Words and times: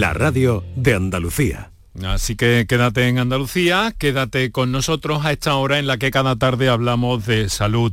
La 0.00 0.14
radio 0.14 0.64
de 0.76 0.94
Andalucía. 0.94 1.72
Así 2.02 2.34
que 2.34 2.64
quédate 2.66 3.06
en 3.06 3.18
Andalucía, 3.18 3.94
quédate 3.98 4.50
con 4.50 4.72
nosotros 4.72 5.26
a 5.26 5.32
esta 5.32 5.56
hora 5.56 5.78
en 5.78 5.86
la 5.86 5.98
que 5.98 6.10
cada 6.10 6.36
tarde 6.36 6.70
hablamos 6.70 7.26
de 7.26 7.50
salud. 7.50 7.92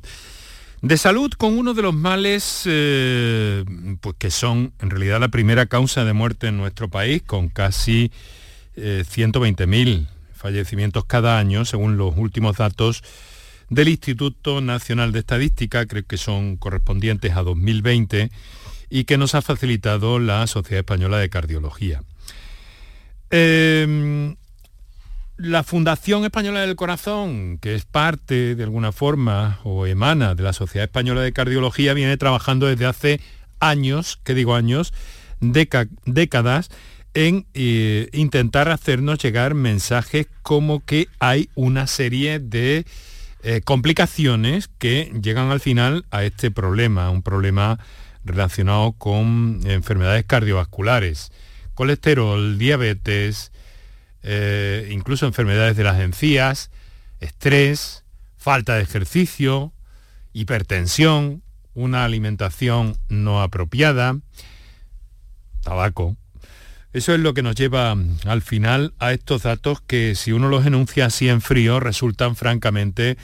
De 0.82 0.96
salud 0.96 1.30
con 1.34 1.58
uno 1.58 1.74
de 1.74 1.82
los 1.82 1.94
males 1.94 2.62
eh, 2.64 3.66
pues 4.00 4.16
que 4.18 4.32
son 4.32 4.72
en 4.80 4.90
realidad 4.90 5.20
la 5.20 5.28
primera 5.28 5.66
causa 5.66 6.06
de 6.06 6.14
muerte 6.14 6.48
en 6.48 6.56
nuestro 6.56 6.88
país, 6.88 7.24
con 7.24 7.50
casi 7.50 8.10
120.000 8.78 9.88
eh, 9.88 10.08
fallecimientos 10.34 11.04
cada 11.04 11.38
año, 11.38 11.66
según 11.66 11.98
los 11.98 12.16
últimos 12.16 12.56
datos 12.56 13.04
del 13.70 13.90
Instituto 13.90 14.62
Nacional 14.62 15.12
de 15.12 15.20
Estadística, 15.20 15.86
creo 15.88 16.06
que 16.08 16.16
son 16.16 16.56
correspondientes 16.56 17.36
a 17.36 17.44
2020, 17.44 18.32
y 18.90 19.04
que 19.04 19.18
nos 19.18 19.36
ha 19.36 19.42
facilitado 19.42 20.20
la 20.20 20.46
Sociedad 20.48 20.80
Española 20.80 21.18
de 21.18 21.30
Cardiología. 21.30 22.02
Em, 23.30 24.36
la 25.38 25.64
Fundación 25.64 26.24
Española 26.24 26.62
del 26.62 26.76
Corazón, 26.76 27.58
que 27.60 27.76
es 27.76 27.86
parte 27.86 28.56
de 28.56 28.64
alguna 28.64 28.92
forma 28.92 29.60
o 29.64 29.86
emana 29.86 30.36
de 30.36 30.44
la 30.44 30.54
Sociedad 30.54 30.86
Española 30.86 31.22
de 31.22 31.34
Cardiología, 31.34 31.94
viene 31.94 32.18
trabajando 32.18 32.68
desde 32.68 32.86
hace 32.86 33.22
años, 33.60 34.20
¿qué 34.24 34.34
digo 34.34 34.56
años? 34.56 34.94
décadas, 35.40 36.70
en 37.14 37.46
eh, 37.54 38.10
intentar 38.14 38.70
hacernos 38.70 39.20
llegar 39.20 39.54
mensajes 39.54 40.28
como 40.42 40.84
que 40.84 41.08
hay 41.20 41.50
una 41.56 41.88
serie 41.88 42.40
de 42.40 42.86
eh, 43.44 43.62
complicaciones 43.64 44.68
que 44.68 45.12
llegan 45.22 45.52
al 45.52 45.60
final 45.60 46.06
a 46.12 46.24
este 46.24 46.52
problema, 46.52 47.10
un 47.10 47.24
problema 47.24 47.80
relacionado 48.28 48.94
con 48.94 49.62
enfermedades 49.66 50.26
cardiovasculares, 50.26 51.32
colesterol, 51.74 52.58
diabetes, 52.58 53.52
eh, 54.24 54.90
incluso 54.92 55.26
enfermedades 55.26 55.78
de 55.78 55.84
las 55.84 56.00
encías, 56.00 56.72
estrés, 57.20 58.04
falta 58.36 58.76
de 58.76 58.84
ejercicio, 58.84 59.74
hipertensión, 60.34 61.44
una 61.74 62.06
alimentación 62.06 62.98
no 63.10 63.42
apropiada, 63.42 64.18
tabaco. 65.64 66.18
Eso 66.94 67.14
es 67.14 67.20
lo 67.20 67.34
que 67.34 67.44
nos 67.44 67.56
lleva 67.56 67.96
al 68.26 68.42
final 68.42 68.94
a 68.98 69.14
estos 69.14 69.44
datos 69.44 69.82
que 69.82 70.16
si 70.16 70.32
uno 70.32 70.50
los 70.50 70.66
enuncia 70.66 71.06
así 71.06 71.30
en 71.30 71.42
frío 71.42 71.80
resultan 71.80 72.36
francamente 72.36 73.18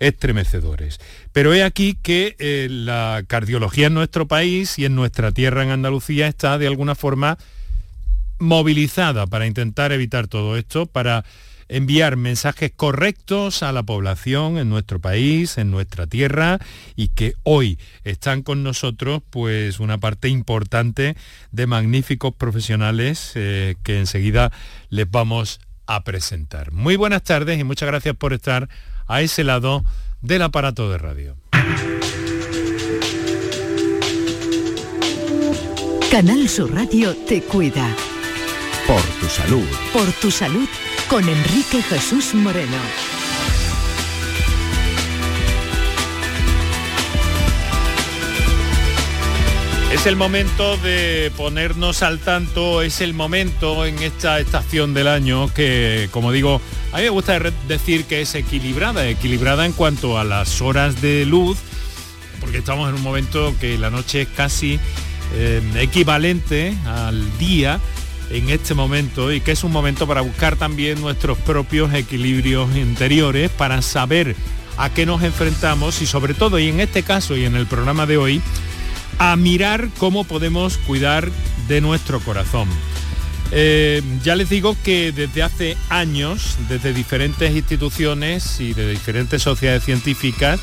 estremecedores. 0.00 0.98
Pero 1.32 1.54
he 1.54 1.62
aquí 1.62 1.96
que 2.02 2.34
eh, 2.38 2.68
la 2.70 3.22
cardiología 3.26 3.86
en 3.86 3.94
nuestro 3.94 4.26
país 4.26 4.78
y 4.78 4.84
en 4.86 4.96
nuestra 4.96 5.30
tierra 5.30 5.62
en 5.62 5.70
Andalucía 5.70 6.26
está 6.26 6.58
de 6.58 6.66
alguna 6.66 6.94
forma 6.94 7.38
movilizada 8.38 9.26
para 9.26 9.46
intentar 9.46 9.92
evitar 9.92 10.26
todo 10.26 10.56
esto, 10.56 10.86
para 10.86 11.24
enviar 11.68 12.16
mensajes 12.16 12.72
correctos 12.74 13.62
a 13.62 13.70
la 13.70 13.84
población 13.84 14.58
en 14.58 14.68
nuestro 14.68 14.98
país, 14.98 15.56
en 15.56 15.70
nuestra 15.70 16.06
tierra 16.08 16.58
y 16.96 17.08
que 17.08 17.34
hoy 17.44 17.78
están 18.02 18.42
con 18.42 18.64
nosotros 18.64 19.22
pues 19.30 19.78
una 19.78 19.98
parte 19.98 20.28
importante 20.28 21.16
de 21.52 21.66
magníficos 21.68 22.34
profesionales 22.34 23.32
eh, 23.36 23.76
que 23.84 24.00
enseguida 24.00 24.50
les 24.88 25.08
vamos 25.08 25.60
a 25.86 26.02
presentar. 26.02 26.72
Muy 26.72 26.96
buenas 26.96 27.22
tardes 27.22 27.60
y 27.60 27.64
muchas 27.64 27.88
gracias 27.88 28.16
por 28.16 28.32
estar 28.32 28.68
a 29.10 29.22
ese 29.22 29.42
lado 29.42 29.84
del 30.22 30.42
aparato 30.42 30.88
de 30.88 30.96
radio. 30.96 31.36
Canal 36.10 36.48
Sur 36.48 36.72
Radio 36.72 37.16
te 37.26 37.42
cuida. 37.42 37.88
Por 38.86 39.02
tu 39.20 39.26
salud. 39.26 39.66
Por 39.92 40.12
tu 40.12 40.30
salud 40.30 40.68
con 41.08 41.28
Enrique 41.28 41.82
Jesús 41.82 42.34
Moreno. 42.34 42.78
Es 49.92 50.06
el 50.06 50.14
momento 50.14 50.76
de 50.76 51.32
ponernos 51.36 52.04
al 52.04 52.20
tanto, 52.20 52.80
es 52.80 53.00
el 53.00 53.12
momento 53.12 53.84
en 53.84 53.98
esta 53.98 54.38
estación 54.38 54.94
del 54.94 55.08
año 55.08 55.52
que, 55.52 56.08
como 56.12 56.30
digo, 56.30 56.60
a 56.92 56.96
mí 56.96 57.02
me 57.04 57.10
gusta 57.10 57.38
decir 57.68 58.04
que 58.04 58.20
es 58.20 58.34
equilibrada, 58.34 59.08
equilibrada 59.08 59.64
en 59.64 59.72
cuanto 59.72 60.18
a 60.18 60.24
las 60.24 60.60
horas 60.60 61.00
de 61.00 61.24
luz, 61.24 61.58
porque 62.40 62.58
estamos 62.58 62.88
en 62.88 62.96
un 62.96 63.02
momento 63.02 63.54
que 63.60 63.78
la 63.78 63.90
noche 63.90 64.22
es 64.22 64.28
casi 64.28 64.80
eh, 65.34 65.62
equivalente 65.76 66.74
al 66.86 67.38
día 67.38 67.78
en 68.30 68.48
este 68.48 68.74
momento 68.74 69.32
y 69.32 69.40
que 69.40 69.52
es 69.52 69.62
un 69.62 69.72
momento 69.72 70.06
para 70.06 70.20
buscar 70.20 70.56
también 70.56 71.00
nuestros 71.00 71.38
propios 71.38 71.94
equilibrios 71.94 72.74
interiores, 72.76 73.50
para 73.50 73.82
saber 73.82 74.34
a 74.76 74.90
qué 74.90 75.06
nos 75.06 75.22
enfrentamos 75.22 76.02
y 76.02 76.06
sobre 76.06 76.34
todo, 76.34 76.58
y 76.58 76.68
en 76.68 76.80
este 76.80 77.02
caso 77.02 77.36
y 77.36 77.44
en 77.44 77.54
el 77.54 77.66
programa 77.66 78.06
de 78.06 78.16
hoy, 78.16 78.42
a 79.18 79.36
mirar 79.36 79.88
cómo 79.98 80.24
podemos 80.24 80.78
cuidar 80.78 81.30
de 81.68 81.80
nuestro 81.80 82.20
corazón. 82.20 82.68
Eh, 83.52 84.02
ya 84.22 84.36
les 84.36 84.48
digo 84.48 84.76
que 84.84 85.12
desde 85.12 85.42
hace 85.42 85.76
años, 85.88 86.56
desde 86.68 86.92
diferentes 86.92 87.54
instituciones 87.54 88.60
y 88.60 88.74
de 88.74 88.90
diferentes 88.90 89.42
sociedades 89.42 89.84
científicas, 89.84 90.60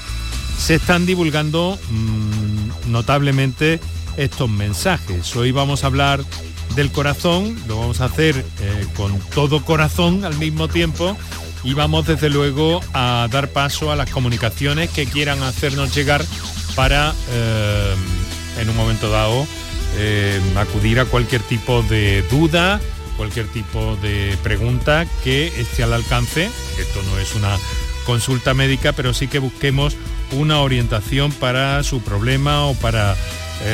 se 0.57 0.75
están 0.75 1.05
divulgando 1.05 1.77
mm, 1.89 2.91
notablemente 2.91 3.79
estos 4.15 4.49
mensajes. 4.49 5.35
Hoy 5.35 5.51
vamos 5.51 5.83
a 5.83 5.87
hablar 5.87 6.23
del 6.75 6.91
corazón, 6.91 7.57
lo 7.67 7.79
vamos 7.79 8.01
a 8.01 8.05
hacer 8.05 8.37
eh, 8.37 8.87
con 8.95 9.17
todo 9.33 9.63
corazón 9.63 10.25
al 10.25 10.37
mismo 10.37 10.67
tiempo 10.67 11.17
y 11.63 11.73
vamos 11.73 12.07
desde 12.07 12.29
luego 12.29 12.81
a 12.93 13.27
dar 13.31 13.49
paso 13.49 13.91
a 13.91 13.95
las 13.95 14.09
comunicaciones 14.09 14.89
que 14.89 15.05
quieran 15.05 15.41
hacernos 15.43 15.95
llegar 15.95 16.23
para 16.75 17.13
eh, 17.31 17.95
en 18.59 18.69
un 18.69 18.75
momento 18.77 19.09
dado 19.09 19.47
eh, 19.95 20.41
acudir 20.55 20.99
a 20.99 21.05
cualquier 21.05 21.41
tipo 21.41 21.81
de 21.83 22.23
duda, 22.23 22.79
cualquier 23.15 23.47
tipo 23.47 23.95
de 23.97 24.37
pregunta 24.43 25.05
que 25.23 25.47
esté 25.59 25.83
al 25.83 25.93
alcance. 25.93 26.49
Esto 26.79 27.01
no 27.03 27.17
es 27.19 27.35
una 27.35 27.57
consulta 28.05 28.53
médica, 28.53 28.93
pero 28.93 29.13
sí 29.13 29.27
que 29.27 29.39
busquemos 29.39 29.95
una 30.31 30.59
orientación 30.59 31.31
para 31.31 31.83
su 31.83 32.01
problema 32.01 32.65
o 32.65 32.73
para 32.75 33.15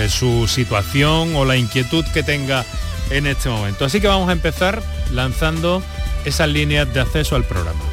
su 0.08 0.48
situación 0.48 1.36
o 1.36 1.44
la 1.44 1.58
inquietud 1.58 2.06
que 2.14 2.24
tenga 2.24 2.64
en 3.10 3.28
este 3.28 3.50
momento. 3.50 3.86
Así 3.86 4.00
que 4.02 4.08
vamos 4.08 4.30
a 4.30 4.32
empezar 4.32 4.82
lanzando 5.12 5.84
esas 6.26 6.50
líneas 6.50 6.92
de 6.94 7.02
acceso 7.02 7.36
al 7.36 7.46
programa. 7.46 7.93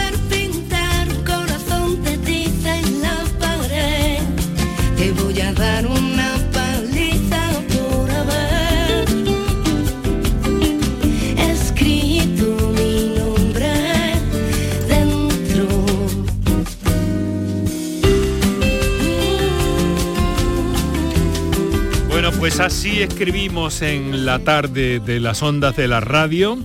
Pues 22.41 22.59
así 22.59 23.03
escribimos 23.03 23.83
en 23.83 24.25
la 24.25 24.39
tarde 24.39 24.99
de 24.99 25.19
las 25.19 25.43
ondas 25.43 25.75
de 25.75 25.87
la 25.87 25.99
radio. 25.99 26.57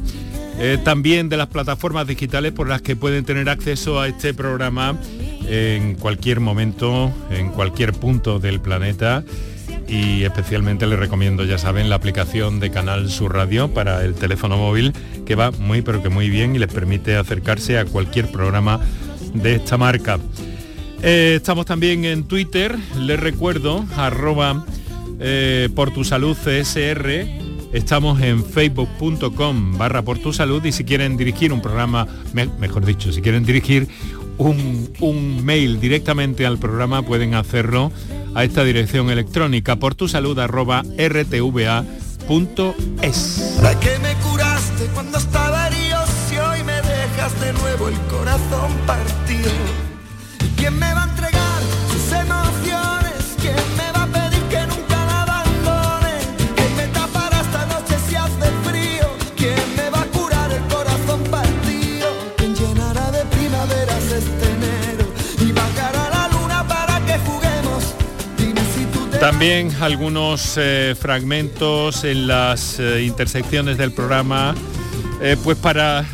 Eh, 0.59 0.79
también 0.83 1.29
de 1.29 1.37
las 1.37 1.49
plataformas 1.49 2.07
digitales 2.07 2.53
por 2.53 2.67
las 2.67 2.81
que 2.81 2.97
pueden 2.97 3.27
tener 3.27 3.51
acceso 3.51 4.01
a 4.01 4.09
este 4.09 4.33
programa 4.33 4.99
en 5.47 5.97
cualquier 5.97 6.41
momento, 6.41 7.13
en 7.29 7.51
cualquier 7.51 7.93
punto 7.93 8.39
del 8.39 8.59
planeta 8.59 9.23
y 9.87 10.23
especialmente 10.23 10.87
les 10.87 10.99
recomiendo, 10.99 11.45
ya 11.45 11.59
saben, 11.59 11.91
la 11.91 11.97
aplicación 11.97 12.59
de 12.59 12.71
Canal 12.71 13.11
Sur 13.11 13.35
Radio 13.35 13.69
para 13.69 14.03
el 14.03 14.15
teléfono 14.15 14.57
móvil 14.57 14.95
que 15.27 15.35
va 15.35 15.51
muy 15.51 15.83
pero 15.83 16.03
que 16.03 16.09
muy 16.09 16.31
bien 16.31 16.57
y 16.57 16.59
les 16.59 16.73
permite 16.73 17.17
acercarse 17.17 17.79
a 17.79 17.85
cualquier 17.85 18.33
programa 18.33 18.81
de 19.35 19.57
esta 19.57 19.77
marca. 19.77 20.19
Eh, 21.03 21.35
estamos 21.37 21.67
también 21.67 22.07
en 22.07 22.25
Twitter, 22.25 22.75
les 22.99 23.21
recuerdo, 23.21 23.85
arroba 23.95 24.65
eh, 25.21 25.69
por 25.75 25.93
tu 25.93 26.05
salud 26.05 26.37
CSR. 26.37 27.27
Estamos 27.73 28.21
en 28.23 28.45
facebook.com 28.45 29.77
barra 29.77 30.03
por 30.03 30.19
tu 30.19 30.33
salud 30.33 30.65
y 30.65 30.73
si 30.73 30.85
quieren 30.85 31.17
dirigir 31.17 31.53
un 31.53 31.61
programa, 31.61 32.07
mejor 32.33 32.85
dicho, 32.87 33.13
si 33.13 33.21
quieren 33.21 33.45
dirigir 33.45 33.89
un, 34.39 34.91
un 35.01 35.45
mail 35.45 35.81
directamente 35.81 36.47
al 36.47 36.59
programa, 36.59 37.03
pueden 37.03 37.35
hacerlo 37.35 37.93
a 38.35 38.45
esta 38.45 38.65
dirección 38.65 39.11
electrónica 39.11 39.77
por 39.77 39.95
tu 39.95 40.09
salud 40.09 40.39
arroba 40.39 40.83
rtva.es. 40.83 41.85
me 44.03 44.15
curaste 44.31 44.87
cuando 44.95 45.19
estaba 45.19 45.67
me 46.65 46.83
dejas 46.83 47.41
de 47.41 47.53
nuevo 47.53 47.89
el 47.89 47.99
corazón 48.09 48.73
partido? 48.87 49.51
También 69.37 69.71
algunos 69.83 70.55
eh, 70.57 70.95
fragmentos 70.99 72.05
en 72.05 72.27
las 72.27 72.81
eh, 72.81 73.03
intersecciones 73.03 73.77
del 73.77 73.93
programa, 73.93 74.55
eh, 75.21 75.37
pues 75.45 75.59
para 75.59 76.07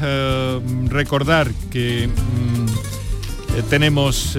recordar 0.89 1.49
que 1.71 2.09
mm, 2.09 3.69
tenemos 3.71 4.37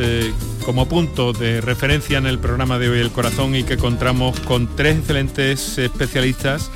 como 0.65 0.85
punto 0.89 1.31
de 1.31 1.61
referencia 1.61 2.17
en 2.17 2.25
el 2.25 2.39
programa 2.39 2.77
de 2.77 2.89
hoy 2.89 2.99
el 2.99 3.11
corazón 3.11 3.55
y 3.55 3.63
que 3.63 3.77
contamos 3.77 4.37
con 4.41 4.75
tres 4.75 4.97
excelentes 4.97 5.77
especialistas 5.77 6.69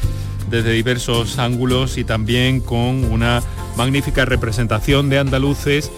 desde 0.50 0.71
diversos 0.71 1.38
ángulos 1.39 1.98
y 1.98 2.06
también 2.06 2.62
con 2.62 3.04
una 3.04 3.44
magnífica 3.75 4.24
representación 4.24 5.09
de 5.09 5.19
andaluces 5.19 5.92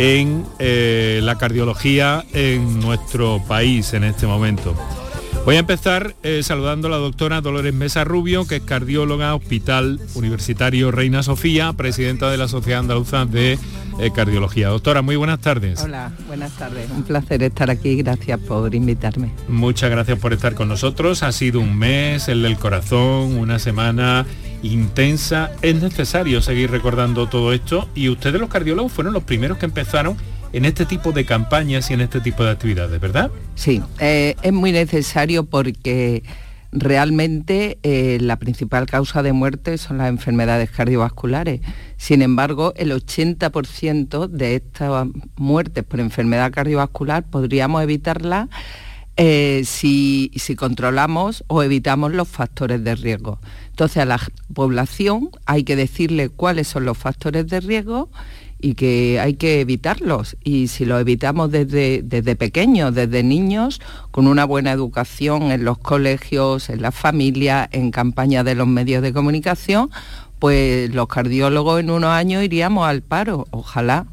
en 0.00 0.44
la 0.58 1.38
cardiología 1.38 2.24
en 2.32 2.80
nuestro 2.80 3.40
país 3.46 3.94
en 3.94 4.02
este 4.02 4.26
momento. 4.26 4.74
Voy 5.44 5.56
a 5.56 5.60
empezar 5.60 6.14
eh, 6.22 6.42
saludando 6.42 6.88
a 6.88 6.90
la 6.90 6.98
doctora 6.98 7.40
Dolores 7.40 7.72
Mesa 7.72 8.04
Rubio, 8.04 8.46
que 8.46 8.56
es 8.56 8.62
cardióloga, 8.62 9.34
Hospital 9.34 9.98
Universitario 10.14 10.90
Reina 10.90 11.22
Sofía, 11.22 11.72
presidenta 11.72 12.30
de 12.30 12.36
la 12.36 12.48
Sociedad 12.48 12.80
Andaluza 12.80 13.24
de 13.24 13.58
eh, 13.98 14.10
Cardiología. 14.14 14.68
Doctora, 14.68 15.00
muy 15.00 15.16
buenas 15.16 15.40
tardes. 15.40 15.82
Hola, 15.82 16.12
buenas 16.26 16.52
tardes. 16.52 16.90
Un 16.90 17.02
placer 17.02 17.42
estar 17.42 17.70
aquí. 17.70 17.96
Gracias 17.96 18.38
por 18.40 18.74
invitarme. 18.74 19.32
Muchas 19.48 19.90
gracias 19.90 20.18
por 20.18 20.32
estar 20.34 20.54
con 20.54 20.68
nosotros. 20.68 21.22
Ha 21.22 21.32
sido 21.32 21.60
un 21.60 21.78
mes, 21.78 22.28
el 22.28 22.42
del 22.42 22.58
corazón, 22.58 23.36
una 23.36 23.58
semana 23.58 24.26
intensa. 24.62 25.52
Es 25.62 25.80
necesario 25.80 26.42
seguir 26.42 26.70
recordando 26.70 27.26
todo 27.26 27.52
esto 27.52 27.88
y 27.94 28.08
ustedes 28.08 28.40
los 28.40 28.50
cardiólogos 28.50 28.92
fueron 28.92 29.14
los 29.14 29.22
primeros 29.22 29.58
que 29.58 29.66
empezaron 29.66 30.16
en 30.52 30.64
este 30.64 30.86
tipo 30.86 31.12
de 31.12 31.24
campañas 31.24 31.90
y 31.90 31.94
en 31.94 32.00
este 32.00 32.20
tipo 32.20 32.44
de 32.44 32.50
actividades, 32.50 33.00
¿verdad? 33.00 33.30
Sí, 33.54 33.82
eh, 33.98 34.34
es 34.42 34.52
muy 34.52 34.72
necesario 34.72 35.44
porque 35.44 36.22
realmente 36.70 37.78
eh, 37.82 38.18
la 38.20 38.36
principal 38.36 38.86
causa 38.86 39.22
de 39.22 39.32
muerte 39.32 39.78
son 39.78 39.98
las 39.98 40.08
enfermedades 40.08 40.70
cardiovasculares. 40.70 41.60
Sin 41.96 42.22
embargo, 42.22 42.72
el 42.76 42.92
80% 42.92 44.28
de 44.28 44.56
estas 44.56 45.08
muertes 45.36 45.84
por 45.84 46.00
enfermedad 46.00 46.52
cardiovascular 46.52 47.24
podríamos 47.24 47.82
evitarlas 47.82 48.48
eh, 49.16 49.62
si, 49.64 50.30
si 50.36 50.54
controlamos 50.54 51.44
o 51.48 51.62
evitamos 51.62 52.12
los 52.12 52.28
factores 52.28 52.84
de 52.84 52.94
riesgo. 52.94 53.40
Entonces 53.70 53.98
a 53.98 54.04
la 54.04 54.20
población 54.54 55.30
hay 55.46 55.64
que 55.64 55.74
decirle 55.74 56.28
cuáles 56.28 56.68
son 56.68 56.84
los 56.84 56.98
factores 56.98 57.48
de 57.48 57.60
riesgo 57.60 58.10
y 58.60 58.74
que 58.74 59.20
hay 59.20 59.34
que 59.34 59.60
evitarlos. 59.60 60.36
Y 60.42 60.68
si 60.68 60.84
lo 60.84 60.98
evitamos 60.98 61.50
desde, 61.50 62.02
desde 62.02 62.36
pequeños, 62.36 62.94
desde 62.94 63.22
niños, 63.22 63.80
con 64.10 64.26
una 64.26 64.44
buena 64.44 64.72
educación 64.72 65.50
en 65.52 65.64
los 65.64 65.78
colegios, 65.78 66.68
en 66.68 66.82
las 66.82 66.94
familias, 66.94 67.68
en 67.72 67.90
campañas 67.90 68.44
de 68.44 68.54
los 68.54 68.66
medios 68.66 69.02
de 69.02 69.12
comunicación, 69.12 69.90
pues 70.38 70.92
los 70.92 71.08
cardiólogos 71.08 71.80
en 71.80 71.90
unos 71.90 72.10
años 72.10 72.42
iríamos 72.42 72.86
al 72.86 73.02
paro. 73.02 73.46
Ojalá, 73.50 74.06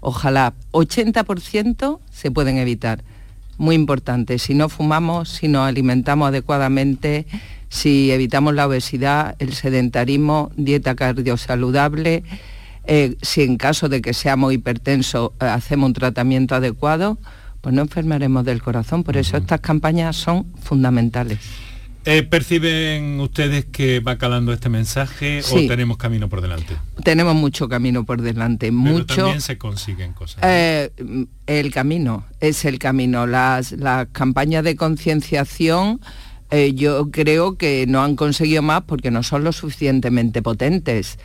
ojalá. 0.00 0.54
80% 0.72 2.00
se 2.10 2.30
pueden 2.30 2.58
evitar. 2.58 3.02
Muy 3.58 3.74
importante. 3.74 4.38
Si 4.38 4.54
no 4.54 4.68
fumamos, 4.68 5.30
si 5.30 5.48
nos 5.48 5.66
alimentamos 5.66 6.28
adecuadamente, 6.28 7.26
si 7.68 8.10
evitamos 8.10 8.54
la 8.54 8.66
obesidad, 8.66 9.34
el 9.38 9.54
sedentarismo, 9.54 10.50
dieta 10.56 10.94
cardiosaludable, 10.94 12.22
eh, 12.86 13.16
si 13.22 13.42
en 13.42 13.56
caso 13.56 13.88
de 13.88 14.00
que 14.00 14.14
seamos 14.14 14.52
hipertensos 14.52 15.30
eh, 15.40 15.44
hacemos 15.46 15.88
un 15.88 15.92
tratamiento 15.94 16.54
adecuado, 16.54 17.18
pues 17.60 17.74
no 17.74 17.82
enfermaremos 17.82 18.44
del 18.44 18.62
corazón. 18.62 19.02
Por 19.04 19.16
eso 19.16 19.36
estas 19.36 19.60
campañas 19.60 20.16
son 20.16 20.46
fundamentales. 20.62 21.38
Eh, 22.08 22.22
¿Perciben 22.22 23.18
ustedes 23.18 23.64
que 23.64 23.98
va 23.98 24.16
calando 24.16 24.52
este 24.52 24.68
mensaje 24.68 25.42
Sí. 25.42 25.64
o 25.64 25.68
tenemos 25.68 25.96
camino 25.96 26.28
por 26.28 26.40
delante? 26.40 26.76
Tenemos 27.02 27.34
mucho 27.34 27.68
camino 27.68 28.04
por 28.04 28.22
delante, 28.22 28.66
Pero 28.68 28.72
mucho. 28.78 29.16
también 29.16 29.40
se 29.40 29.58
consiguen 29.58 30.12
cosas. 30.12 30.38
Eh, 30.44 30.90
el 31.48 31.72
camino, 31.72 32.24
es 32.38 32.64
el 32.64 32.78
camino. 32.78 33.26
Las, 33.26 33.72
las 33.72 34.06
campañas 34.12 34.62
de 34.62 34.76
concienciación 34.76 36.00
eh, 36.52 36.74
yo 36.74 37.10
creo 37.10 37.56
que 37.58 37.86
no 37.88 38.04
han 38.04 38.14
conseguido 38.14 38.62
más 38.62 38.82
porque 38.82 39.10
no 39.10 39.24
son 39.24 39.42
lo 39.42 39.50
suficientemente 39.50 40.42
potentes. 40.42 41.18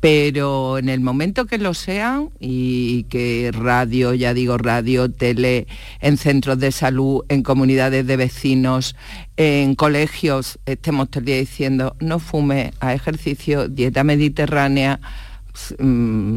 Pero 0.00 0.78
en 0.78 0.88
el 0.88 1.00
momento 1.00 1.46
que 1.46 1.58
lo 1.58 1.74
sean 1.74 2.30
y 2.38 3.02
que 3.04 3.50
radio, 3.52 4.14
ya 4.14 4.32
digo 4.32 4.56
radio, 4.56 5.10
tele, 5.10 5.66
en 6.00 6.16
centros 6.16 6.60
de 6.60 6.70
salud, 6.70 7.24
en 7.28 7.42
comunidades 7.42 8.06
de 8.06 8.16
vecinos, 8.16 8.94
en 9.36 9.74
colegios, 9.74 10.60
estemos 10.66 11.10
todo 11.10 11.20
el 11.20 11.26
día 11.26 11.36
diciendo 11.38 11.96
no 11.98 12.20
fume, 12.20 12.72
a 12.78 12.94
ejercicio, 12.94 13.68
dieta 13.68 14.04
mediterránea, 14.04 15.00
mm, 15.78 16.36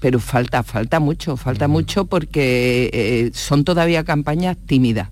pero 0.00 0.18
falta, 0.18 0.62
falta 0.62 1.00
mucho, 1.00 1.36
falta 1.36 1.68
mucho 1.68 2.06
porque 2.06 2.90
eh, 2.92 3.30
son 3.34 3.64
todavía 3.64 4.04
campañas 4.04 4.56
tímidas, 4.66 5.10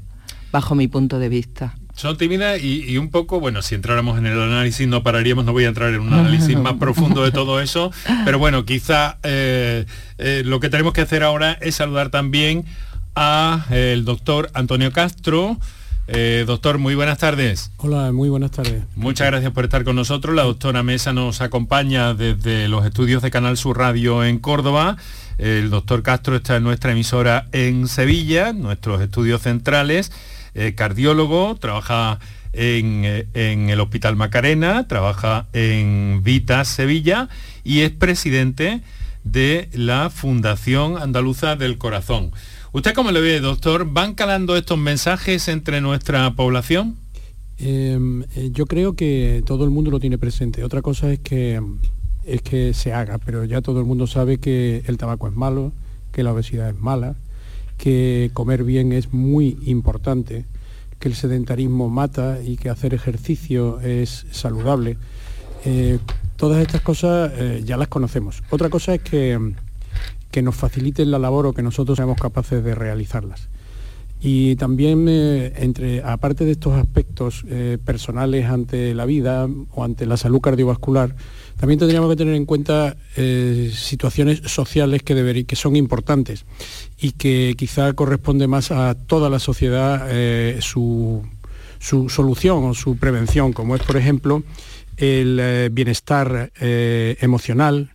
bajo 0.53 0.75
mi 0.75 0.89
punto 0.89 1.19
de 1.19 1.29
vista. 1.29 1.75
Son 1.95 2.17
tímidas 2.17 2.61
y, 2.63 2.85
y 2.91 2.99
un 2.99 3.11
poco, 3.11 3.39
bueno, 3.39 3.61
si 3.63 3.75
entráramos 3.75 4.19
en 4.19 4.27
el 4.27 4.41
análisis 4.41 4.89
no 4.89 5.03
pararíamos, 5.03 5.45
no 5.45 5.53
voy 5.53 5.65
a 5.65 5.69
entrar 5.69 5.93
en 5.93 6.01
un 6.01 6.13
análisis 6.13 6.57
más 6.59 6.75
profundo 6.75 7.23
de 7.23 7.33
todo 7.33 7.61
eso, 7.61 7.93
pero 8.25 8.39
bueno, 8.39 8.65
quizá 8.65 9.19
eh, 9.23 9.85
eh, 10.19 10.43
lo 10.45 10.59
que 10.59 10.71
tenemos 10.71 10.95
que 10.95 11.03
hacer 11.03 11.23
ahora 11.23 11.53
es 11.61 11.77
saludar 11.77 12.09
también 12.11 12.65
a 13.15 13.67
eh, 13.71 13.93
el 13.93 14.05
doctor 14.05 14.51
Antonio 14.55 14.91
Castro. 14.91 15.59
Doctor, 16.47 16.77
muy 16.77 16.95
buenas 16.95 17.17
tardes. 17.17 17.71
Hola, 17.79 18.13
muy 18.13 18.29
buenas 18.29 18.51
tardes. 18.51 18.83
Muchas 18.97 19.29
gracias 19.29 19.51
por 19.53 19.65
estar 19.65 19.83
con 19.83 19.97
nosotros. 19.97 20.35
La 20.35 20.43
doctora 20.43 20.83
Mesa 20.83 21.15
nos 21.15 21.41
acompaña 21.41 22.13
desde 22.13 22.69
los 22.69 22.85
estudios 22.85 23.23
de 23.23 23.31
Canal 23.31 23.57
Sur 23.57 23.79
Radio 23.79 24.23
en 24.23 24.39
Córdoba. 24.39 24.99
El 25.39 25.71
doctor 25.71 26.03
Castro 26.03 26.37
está 26.37 26.57
en 26.57 26.65
nuestra 26.65 26.93
emisora 26.93 27.47
en 27.53 27.89
Sevilla, 27.89 28.53
nuestros 28.53 29.01
estudios 29.01 29.41
centrales. 29.41 30.13
Eh, 30.55 30.75
cardiólogo, 30.75 31.57
trabaja 31.57 32.19
en, 32.53 33.03
eh, 33.05 33.27
en 33.35 33.71
el 33.71 33.81
Hospital 33.81 34.17
Macarena, 34.17 34.87
trabaja 34.87 35.47
en 35.53 36.21
Vita 36.23 36.65
Sevilla 36.65 37.29
y 37.65 37.81
es 37.81 37.91
presidente 37.91 38.83
de 39.25 39.69
la 39.73 40.11
Fundación 40.11 40.99
Andaluza 40.99 41.57
del 41.57 41.79
Corazón. 41.79 42.33
¿Usted 42.73 42.95
cómo 42.95 43.11
le 43.13 43.21
ve, 43.21 43.41
doctor? 43.41 43.87
¿Van 43.91 44.15
calando 44.15 44.57
estos 44.57 44.79
mensajes 44.79 45.49
entre 45.49 45.81
nuestra 45.81 46.35
población? 46.35 46.97
Eh, 47.59 47.99
eh, 48.35 48.51
yo 48.53 48.67
creo 48.67 48.95
que 48.95 49.43
todo 49.47 49.65
el 49.65 49.71
mundo 49.71 49.91
lo 49.91 50.01
tiene 50.01 50.19
presente. 50.19 50.65
Otra 50.65 50.83
cosa 50.83 51.13
es 51.13 51.21
que, 51.21 51.61
es 52.25 52.43
que 52.43 52.75
se 52.75 52.93
haga, 52.93 53.19
pero 53.19 53.45
ya 53.45 53.61
todo 53.61 53.79
el 53.79 53.87
mundo 53.87 54.07
sabe 54.07 54.39
que 54.39 54.83
el 54.87 54.97
tabaco 54.97 55.29
es 55.29 55.35
malo, 55.35 55.73
que 56.13 56.23
la 56.23 56.33
obesidad 56.33 56.71
es 56.71 56.79
mala, 56.79 57.15
que 57.83 58.31
comer 58.33 58.63
bien 58.63 58.93
es 58.93 59.13
muy 59.13 59.59
importante, 59.67 60.45
que 61.01 61.09
el 61.09 61.17
sedentarismo 61.17 61.89
mata 61.89 62.39
y 62.41 62.57
que 62.57 62.71
hacer 62.71 62.95
ejercicio 62.95 63.81
es 63.81 64.25
saludable. 64.31 64.99
Eh, 65.65 65.99
todas 66.37 66.63
estas 66.63 66.81
cosas 66.83 67.33
eh, 67.35 67.63
ya 67.65 67.77
las 67.77 67.89
conocemos. 67.89 68.45
Otra 68.51 68.71
cosa 68.71 68.95
es 68.95 69.01
que, 69.01 69.53
que 70.31 70.43
nos 70.43 70.55
faciliten 70.55 71.11
la 71.11 71.19
labor 71.19 71.45
o 71.47 71.55
que 71.55 71.63
nosotros 71.63 71.97
seamos 71.97 72.21
capaces 72.21 72.63
de 72.63 72.77
realizarlas. 72.77 73.49
Y 74.25 74.55
también, 74.55 75.09
eh, 75.09 75.53
entre, 75.57 76.01
aparte 76.01 76.45
de 76.45 76.53
estos 76.53 76.75
aspectos 76.75 77.45
eh, 77.49 77.77
personales 77.85 78.47
ante 78.47 78.95
la 78.95 79.05
vida 79.05 79.49
o 79.73 79.83
ante 79.83 80.07
la 80.07 80.17
salud 80.17 80.41
cardiovascular, 80.41 81.17
también 81.59 81.81
tendríamos 81.81 82.09
que 82.09 82.17
tener 82.17 82.37
en 82.37 82.47
cuenta 82.47 82.97
eh, 83.17 83.73
situaciones 83.75 84.43
sociales 84.47 85.03
que, 85.03 85.45
que 85.45 85.57
son 85.57 85.75
importantes 85.75 86.45
y 87.01 87.13
que 87.13 87.55
quizá 87.59 87.93
corresponde 87.95 88.47
más 88.47 88.71
a 88.71 88.95
toda 88.95 89.29
la 89.29 89.41
sociedad 89.41 90.09
su, 90.61 91.23
su 91.81 92.09
solución 92.09 92.65
o 92.65 92.75
su 92.75 92.97
prevención, 92.97 93.53
como 93.53 93.75
es, 93.75 93.83
por 93.83 93.97
ejemplo, 93.97 94.45
el 94.97 95.71
bienestar 95.73 96.53
emocional, 96.61 97.92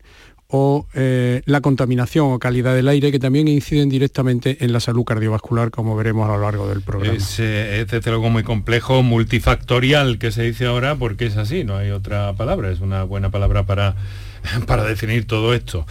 o 0.49 0.87
eh, 0.93 1.41
la 1.45 1.59
contaminación 1.59 2.31
o 2.31 2.39
calidad 2.39 2.73
del 2.73 2.87
aire 2.87 3.11
que 3.11 3.19
también 3.19 3.49
inciden 3.49 3.89
directamente 3.89 4.63
en 4.63 4.71
la 4.71 4.79
salud 4.79 5.03
cardiovascular 5.03 5.71
como 5.71 5.95
veremos 5.97 6.29
a 6.29 6.33
lo 6.33 6.41
largo 6.41 6.69
del 6.69 6.81
programa. 6.81 7.17
Es, 7.17 7.39
eh, 7.39 7.81
es 7.81 7.87
desde 7.87 8.17
muy 8.17 8.43
complejo, 8.43 9.03
multifactorial 9.03 10.19
que 10.19 10.31
se 10.31 10.43
dice 10.43 10.65
ahora 10.65 10.95
porque 10.95 11.25
es 11.25 11.35
así, 11.35 11.65
no 11.65 11.75
hay 11.75 11.91
otra 11.91 12.33
palabra, 12.33 12.71
es 12.71 12.79
una 12.79 13.03
buena 13.03 13.29
palabra 13.29 13.65
para, 13.65 13.95
para 14.67 14.85
definir 14.85 15.27
todo 15.27 15.53
esto. 15.53 15.85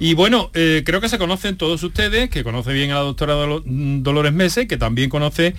Y 0.00 0.14
bueno, 0.14 0.50
eh, 0.54 0.82
creo 0.84 1.00
que 1.00 1.08
se 1.08 1.18
conocen 1.18 1.56
todos 1.56 1.80
ustedes, 1.84 2.30
que 2.30 2.42
conoce 2.42 2.72
bien 2.72 2.90
a 2.90 2.94
la 2.94 3.00
doctora 3.00 3.34
Dolores 3.34 4.32
Mese, 4.32 4.66
que 4.66 4.76
también 4.76 5.08
conoce 5.08 5.54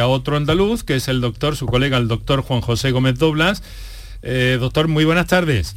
a 0.00 0.06
otro 0.06 0.36
andaluz, 0.36 0.84
que 0.84 0.96
es 0.96 1.08
el 1.08 1.20
doctor, 1.20 1.56
su 1.56 1.66
colega, 1.66 1.96
el 1.98 2.08
doctor 2.08 2.42
Juan 2.42 2.60
José 2.60 2.90
Gómez 2.90 3.18
Doblas. 3.18 3.62
doctor, 4.58 4.88
muy 4.88 5.04
buenas 5.04 5.26
tardes. 5.26 5.76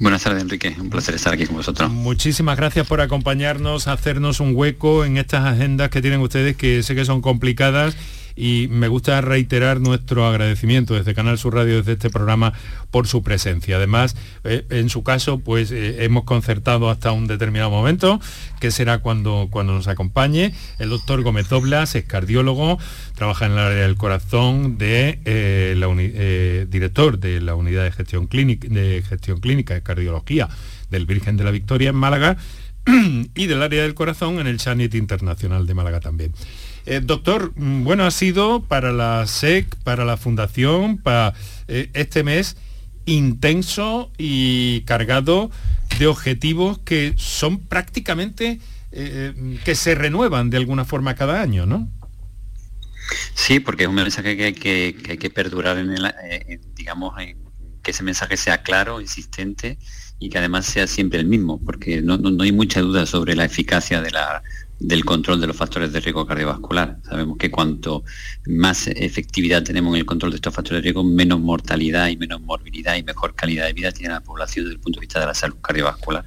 Buenas 0.00 0.22
tardes, 0.22 0.42
Enrique. 0.42 0.74
Un 0.80 0.88
placer 0.88 1.14
estar 1.14 1.34
aquí 1.34 1.44
con 1.44 1.56
vosotros. 1.56 1.90
Muchísimas 1.90 2.56
gracias 2.56 2.86
por 2.86 3.02
acompañarnos, 3.02 3.86
hacernos 3.86 4.40
un 4.40 4.56
hueco 4.56 5.04
en 5.04 5.18
estas 5.18 5.44
agendas 5.44 5.90
que 5.90 6.00
tienen 6.00 6.20
ustedes, 6.20 6.56
que 6.56 6.82
sé 6.82 6.94
que 6.94 7.04
son 7.04 7.20
complicadas 7.20 7.94
y 8.36 8.68
me 8.70 8.88
gusta 8.88 9.20
reiterar 9.20 9.80
nuestro 9.80 10.26
agradecimiento 10.26 10.94
desde 10.94 11.14
Canal 11.14 11.38
Sur 11.38 11.54
Radio, 11.54 11.76
desde 11.76 11.92
este 11.92 12.10
programa, 12.10 12.52
por 12.90 13.06
su 13.06 13.22
presencia. 13.22 13.76
Además, 13.76 14.16
eh, 14.44 14.64
en 14.70 14.88
su 14.88 15.02
caso, 15.02 15.38
pues 15.38 15.70
eh, 15.70 16.04
hemos 16.04 16.24
concertado 16.24 16.90
hasta 16.90 17.12
un 17.12 17.26
determinado 17.26 17.70
momento, 17.70 18.20
que 18.60 18.70
será 18.70 18.98
cuando, 18.98 19.48
cuando 19.50 19.72
nos 19.72 19.88
acompañe. 19.88 20.54
El 20.78 20.90
doctor 20.90 21.22
Gómez 21.22 21.48
Doblas 21.48 21.94
es 21.94 22.04
cardiólogo, 22.04 22.78
trabaja 23.14 23.46
en 23.46 23.52
el 23.52 23.58
área 23.58 23.82
del 23.82 23.96
corazón, 23.96 24.78
de, 24.78 25.20
eh, 25.24 26.66
director 26.68 27.18
de 27.18 27.40
la 27.40 27.54
unidad 27.54 27.84
de 27.84 27.92
gestión, 27.92 28.26
clínica, 28.26 28.68
de 28.68 29.02
gestión 29.08 29.40
clínica 29.40 29.74
de 29.74 29.82
cardiología 29.82 30.48
del 30.90 31.06
Virgen 31.06 31.36
de 31.36 31.44
la 31.44 31.50
Victoria 31.50 31.90
en 31.90 31.96
Málaga 31.96 32.36
y 33.34 33.46
del 33.46 33.62
área 33.62 33.82
del 33.82 33.94
corazón 33.94 34.38
en 34.40 34.46
el 34.46 34.58
Chanet 34.58 34.94
Internacional 34.94 35.66
de 35.66 35.74
Málaga 35.74 36.00
también. 36.00 36.32
Eh, 36.90 36.98
doctor, 37.00 37.52
mm, 37.54 37.84
bueno, 37.84 38.04
ha 38.04 38.10
sido 38.10 38.64
para 38.64 38.90
la 38.90 39.24
SEC, 39.24 39.76
para 39.84 40.04
la 40.04 40.16
Fundación, 40.16 40.98
para 40.98 41.34
eh, 41.68 41.88
este 41.94 42.24
mes 42.24 42.56
intenso 43.06 44.10
y 44.18 44.80
cargado 44.80 45.52
de 46.00 46.08
objetivos 46.08 46.80
que 46.80 47.14
son 47.16 47.60
prácticamente 47.60 48.58
eh, 48.90 49.60
que 49.64 49.76
se 49.76 49.94
renuevan 49.94 50.50
de 50.50 50.56
alguna 50.56 50.84
forma 50.84 51.14
cada 51.14 51.40
año, 51.40 51.64
¿no? 51.64 51.88
Sí, 53.34 53.60
porque 53.60 53.84
es 53.84 53.88
un 53.88 53.94
mensaje 53.94 54.36
que 54.36 54.44
hay 54.46 54.52
que, 54.52 55.30
perdurar 55.30 55.78
en 55.78 55.90
el, 55.92 56.12
digamos, 56.74 57.14
que 57.84 57.90
ese 57.92 58.02
mensaje 58.02 58.36
sea 58.36 58.64
claro, 58.64 59.00
insistente 59.00 59.78
y 60.18 60.28
que 60.28 60.38
además 60.38 60.66
sea 60.66 60.88
siempre 60.88 61.20
el 61.20 61.26
mismo, 61.26 61.60
porque 61.64 62.02
no 62.02 62.42
hay 62.42 62.50
mucha 62.50 62.80
duda 62.80 63.06
sobre 63.06 63.36
la 63.36 63.44
eficacia 63.44 64.02
de 64.02 64.10
la 64.10 64.42
del 64.80 65.04
control 65.04 65.40
de 65.40 65.46
los 65.46 65.56
factores 65.56 65.92
de 65.92 66.00
riesgo 66.00 66.26
cardiovascular. 66.26 66.98
Sabemos 67.04 67.36
que 67.36 67.50
cuanto 67.50 68.02
más 68.46 68.86
efectividad 68.88 69.62
tenemos 69.62 69.94
en 69.94 70.00
el 70.00 70.06
control 70.06 70.32
de 70.32 70.36
estos 70.36 70.54
factores 70.54 70.78
de 70.78 70.84
riesgo, 70.84 71.04
menos 71.04 71.38
mortalidad 71.38 72.08
y 72.08 72.16
menos 72.16 72.40
morbilidad 72.40 72.96
y 72.96 73.02
mejor 73.02 73.34
calidad 73.34 73.66
de 73.66 73.74
vida 73.74 73.92
tiene 73.92 74.14
la 74.14 74.20
población 74.20 74.64
desde 74.64 74.74
el 74.74 74.80
punto 74.80 74.98
de 74.98 75.02
vista 75.02 75.20
de 75.20 75.26
la 75.26 75.34
salud 75.34 75.56
cardiovascular. 75.60 76.24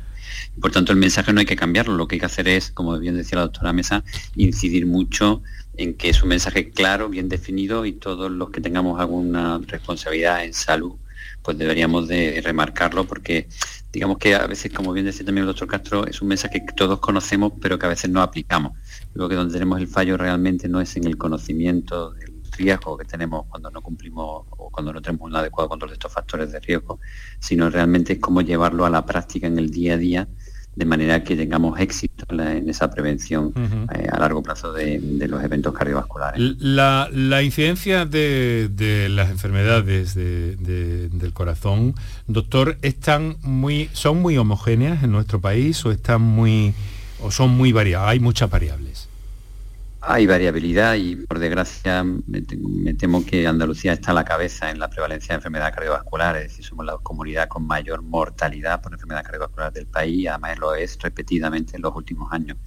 Por 0.61 0.71
tanto, 0.71 0.91
el 0.91 0.99
mensaje 0.99 1.33
no 1.33 1.39
hay 1.39 1.45
que 1.45 1.55
cambiarlo, 1.55 1.95
lo 1.95 2.07
que 2.07 2.15
hay 2.15 2.19
que 2.19 2.27
hacer 2.27 2.47
es, 2.47 2.71
como 2.71 2.97
bien 2.99 3.17
decía 3.17 3.37
la 3.37 3.43
doctora 3.43 3.73
Mesa, 3.73 4.03
incidir 4.35 4.85
mucho 4.85 5.41
en 5.75 5.95
que 5.95 6.09
es 6.09 6.21
un 6.21 6.29
mensaje 6.29 6.69
claro, 6.69 7.09
bien 7.09 7.29
definido 7.29 7.85
y 7.85 7.93
todos 7.93 8.31
los 8.31 8.51
que 8.51 8.61
tengamos 8.61 8.99
alguna 8.99 9.59
responsabilidad 9.65 10.45
en 10.45 10.53
salud, 10.53 10.93
pues 11.41 11.57
deberíamos 11.57 12.07
de 12.07 12.39
remarcarlo 12.43 13.05
porque 13.05 13.47
digamos 13.93 14.17
que 14.17 14.33
a 14.33 14.47
veces, 14.47 14.73
como 14.73 14.91
bien 14.91 15.05
decía 15.05 15.23
también 15.23 15.43
el 15.43 15.47
doctor 15.47 15.67
Castro, 15.67 16.07
es 16.07 16.19
un 16.19 16.27
mensaje 16.27 16.65
que 16.65 16.73
todos 16.73 16.99
conocemos, 16.99 17.53
pero 17.61 17.77
que 17.77 17.85
a 17.85 17.89
veces 17.89 18.09
no 18.09 18.23
aplicamos. 18.23 18.73
Creo 19.13 19.29
que 19.29 19.35
donde 19.35 19.53
tenemos 19.53 19.79
el 19.79 19.87
fallo 19.87 20.17
realmente 20.17 20.67
no 20.67 20.81
es 20.81 20.97
en 20.97 21.05
el 21.05 21.15
conocimiento 21.15 22.11
del 22.13 22.41
riesgo 22.57 22.97
que 22.97 23.05
tenemos 23.05 23.45
cuando 23.47 23.69
no 23.69 23.81
cumplimos 23.83 24.45
o 24.49 24.71
cuando 24.71 24.91
no 24.93 25.01
tenemos 25.01 25.27
un 25.29 25.35
adecuado 25.35 25.69
control 25.69 25.91
de 25.91 25.93
estos 25.93 26.11
factores 26.11 26.51
de 26.51 26.59
riesgo, 26.59 26.99
sino 27.39 27.69
realmente 27.69 28.13
es 28.13 28.19
cómo 28.19 28.41
llevarlo 28.41 28.85
a 28.85 28.89
la 28.89 29.05
práctica 29.05 29.45
en 29.45 29.59
el 29.59 29.69
día 29.69 29.93
a 29.93 29.97
día 29.97 30.27
de 30.75 30.85
manera 30.85 31.23
que 31.23 31.35
tengamos 31.35 31.79
éxito 31.79 32.12
en 32.39 32.69
esa 32.69 32.89
prevención 32.91 33.53
eh, 33.93 34.07
a 34.11 34.19
largo 34.19 34.43
plazo 34.43 34.73
de, 34.73 34.99
los 35.27 35.43
eventos 35.43 35.73
cardiovasculares. 35.73 36.39
La, 36.59 37.09
incidencia 37.43 38.05
de, 38.05 39.07
las 39.09 39.29
enfermedades 39.29 40.15
del 40.15 41.31
corazón, 41.33 41.95
doctor, 42.27 42.77
están 42.81 43.37
muy, 43.41 43.89
¿son 43.93 44.21
muy 44.21 44.37
homogéneas 44.37 45.03
en 45.03 45.11
nuestro 45.11 45.39
país 45.39 45.85
o 45.85 45.91
están 45.91 46.21
muy 46.21 46.73
o 47.21 47.31
son 47.31 47.51
muy 47.51 47.71
variadas? 47.71 48.09
Hay 48.09 48.19
muchas 48.19 48.49
variables. 48.49 49.09
Hay 50.05 50.27
variabilidad 50.27 50.95
y 50.95 51.15
por 51.15 51.39
desgracia 51.39 52.03
me, 52.03 52.93
temo 52.93 53.25
que 53.25 53.47
Andalucía 53.47 53.93
está 53.93 54.11
a 54.11 54.13
la 54.13 54.25
cabeza 54.25 54.69
en 54.69 54.77
la 54.77 54.89
prevalencia 54.89 55.29
de 55.29 55.35
enfermedades 55.35 55.73
cardiovasculares, 55.73 56.41
es 56.41 56.47
decir, 56.49 56.65
somos 56.65 56.85
la 56.85 56.97
comunidad 56.97 57.47
con 57.47 57.65
mayor 57.65 58.01
mortalidad 58.01 58.81
por 58.81 58.91
enfermedad 58.91 59.23
cardiovascular 59.23 59.71
del 59.71 59.87
país 59.87 60.27
además 60.27 60.59
lo 60.59 60.75
es 60.75 60.99
repetidamente 61.01 61.77
en 61.77 61.83
los 61.83 61.95
últimos 61.95 62.29
años. 62.33 62.57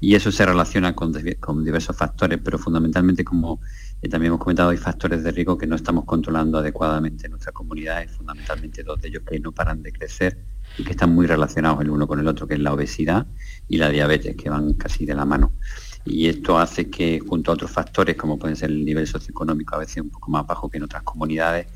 Y 0.00 0.14
eso 0.14 0.32
se 0.32 0.46
relaciona 0.46 0.94
con, 0.94 1.12
diversos 1.12 1.94
factores, 1.94 2.40
pero 2.42 2.58
fundamentalmente 2.58 3.24
como 3.24 3.60
eh, 4.00 4.08
también 4.08 4.30
hemos 4.30 4.40
comentado, 4.40 4.70
hay 4.70 4.78
factores 4.78 5.22
de 5.22 5.32
riesgo 5.32 5.58
que 5.58 5.66
no 5.66 5.76
estamos 5.76 6.06
controlando 6.06 6.56
adecuadamente 6.56 7.26
en 7.26 7.32
nuestra 7.32 7.52
comunidad, 7.52 8.08
fundamentalmente 8.08 8.82
dos 8.84 9.02
de 9.02 9.08
ellos 9.08 9.22
que 9.28 9.38
no 9.38 9.52
paran 9.52 9.82
de 9.82 9.92
crecer 9.92 10.38
y 10.78 10.84
que 10.84 10.92
están 10.92 11.14
muy 11.14 11.26
relacionados 11.26 11.82
el 11.82 11.90
uno 11.90 12.06
con 12.06 12.20
el 12.20 12.26
otro, 12.26 12.46
que 12.46 12.54
es 12.54 12.60
la 12.60 12.72
obesidad 12.72 13.26
y 13.68 13.76
la 13.76 13.90
diabetes, 13.90 14.34
que 14.34 14.48
van 14.48 14.72
casi 14.72 15.04
de 15.04 15.14
la 15.14 15.26
mano 15.26 15.52
y 16.04 16.28
esto 16.28 16.58
hace 16.58 16.88
que 16.88 17.20
junto 17.20 17.50
a 17.50 17.54
otros 17.54 17.70
factores 17.70 18.16
como 18.16 18.38
pueden 18.38 18.56
ser 18.56 18.70
el 18.70 18.84
nivel 18.84 19.06
socioeconómico 19.06 19.74
a 19.74 19.78
veces 19.78 20.02
un 20.02 20.10
poco 20.10 20.30
más 20.30 20.46
bajo 20.46 20.68
que 20.68 20.78
en 20.78 20.84
otras 20.84 21.02
comunidades 21.02 21.66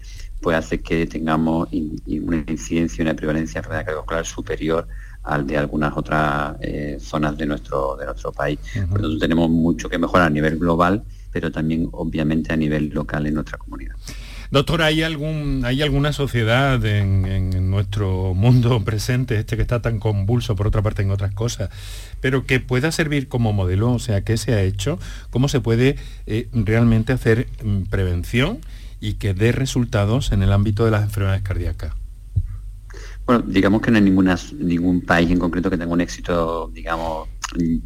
pues 0.40 0.56
hace 0.56 0.80
que 0.80 1.06
tengamos 1.06 1.68
una 1.72 2.44
incidencia 2.48 3.00
y 3.00 3.06
una 3.06 3.14
prevalencia 3.14 3.54
de 3.54 3.58
enfermedad 3.60 3.84
cardiovascular 3.84 4.26
superior 4.26 4.88
al 5.22 5.46
de 5.46 5.56
algunas 5.56 5.96
otras 5.96 6.56
eh, 6.60 6.98
zonas 7.00 7.36
de 7.38 7.46
nuestro 7.46 7.96
de 7.96 8.04
nuestro 8.04 8.30
país. 8.30 8.58
Por 8.90 9.00
lo 9.00 9.08
tanto 9.08 9.18
tenemos 9.20 9.48
mucho 9.48 9.88
que 9.88 9.98
mejorar 9.98 10.26
a 10.26 10.30
nivel 10.30 10.58
global, 10.58 11.02
pero 11.32 11.50
también 11.50 11.88
obviamente 11.92 12.52
a 12.52 12.56
nivel 12.56 12.90
local 12.90 13.26
en 13.26 13.34
nuestra 13.34 13.56
comunidad. 13.56 13.96
Doctor, 14.54 14.82
¿hay, 14.82 15.02
algún, 15.02 15.62
¿hay 15.64 15.82
alguna 15.82 16.12
sociedad 16.12 16.84
en, 16.86 17.70
nuestro 17.70 18.34
mundo 18.34 18.80
presente, 18.84 19.36
este 19.36 19.56
que 19.56 19.62
está 19.62 19.82
tan 19.82 19.98
convulso 19.98 20.54
por 20.54 20.68
otra 20.68 20.80
parte 20.80 21.02
en 21.02 21.10
otras 21.10 21.34
cosas, 21.34 21.70
pero 22.20 22.46
que 22.46 22.60
pueda 22.60 22.92
servir 22.92 23.26
como 23.26 23.52
modelo? 23.52 23.90
O 23.90 23.98
sea, 23.98 24.20
¿qué 24.20 24.36
se 24.36 24.54
ha 24.54 24.62
hecho? 24.62 25.00
¿Cómo 25.30 25.48
se 25.48 25.58
puede 25.58 25.96
eh, 26.28 26.46
realmente 26.52 27.12
hacer 27.12 27.48
mm, 27.64 27.86
prevención 27.90 28.60
y 29.00 29.14
que 29.14 29.34
dé 29.34 29.50
resultados 29.50 30.30
en 30.30 30.44
el 30.44 30.52
ámbito 30.52 30.84
de 30.84 30.92
las 30.92 31.02
enfermedades 31.02 31.42
cardíacas? 31.42 31.92
Bueno, 33.26 33.42
digamos 33.44 33.82
que 33.82 33.90
no 33.90 33.96
hay 33.96 34.04
ningún 34.04 35.00
país 35.00 35.32
en 35.32 35.40
concreto 35.40 35.68
que 35.68 35.78
tenga 35.78 35.92
un 35.92 36.00
éxito, 36.00 36.70
digamos, 36.72 37.28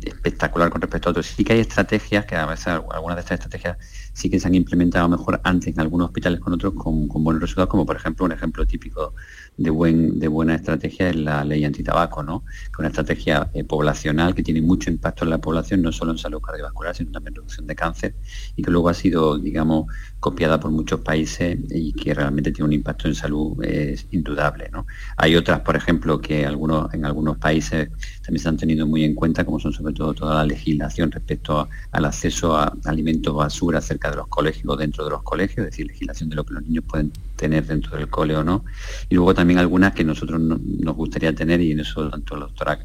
espectacular 0.02 0.70
con 0.70 0.80
respecto 0.80 1.08
a 1.08 1.10
otros. 1.10 1.26
Sí 1.26 1.44
que 1.44 1.52
hay 1.54 1.60
estrategias, 1.60 2.24
que 2.26 2.36
a 2.36 2.46
veces 2.46 2.66
algunas 2.68 3.16
de 3.16 3.20
estas 3.20 3.40
estrategias 3.40 3.78
sí 4.12 4.30
que 4.30 4.40
se 4.40 4.48
han 4.48 4.54
implementado 4.54 5.08
mejor 5.08 5.40
antes 5.44 5.74
en 5.74 5.80
algunos 5.80 6.06
hospitales 6.06 6.40
con 6.40 6.52
otros 6.52 6.74
con, 6.74 7.08
buenos 7.08 7.40
resultados, 7.40 7.70
como 7.70 7.86
por 7.86 7.96
ejemplo 7.96 8.26
un 8.26 8.32
ejemplo 8.32 8.66
típico 8.66 9.14
de, 9.58 9.70
buen, 9.70 10.18
de 10.18 10.28
buena 10.28 10.54
estrategia 10.54 11.10
es 11.10 11.16
la 11.16 11.44
ley 11.44 11.64
antitabaco, 11.64 12.22
¿no? 12.22 12.44
que 12.46 12.72
es 12.72 12.78
una 12.78 12.88
estrategia 12.88 13.50
eh, 13.52 13.64
poblacional 13.64 14.34
que 14.34 14.42
tiene 14.42 14.62
mucho 14.62 14.88
impacto 14.88 15.24
en 15.24 15.30
la 15.30 15.38
población, 15.38 15.82
no 15.82 15.92
solo 15.92 16.12
en 16.12 16.18
salud 16.18 16.40
cardiovascular, 16.40 16.94
sino 16.94 17.10
también 17.10 17.32
en 17.32 17.36
reducción 17.36 17.66
de 17.66 17.74
cáncer, 17.74 18.14
y 18.56 18.62
que 18.62 18.70
luego 18.70 18.88
ha 18.88 18.94
sido, 18.94 19.36
digamos, 19.36 19.86
copiada 20.20 20.60
por 20.60 20.70
muchos 20.70 21.00
países 21.00 21.58
y 21.70 21.92
que 21.92 22.14
realmente 22.14 22.52
tiene 22.52 22.66
un 22.66 22.72
impacto 22.72 23.08
en 23.08 23.14
salud 23.14 23.62
es 23.64 24.06
indudable. 24.12 24.70
¿no? 24.72 24.86
Hay 25.16 25.34
otras, 25.34 25.60
por 25.60 25.76
ejemplo, 25.76 26.20
que 26.20 26.46
algunos, 26.46 26.92
en 26.94 27.04
algunos 27.04 27.36
países 27.38 27.90
también 28.22 28.42
se 28.42 28.48
han 28.48 28.56
tenido 28.56 28.86
muy 28.86 29.04
en 29.04 29.14
cuenta, 29.14 29.44
como 29.44 29.58
son 29.58 29.72
sobre 29.72 29.92
todo 29.92 30.14
toda 30.14 30.36
la 30.36 30.44
legislación 30.44 31.10
respecto 31.10 31.68
al 31.90 32.04
acceso 32.04 32.56
a 32.56 32.72
alimentos 32.84 33.34
basura 33.34 33.80
cerca 33.80 34.10
de 34.10 34.16
los 34.16 34.28
colegios 34.28 34.66
o 34.68 34.76
dentro 34.76 35.04
de 35.04 35.10
los 35.10 35.22
colegios, 35.22 35.66
es 35.66 35.72
decir, 35.72 35.86
legislación 35.86 36.30
de 36.30 36.36
lo 36.36 36.44
que 36.44 36.54
los 36.54 36.62
niños 36.62 36.84
pueden 36.86 37.12
tener 37.38 37.64
dentro 37.64 37.96
del 37.96 38.08
cole 38.10 38.36
o 38.36 38.44
no. 38.44 38.64
Y 39.08 39.14
luego 39.14 39.32
también 39.32 39.58
algunas 39.58 39.94
que 39.94 40.04
nosotros 40.04 40.38
nos 40.38 40.94
gustaría 40.94 41.34
tener, 41.34 41.62
y 41.62 41.72
en 41.72 41.80
eso 41.80 42.10
tanto 42.10 42.34
el 42.34 42.40
doctor, 42.40 42.78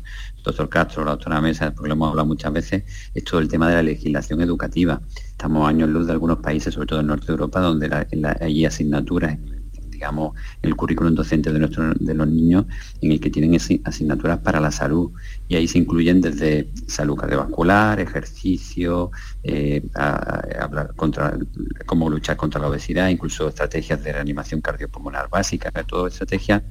doctor 0.45 0.69
Castro, 0.69 1.03
la 1.03 1.11
doctora 1.11 1.41
Mesa, 1.41 1.73
porque 1.73 1.89
lo 1.89 1.95
hemos 1.95 2.09
hablado 2.11 2.27
muchas 2.27 2.53
veces, 2.53 2.83
es 3.13 3.23
todo 3.25 3.41
el 3.41 3.49
tema 3.49 3.67
de 3.67 3.75
la 3.75 3.83
legislación 3.83 4.39
educativa. 4.41 5.01
Estamos 5.31 5.67
años 5.67 5.89
luz 5.89 6.07
de 6.07 6.13
algunos 6.13 6.37
países, 6.37 6.73
sobre 6.73 6.87
todo 6.87 7.01
en 7.01 7.07
norte 7.07 7.27
de 7.27 7.33
Europa, 7.33 7.59
donde 7.59 8.05
hay 8.39 8.65
asignaturas 8.65 9.37
digamos, 10.03 10.35
el 10.61 10.75
currículum 10.75 11.15
docente 11.15 11.53
de, 11.53 11.59
nuestro, 11.59 11.93
de 11.93 12.13
los 12.13 12.27
niños 12.27 12.65
en 13.01 13.13
el 13.13 13.21
que 13.21 13.29
tienen 13.29 13.55
asignaturas 13.85 14.39
para 14.39 14.59
la 14.59 14.69
salud 14.69 15.11
y 15.47 15.55
ahí 15.55 15.65
se 15.65 15.77
incluyen 15.77 16.19
desde 16.19 16.67
salud 16.87 17.15
cardiovascular, 17.15 18.01
ejercicio, 18.01 19.11
eh, 19.43 19.81
hablar 19.93 20.93
contra 20.97 21.37
cómo 21.85 22.09
luchar 22.09 22.35
contra 22.35 22.59
la 22.59 22.67
obesidad, 22.67 23.07
incluso 23.07 23.47
estrategias 23.47 24.03
de 24.03 24.11
reanimación 24.11 24.59
cardiopulmonar 24.59 25.29
básica, 25.29 25.71
toda 25.87 26.09
estrategia 26.09 26.61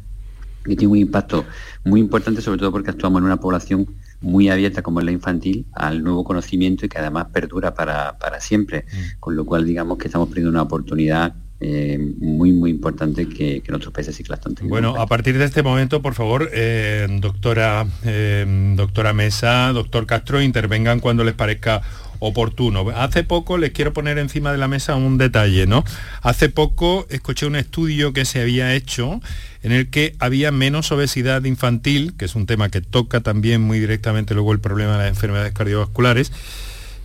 que 0.63 0.77
tiene 0.77 0.93
un 0.93 0.99
impacto 0.99 1.47
muy 1.85 2.01
importante, 2.01 2.43
sobre 2.43 2.59
todo 2.59 2.71
porque 2.71 2.91
actuamos 2.91 3.21
en 3.21 3.25
una 3.25 3.41
población 3.41 3.87
muy 4.21 4.51
abierta 4.51 4.83
como 4.83 5.01
es 5.01 5.07
la 5.07 5.13
infantil 5.13 5.65
al 5.73 6.05
nuevo 6.05 6.23
conocimiento 6.23 6.85
y 6.85 6.89
que 6.89 6.99
además 6.99 7.29
perdura 7.33 7.75
para, 7.75 8.15
siempre. 8.41 8.85
Mm. 8.93 9.21
Con 9.21 9.37
lo 9.37 9.45
cual 9.45 9.65
digamos 9.65 9.97
que 9.97 10.09
estamos 10.09 10.29
perdiendo 10.29 10.51
una 10.51 10.63
oportunidad 10.63 11.35
eh, 11.65 11.97
muy 12.19 12.51
muy 12.51 12.71
importante 12.71 13.29
que, 13.29 13.61
que 13.61 13.71
nuestros 13.71 13.95
países 13.95 14.17
ciclistas 14.17 14.53
Bueno, 14.63 14.97
a 15.01 15.07
partir 15.07 15.39
de 15.39 15.45
este 15.45 15.63
momento, 15.63 16.03
por 16.03 16.15
favor, 16.15 16.51
eh, 16.53 17.07
doctora, 17.21 17.87
eh, 18.05 18.75
doctora 18.75 19.13
Mesa, 19.13 19.73
doctor 19.73 20.05
Castro, 20.07 20.43
intervengan 20.43 20.99
cuando 20.99 21.23
les 21.23 21.35
parezca 21.35 21.83
oportuno. 22.19 22.89
Hace 22.91 23.23
poco 23.23 23.59
les 23.59 23.71
quiero 23.71 23.93
poner 23.93 24.19
encima 24.19 24.51
de 24.51 24.59
la 24.59 24.67
mesa 24.67 24.97
un 24.97 25.19
detalle, 25.19 25.67
¿no? 25.67 25.85
Hace 26.23 26.49
poco 26.49 27.07
escuché 27.11 27.47
un 27.47 27.55
estudio 27.55 28.13
que 28.13 28.25
se 28.25 28.41
había 28.41 28.75
hecho 28.75 29.21
en 29.63 29.71
el 29.71 29.89
que 29.89 30.17
había 30.19 30.51
menos 30.51 30.91
obesidad 30.91 31.45
infantil, 31.45 32.15
que 32.19 32.25
es 32.25 32.35
un 32.35 32.47
tema 32.47 32.71
que 32.71 32.81
toca 32.81 33.21
también 33.21 33.61
muy 33.61 33.79
directamente 33.79 34.35
luego 34.35 34.53
el 34.53 34.59
problema 34.59 34.93
de 34.93 34.99
las 34.99 35.09
enfermedades 35.09 35.53
cardiovasculares, 35.53 36.33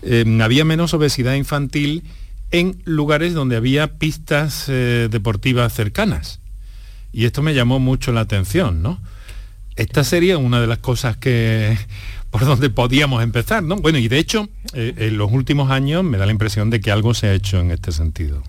em, 0.01 0.41
había 0.41 0.65
menos 0.65 0.95
obesidad 0.95 1.35
infantil 1.35 2.03
en 2.51 2.81
lugares 2.85 3.33
donde 3.33 3.55
había 3.55 3.97
pistas 3.97 4.65
eh, 4.67 5.07
deportivas 5.11 5.73
cercanas. 5.73 6.39
Y 7.11 7.25
esto 7.25 7.41
me 7.41 7.53
llamó 7.53 7.79
mucho 7.79 8.11
la 8.11 8.21
atención, 8.21 8.81
¿no? 8.81 8.99
Esta 9.75 10.03
sería 10.03 10.37
una 10.37 10.59
de 10.59 10.67
las 10.67 10.79
cosas 10.79 11.17
que 11.17 11.77
por 12.31 12.45
donde 12.45 12.69
podíamos 12.69 13.23
empezar, 13.23 13.63
¿no? 13.63 13.77
Bueno, 13.77 13.97
y 13.97 14.07
de 14.07 14.19
hecho, 14.19 14.49
eh, 14.73 14.93
en 14.97 15.17
los 15.17 15.31
últimos 15.31 15.71
años 15.71 16.03
me 16.03 16.17
da 16.17 16.25
la 16.25 16.31
impresión 16.31 16.69
de 16.69 16.81
que 16.81 16.91
algo 16.91 17.13
se 17.13 17.27
ha 17.27 17.33
hecho 17.33 17.59
en 17.59 17.71
este 17.71 17.91
sentido. 17.91 18.43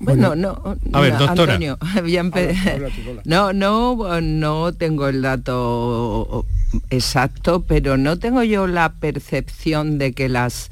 Bueno, 0.00 0.36
no, 0.36 0.62
a 0.92 1.00
ver, 1.00 1.18
doctora. 1.18 1.54
Antonio, 1.54 1.76
no, 3.24 3.52
no, 3.52 4.20
no 4.20 4.72
tengo 4.72 5.08
el 5.08 5.22
dato 5.22 6.46
exacto, 6.90 7.64
pero 7.66 7.96
no 7.96 8.18
tengo 8.18 8.42
yo 8.44 8.66
la 8.66 8.92
percepción 8.92 9.98
de 9.98 10.12
que 10.12 10.28
las 10.28 10.70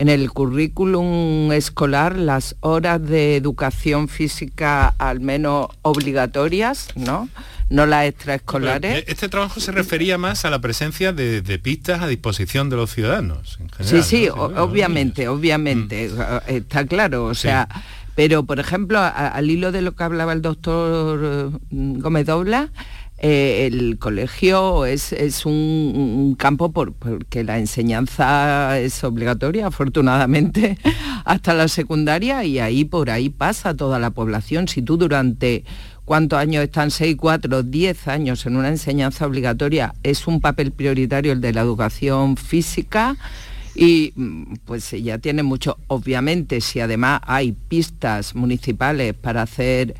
en 0.00 0.08
el 0.08 0.30
currículum 0.30 1.52
escolar 1.52 2.16
las 2.16 2.56
horas 2.60 3.06
de 3.06 3.36
educación 3.36 4.08
física 4.08 4.94
al 4.96 5.20
menos 5.20 5.66
obligatorias, 5.82 6.88
¿no? 6.94 7.28
No 7.68 7.84
las 7.84 8.06
extraescolares. 8.06 9.00
Eh, 9.00 9.04
este 9.08 9.28
trabajo 9.28 9.60
se 9.60 9.72
refería 9.72 10.16
más 10.16 10.46
a 10.46 10.50
la 10.50 10.58
presencia 10.58 11.12
de, 11.12 11.42
pistas 11.62 12.00
a 12.00 12.06
disposición 12.06 12.70
de 12.70 12.76
los 12.76 12.94
ciudadanos. 12.94 13.58
sí, 13.80 14.02
sí, 14.02 14.26
obviamente, 14.30 15.28
obviamente, 15.28 16.08
mm. 16.08 16.50
está 16.50 16.86
claro, 16.86 17.26
o 17.26 17.34
sea, 17.34 17.68
pero 18.14 18.44
por 18.44 18.58
ejemplo, 18.58 18.98
al 18.98 19.50
hilo 19.50 19.70
de 19.70 19.82
lo 19.82 19.94
que 19.94 20.02
hablaba 20.02 20.32
el 20.32 20.40
doctor 20.40 21.52
mm, 21.68 22.00
Gómez 22.00 22.24
Dobla, 22.24 22.70
eh, 23.22 23.68
el 23.70 23.98
colegio 23.98 24.86
es, 24.86 25.12
un, 25.44 26.34
campo 26.38 26.72
porque 26.72 27.44
la 27.44 27.58
enseñanza 27.58 28.78
es 28.78 29.04
obligatoria, 29.04 29.66
afortunadamente, 29.66 30.78
hasta 31.26 31.52
la 31.52 31.68
secundaria 31.68 32.44
y 32.44 32.58
ahí 32.58 32.86
por 32.86 33.10
ahí 33.10 33.28
pasa 33.28 33.76
toda 33.76 33.98
la 33.98 34.10
población. 34.10 34.68
Si 34.68 34.80
tú 34.80 34.96
durante 34.96 35.64
cuántos 36.06 36.38
años 36.38 36.64
están, 36.64 36.90
6, 36.90 37.16
4, 37.18 37.62
10 37.62 38.08
años 38.08 38.46
en 38.46 38.56
una 38.56 38.68
enseñanza 38.68 39.26
obligatoria, 39.26 39.94
es 40.02 40.26
un 40.26 40.40
papel 40.40 40.72
prioritario 40.72 41.32
el 41.32 41.42
de 41.42 41.52
la 41.52 41.60
educación 41.60 42.38
física 42.38 43.18
y 43.74 44.14
mm, 44.16 44.54
pues 44.64 44.92
ya 44.92 45.18
tiene 45.18 45.42
mucho, 45.42 45.76
obviamente, 45.88 46.62
si 46.62 46.80
además 46.80 47.20
hay 47.26 47.52
pistas 47.52 48.34
municipales 48.34 49.12
para 49.12 49.42
hacer 49.42 49.94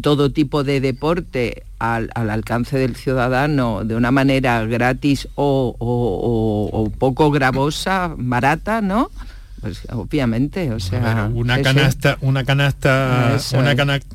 todo 0.00 0.30
tipo 0.30 0.64
de 0.64 0.80
deporte 0.80 1.64
al, 1.78 2.10
alcance 2.14 2.78
del 2.78 2.96
ciudadano 2.96 3.84
de 3.84 3.96
una 3.96 4.10
manera 4.10 4.64
gratis 4.64 5.28
o, 5.34 6.90
poco 6.98 7.30
gravosa, 7.30 8.14
barata, 8.16 8.80
¿no? 8.80 9.10
Pues 9.60 9.80
obviamente, 9.90 10.70
o 10.72 10.80
sea, 10.80 11.30
una 11.32 11.60
canasta, 11.62 12.18
una 12.20 12.44
canasta, 12.44 13.42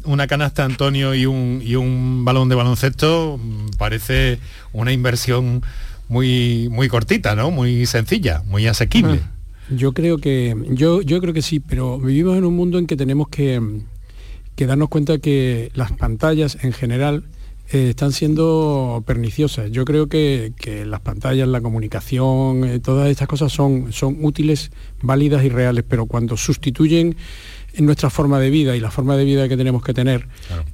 una 0.06 0.28
canasta, 0.28 0.64
Antonio 0.64 1.16
y 1.16 1.26
un, 1.26 1.62
y 1.66 1.76
un 1.76 2.24
balón 2.24 2.48
de 2.48 2.56
baloncesto 2.56 3.40
mm, 3.42 3.78
parece 3.78 4.40
una 4.72 4.92
inversión 4.92 5.64
muy 6.08 6.70
muy 6.70 6.88
cortita, 6.90 7.36
¿no? 7.36 7.52
Muy 7.52 7.86
sencilla, 7.86 8.44
muy 8.46 8.68
asequible. 8.68 9.22
Yo 9.70 9.94
creo 9.94 10.20
que 10.20 10.56
yo 10.70 11.02
yo 11.02 11.20
creo 11.22 11.34
que 11.34 11.42
sí, 11.42 11.60
pero 11.60 11.98
vivimos 11.98 12.38
en 12.38 12.46
un 12.46 12.56
mundo 12.56 12.78
en 12.78 12.86
que 12.86 12.96
tenemos 12.96 13.28
que 13.30 13.60
que 14.56 14.66
darnos 14.66 14.90
cuenta 14.90 15.18
que 15.18 15.72
las 15.74 15.92
pantallas 15.92 16.58
en 16.62 16.74
general 16.74 17.26
eh, 17.72 17.90
están 17.90 18.12
siendo 18.12 19.04
perniciosas. 19.06 19.72
Yo 19.72 19.86
creo 19.86 20.08
que, 20.08 20.52
las 20.86 21.00
pantallas, 21.00 21.48
la 21.48 21.62
comunicación, 21.62 22.66
eh, 22.66 22.80
todas 22.80 23.10
estas 23.10 23.28
cosas 23.28 23.52
son, 23.52 23.94
son 23.94 24.18
útiles, 24.22 24.72
válidas 25.02 25.44
y 25.46 25.50
reales, 25.50 25.86
pero 25.88 26.06
cuando 26.06 26.36
sustituyen 26.36 27.16
nuestra 27.78 28.10
forma 28.10 28.40
de 28.40 28.50
vida 28.50 28.76
y 28.76 28.82
la 28.82 28.92
forma 28.92 29.16
de 29.16 29.24
vida 29.24 29.48
que 29.48 29.56
tenemos 29.56 29.82
que 29.82 29.94
tener, 29.94 30.28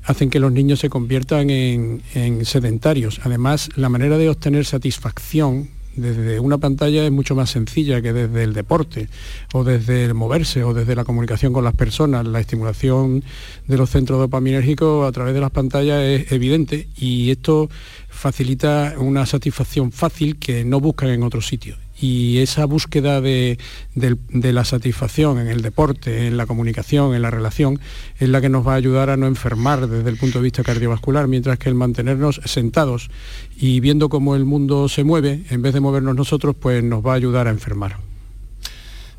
hacen 0.03 0.31
que 0.31 0.39
los 0.39 0.51
niños 0.51 0.79
se 0.79 0.89
conviertan 0.89 1.51
en 1.51 2.01
sedentarios. 2.43 3.21
Además, 3.23 3.69
la 3.75 3.87
manera 3.87 4.17
de 4.17 4.29
obtener 4.29 4.65
satisfacción 4.65 5.69
desde 5.97 6.39
una 6.39 6.57
pantalla 6.57 7.03
es 7.05 7.11
mucho 7.11 7.35
más 7.35 7.49
sencilla 7.49 8.01
que 8.01 8.13
desde 8.13 8.43
el 8.43 8.53
deporte 8.53 9.09
o 9.53 9.63
desde 9.63 10.05
el 10.05 10.13
moverse 10.13 10.63
o 10.63 10.73
desde 10.73 10.95
la 10.95 11.03
comunicación 11.03 11.53
con 11.53 11.63
las 11.63 11.75
personas. 11.75 12.25
La 12.25 12.39
estimulación 12.39 13.23
de 13.67 13.77
los 13.77 13.89
centros 13.89 14.19
dopaminérgicos 14.19 15.07
a 15.07 15.11
través 15.11 15.33
de 15.33 15.41
las 15.41 15.51
pantallas 15.51 16.01
es 16.03 16.31
evidente 16.31 16.87
y 16.95 17.31
esto 17.31 17.69
facilita 18.07 18.95
una 18.97 19.25
satisfacción 19.25 19.91
fácil 19.91 20.37
que 20.37 20.63
no 20.63 20.79
buscan 20.79 21.09
en 21.09 21.23
otros 21.23 21.47
sitios 21.47 21.86
y 21.99 22.39
esa 22.39 22.65
búsqueda 22.65 23.21
de, 23.21 23.57
la 23.95 24.65
satisfacción 24.65 25.39
en 25.39 25.47
el 25.47 25.61
deporte, 25.61 26.27
en 26.27 26.37
la 26.37 26.45
comunicación, 26.45 27.15
en 27.15 27.21
la 27.21 27.31
relación, 27.31 27.79
es 28.19 28.29
la 28.29 28.41
que 28.41 28.49
nos 28.49 28.67
va 28.67 28.73
a 28.73 28.75
ayudar 28.75 29.09
a 29.09 29.17
no 29.17 29.27
enfermar 29.27 29.87
desde 29.87 30.09
el 30.09 30.17
punto 30.17 30.39
de 30.39 30.43
vista 30.43 30.63
cardiovascular, 30.63 31.27
mientras 31.27 31.57
que 31.57 31.69
el 31.69 31.75
mantenernos 31.75 32.41
sentados 32.45 33.09
y 33.57 33.79
viendo 33.79 34.09
cómo 34.09 34.35
el 34.35 34.45
mundo 34.45 34.89
se 34.89 35.03
mueve, 35.03 35.43
en 35.49 35.61
vez 35.61 35.73
de 35.73 35.79
movernos 35.79 36.15
nosotros, 36.15 36.55
pues 36.59 36.83
nos 36.83 37.05
va 37.05 37.13
a 37.13 37.15
ayudar 37.15 37.47
a 37.47 37.49
enfermar. 37.49 37.97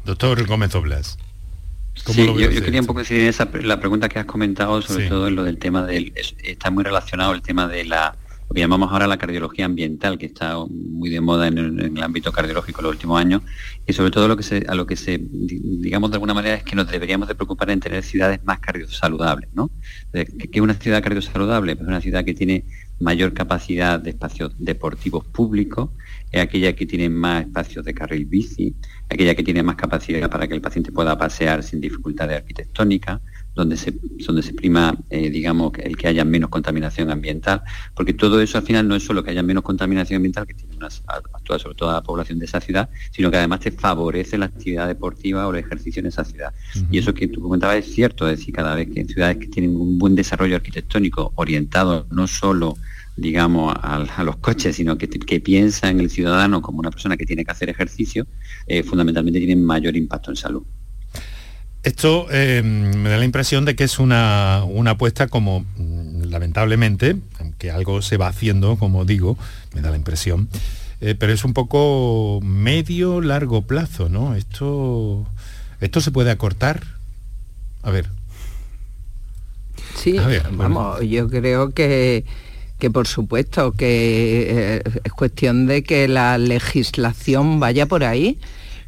Doctor 0.05 0.47
Gómez 0.47 0.75
Oblas. 0.75 1.19
Sí, 2.07 2.25
yo, 2.25 2.35
quería 2.63 2.81
un 2.81 2.87
poco 2.87 3.01
decir 3.01 3.21
esa, 3.21 3.49
la 3.61 3.81
pregunta 3.81 4.09
que 4.09 4.21
has 4.21 4.25
comentado, 4.25 4.81
sobre 4.83 5.09
todo 5.09 5.27
en 5.27 5.35
lo 5.35 5.43
del 5.43 5.59
tema 5.59 5.85
del... 5.85 6.13
está 6.45 6.71
muy 6.71 6.85
relacionado 6.85 7.33
el 7.33 7.43
tema 7.43 7.67
de 7.67 7.85
la 7.85 8.17
lo 8.49 8.55
que 8.55 8.61
llamamos 8.61 8.91
ahora 8.91 9.07
la 9.07 9.19
cardiología 9.19 9.67
ambiental, 9.67 10.17
que 10.17 10.27
está 10.27 10.57
muy 10.69 11.11
de 11.11 11.21
moda 11.21 11.49
en 11.49 11.59
el, 11.59 12.03
ámbito 12.03 12.33
cardiológico 12.33 12.81
en 12.81 12.85
los 12.85 12.93
últimos 12.95 13.21
años, 13.21 13.43
y 13.87 13.93
sobre 13.93 14.11
todo 14.11 14.27
lo 14.27 14.37
que 14.37 14.43
se, 14.43 14.65
a 14.67 14.75
lo 14.75 14.87
que 14.87 14.97
se, 14.97 15.21
digamos 15.21 16.11
de 16.11 16.17
alguna 16.17 16.33
manera, 16.33 16.57
es 16.57 16.63
que 16.63 16.75
nos 16.75 16.91
deberíamos 16.91 17.29
de 17.29 17.35
preocupar 17.35 17.71
en 17.71 17.81
tener 17.81 18.03
ciudades 18.03 18.43
más 18.45 18.59
cardiosaludables. 18.61 19.51
¿no? 19.53 19.71
¿Qué 20.13 20.51
es 20.51 20.61
una 20.61 20.75
ciudad 20.75 21.03
cardiosaludable? 21.03 21.77
Pues 21.77 21.87
una 21.87 22.01
ciudad 22.01 22.25
que 22.25 22.35
tiene 22.35 22.65
mayor 23.01 23.33
capacidad 23.33 24.01
de 24.01 24.11
espacios 24.11 24.53
deportivos 24.59 25.25
públicos, 25.27 25.91
es 26.33 26.41
aquella 26.41 26.75
que 26.75 26.87
tiene 26.87 27.09
más 27.09 27.43
espacios 27.45 27.85
de 27.85 27.95
carril 27.95 28.27
bici, 28.27 28.75
aquella 29.09 29.35
que 29.35 29.43
tiene 29.43 29.63
más 29.63 29.77
capacidad 29.77 30.29
para 30.31 30.49
que 30.49 30.55
el 30.55 30.61
paciente 30.61 30.91
pueda 30.91 31.17
pasear 31.17 31.63
sin 31.63 31.81
dificultades 31.81 32.39
arquitectónicas, 32.39 33.21
donde 33.59 33.77
se, 33.77 33.93
donde 34.25 34.41
se 34.43 34.55
prima, 34.55 34.97
eh, 35.11 35.31
digamos, 35.31 35.73
el 35.79 35.97
que 35.97 36.07
haya 36.07 36.25
menos 36.25 36.49
contaminación 36.49 37.11
ambiental, 37.11 37.63
porque 37.93 38.15
todo 38.15 38.41
eso 38.41 38.57
al 38.57 38.65
final 38.65 38.87
no 38.87 38.95
es 38.95 39.05
solo 39.05 39.25
que 39.25 39.33
haya 39.33 39.43
menos 39.43 39.65
contaminación 39.65 40.19
ambiental, 40.19 40.47
que 40.47 40.55
tiene 40.55 40.77
una, 40.77 40.87
actúa 40.87 41.59
sobre 41.59 41.75
toda 41.75 41.95
la 41.95 42.03
población 42.03 42.39
de 42.39 42.45
esa 42.45 42.61
ciudad, 42.61 42.89
sino 43.11 43.33
que 43.33 43.37
además 43.37 43.59
te 43.59 43.73
favorece 43.73 44.39
la 44.39 44.47
actividad 44.47 44.87
deportiva 44.87 45.45
o 45.49 45.51
el 45.51 45.59
ejercicio 45.59 45.99
en 45.99 46.07
esa 46.07 46.25
ciudad. 46.25 46.55
Y 46.89 46.99
eso 46.99 47.13
que 47.13 47.27
tú 47.27 47.43
comentabas 47.43 47.79
es 47.79 47.93
cierto, 47.93 48.29
es 48.29 48.39
decir, 48.39 48.55
cada 48.55 48.77
vez 48.77 48.89
que 48.95 49.01
en 49.01 49.09
ciudades 49.09 49.39
que 49.39 49.49
tienen 49.49 49.75
un 49.75 49.99
buen 49.99 50.15
desarrollo 50.15 50.55
arquitectónico 50.55 51.33
orientado 51.35 52.07
no 52.13 52.29
solo 52.29 52.77
digamos, 53.17 53.75
a, 53.83 54.23
los 54.23 54.37
coches, 54.37 54.77
sino 54.77 54.97
que, 54.97 55.09
que, 55.09 55.41
piensa 55.41 55.91
en 55.91 55.99
el 55.99 56.09
ciudadano 56.09 56.63
como 56.63 56.79
una 56.79 56.93
persona 56.93 57.17
que 57.17 57.27
tiene 57.27 57.45
que 57.45 57.51
hacer 57.51 57.69
ejercicio, 57.69 58.29
eh, 58.69 58.85
fundamentalmente 58.85 59.41
tienen 59.41 59.65
mayor 59.65 59.97
impacto 59.97 60.31
en 60.31 60.37
salud. 60.37 60.63
Esto 61.89 62.27
eh, 62.31 62.61
me 62.63 63.09
da 63.09 63.17
la 63.17 63.25
impresión 63.25 63.65
de 63.65 63.75
que 63.75 63.85
es 63.85 63.99
una, 63.99 64.59
apuesta 64.59 65.27
como, 65.27 65.65
mm, 65.79 66.25
lamentablemente, 66.25 67.17
que 67.57 67.71
algo 67.71 68.03
se 68.03 68.19
va 68.19 68.29
haciendo, 68.29 68.77
como 68.77 69.07
digo, 69.07 69.39
me 69.75 69.81
da 69.81 69.89
la 69.89 69.97
impresión, 69.97 70.51
eh, 71.01 71.15
pero 71.19 71.33
es 71.33 71.47
un 71.47 71.55
poco 71.55 72.41
medio, 72.43 73.23
largo 73.23 73.63
plazo, 73.63 74.11
¿no? 74.11 74.35
Esto, 74.35 75.27
esto 75.81 76.03
se 76.03 76.11
puede 76.11 76.31
acortar. 76.31 76.83
A 77.83 77.91
ver. 77.91 78.11
Sí, 79.97 80.19
vamos, 80.53 81.01
yo 81.09 81.31
creo 81.31 81.71
que, 81.71 82.27
que 82.79 82.91
por 82.91 83.09
supuesto 83.09 83.73
que 83.73 84.77
eh, 84.77 84.83
es 85.05 85.13
cuestión 85.15 85.67
de 85.67 85.83
que 85.85 86.07
la 86.07 86.37
legislación 86.37 87.61
vaya 87.61 87.87
por 87.87 88.05
ahí 88.05 88.39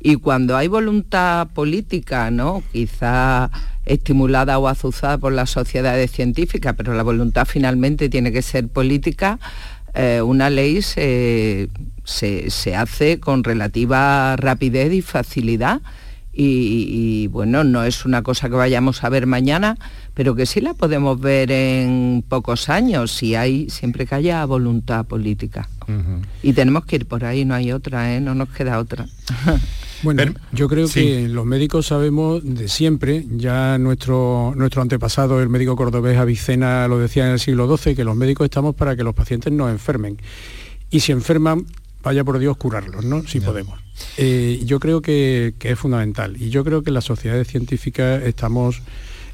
Y 0.01 0.17
cuando 0.17 0.57
hay 0.57 0.69
voluntad 0.69 1.49
política, 1.49 2.31
¿no? 2.31 2.63
Quizá 2.73 3.51
estimulada 3.85 4.59
o 4.59 4.69
azuzada 4.69 5.19
por 5.19 5.33
las 5.33 5.51
sociedades 5.51 6.11
científicas, 6.11 6.75
pero 6.77 6.95
la 6.95 7.03
voluntad 7.03 7.47
finalmente 7.47 8.09
tiene 8.09 8.33
que 8.33 8.43
ser 8.43 8.69
política, 8.69 9.39
eh, 9.95 10.23
una 10.23 10.51
ley 10.51 10.83
se, 10.83 11.69
se, 12.05 12.77
hace 12.77 13.19
con 13.19 13.43
relativa 13.45 14.37
rapidez 14.37 14.93
y 14.93 15.03
facilidad. 15.03 15.81
Y, 16.33 17.27
bueno, 17.27 17.65
no 17.65 17.85
es 17.85 18.07
una 18.07 18.23
cosa 18.23 18.49
que 18.49 18.55
vayamos 18.55 19.05
a 19.05 19.11
ver 19.11 19.27
mañana, 19.27 19.77
pero 20.15 20.35
que 20.35 20.47
sí 20.47 20.63
la 20.63 20.73
podemos 20.73 21.21
ver 21.21 21.51
en 21.51 22.25
pocos 22.27 22.71
años, 22.71 23.13
si 23.13 23.35
hay, 23.35 23.69
siempre 23.69 24.07
que 24.07 24.15
haya 24.15 24.43
voluntad 24.47 25.05
política. 25.05 25.69
Y 26.43 26.55
tenemos 26.55 26.87
que 26.87 26.97
ir 26.97 27.07
por 27.07 27.27
ahí, 27.27 27.45
no 27.45 27.55
hay 27.55 27.73
otra, 27.73 28.15
¿eh? 28.15 28.21
no 28.21 28.35
nos 28.35 28.49
queda 28.49 28.79
otra. 28.79 29.07
Bueno, 30.03 30.35
yo 30.53 30.69
creo 30.69 30.89
que 30.89 31.29
los 31.29 31.45
médicos 31.45 31.87
sabemos 31.87 32.43
de 32.43 32.69
siempre, 32.69 33.27
ya 33.31 33.77
nuestro, 33.79 34.55
nuestro 34.57 34.83
antepasado, 34.83 35.41
el 35.41 35.49
médico 35.49 35.77
cordobés 35.77 36.19
Avicena, 36.19 36.89
lo 36.89 36.99
decía 36.99 37.27
en 37.27 37.33
el 37.33 37.41
siglo 37.41 37.77
XII, 37.77 37.95
que 37.95 38.05
los 38.05 38.17
médicos 38.17 38.47
estamos 38.47 38.75
para 38.75 38.97
que 38.97 39.05
los 39.05 39.15
pacientes 39.15 39.53
no 39.53 39.69
enfermen. 39.69 40.19
Y 40.91 41.01
si 41.01 41.13
enferman, 41.13 41.67
vaya 42.03 42.25
por 42.25 42.39
Dios 42.39 42.57
curarlos, 42.57 43.05
¿no? 43.05 43.27
Si 43.27 43.41
podemos. 43.41 43.79
Eh, 44.17 44.63
yo 44.65 44.81
creo 44.81 45.03
que, 45.03 45.55
que, 45.59 45.73
es 45.73 45.79
fundamental. 45.79 46.41
Y 46.41 46.49
yo 46.49 46.65
creo 46.65 46.83
que 46.83 46.91
las 46.91 47.05
sociedades 47.05 47.49
científicas 47.49 48.23
estamos 48.23 48.83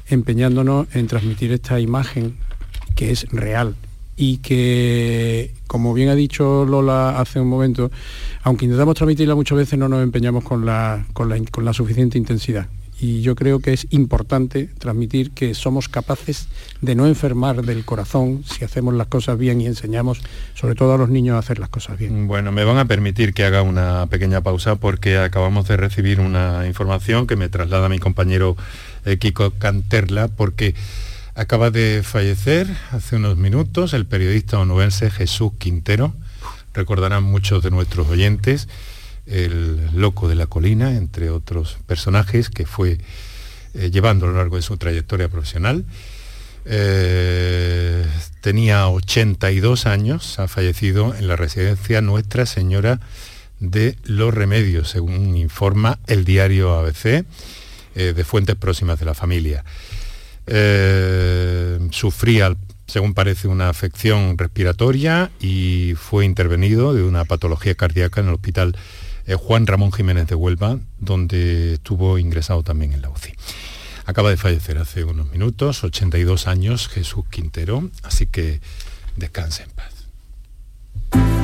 empeñándonos 0.09 0.87
en 0.93 1.07
transmitir 1.07 1.53
esta 1.53 1.79
imagen 1.79 2.37
que 2.95 3.11
es 3.11 3.27
real 3.29 3.75
y 4.17 4.39
que, 4.39 5.53
como 5.67 5.93
bien 5.93 6.09
ha 6.09 6.15
dicho 6.15 6.65
Lola 6.65 7.19
hace 7.19 7.39
un 7.39 7.47
momento, 7.47 7.91
aunque 8.41 8.65
intentamos 8.65 8.95
transmitirla 8.95 9.35
muchas 9.35 9.59
veces 9.59 9.77
no 9.77 9.87
nos 9.87 10.01
empeñamos 10.03 10.43
con 10.43 10.65
la, 10.65 11.05
con 11.13 11.29
la, 11.29 11.73
suficiente 11.73 12.17
intensidad 12.17 12.67
y 12.99 13.21
yo 13.21 13.35
creo 13.35 13.59
que 13.59 13.73
es 13.73 13.85
importante 13.91 14.69
transmitir 14.79 15.29
que 15.29 15.53
somos 15.53 15.87
capaces 15.87 16.47
de 16.81 16.95
no 16.95 17.05
enfermar 17.05 17.61
del 17.61 17.85
corazón 17.85 18.43
si 18.43 18.65
hacemos 18.65 18.95
las 18.95 19.05
cosas 19.05 19.37
bien 19.37 19.61
y 19.61 19.67
enseñamos 19.67 20.21
sobre 20.55 20.73
todo 20.73 20.95
a 20.95 20.97
los 20.97 21.09
niños 21.09 21.35
a 21.35 21.39
hacer 21.39 21.59
las 21.59 21.69
cosas 21.69 21.99
bien. 21.99 22.27
Bueno, 22.27 22.51
me 22.51 22.63
van 22.63 22.79
a 22.79 22.85
permitir 22.85 23.35
que 23.35 23.43
haga 23.43 23.61
una 23.61 24.07
pequeña 24.07 24.41
pausa 24.41 24.77
porque 24.77 25.19
acabamos 25.19 25.67
de 25.67 25.77
recibir 25.77 26.19
una 26.19 26.65
información 26.65 27.27
que 27.27 27.35
me 27.35 27.49
traslada 27.49 27.87
mi 27.87 27.99
compañero 27.99 28.57
eh, 29.05 29.17
Kiko 29.17 29.51
Canterla 29.51 30.27
porque 30.27 30.73
Acaba 31.37 31.69
de 31.69 32.01
fallecer 32.01 32.67
hace 32.89 33.15
unos 33.15 33.37
minutos 33.37 33.93
el 33.93 34.07
periodista 34.07 34.57
onubense 34.57 35.11
Jesús 35.11 35.51
Quintero. 35.59 36.15
Recordarán 36.73 37.21
muchos 37.21 37.61
de 37.61 37.69
nuestros 37.69 38.07
oyentes 38.07 38.67
el 39.27 39.87
loco 39.93 40.27
de 40.27 40.33
la 40.33 40.47
colina, 40.47 40.95
entre 40.95 41.29
otros 41.29 41.77
personajes 41.85 42.49
que 42.49 42.65
fue 42.65 42.97
eh, 43.75 43.91
llevando 43.91 44.25
a 44.25 44.29
lo 44.29 44.37
largo 44.37 44.55
de 44.55 44.63
su 44.63 44.77
trayectoria 44.77 45.29
profesional. 45.29 45.85
Eh, 46.65 48.03
tenía 48.41 48.87
82 48.87 49.85
años, 49.85 50.39
ha 50.39 50.47
fallecido 50.47 51.13
en 51.13 51.27
la 51.27 51.35
residencia 51.35 52.01
Nuestra 52.01 52.47
Señora 52.47 52.99
de 53.59 53.95
los 54.05 54.33
Remedios, 54.33 54.89
según 54.89 55.37
informa 55.37 55.99
el 56.07 56.25
diario 56.25 56.73
ABC, 56.73 57.05
eh, 57.05 58.13
de 58.15 58.23
fuentes 58.23 58.55
próximas 58.55 58.97
de 58.97 59.05
la 59.05 59.13
familia. 59.13 59.63
Eh, 60.47 61.79
sufría, 61.91 62.55
según 62.87 63.13
parece, 63.13 63.47
una 63.47 63.69
afección 63.69 64.37
respiratoria 64.37 65.29
y 65.39 65.93
fue 65.95 66.25
intervenido 66.25 66.93
de 66.93 67.03
una 67.03 67.25
patología 67.25 67.75
cardíaca 67.75 68.21
en 68.21 68.27
el 68.27 68.33
hospital 68.33 68.75
eh, 69.25 69.35
Juan 69.35 69.67
Ramón 69.67 69.91
Jiménez 69.91 70.27
de 70.27 70.35
Huelva, 70.35 70.79
donde 70.99 71.73
estuvo 71.73 72.17
ingresado 72.17 72.63
también 72.63 72.93
en 72.93 73.01
la 73.01 73.09
UCI. 73.09 73.33
Acaba 74.05 74.29
de 74.29 74.37
fallecer 74.37 74.77
hace 74.77 75.03
unos 75.03 75.29
minutos, 75.31 75.83
82 75.83 76.47
años, 76.47 76.87
Jesús 76.87 77.25
Quintero, 77.29 77.89
así 78.03 78.25
que 78.25 78.61
descanse 79.17 79.63
en 79.63 79.69
paz. 79.71 81.36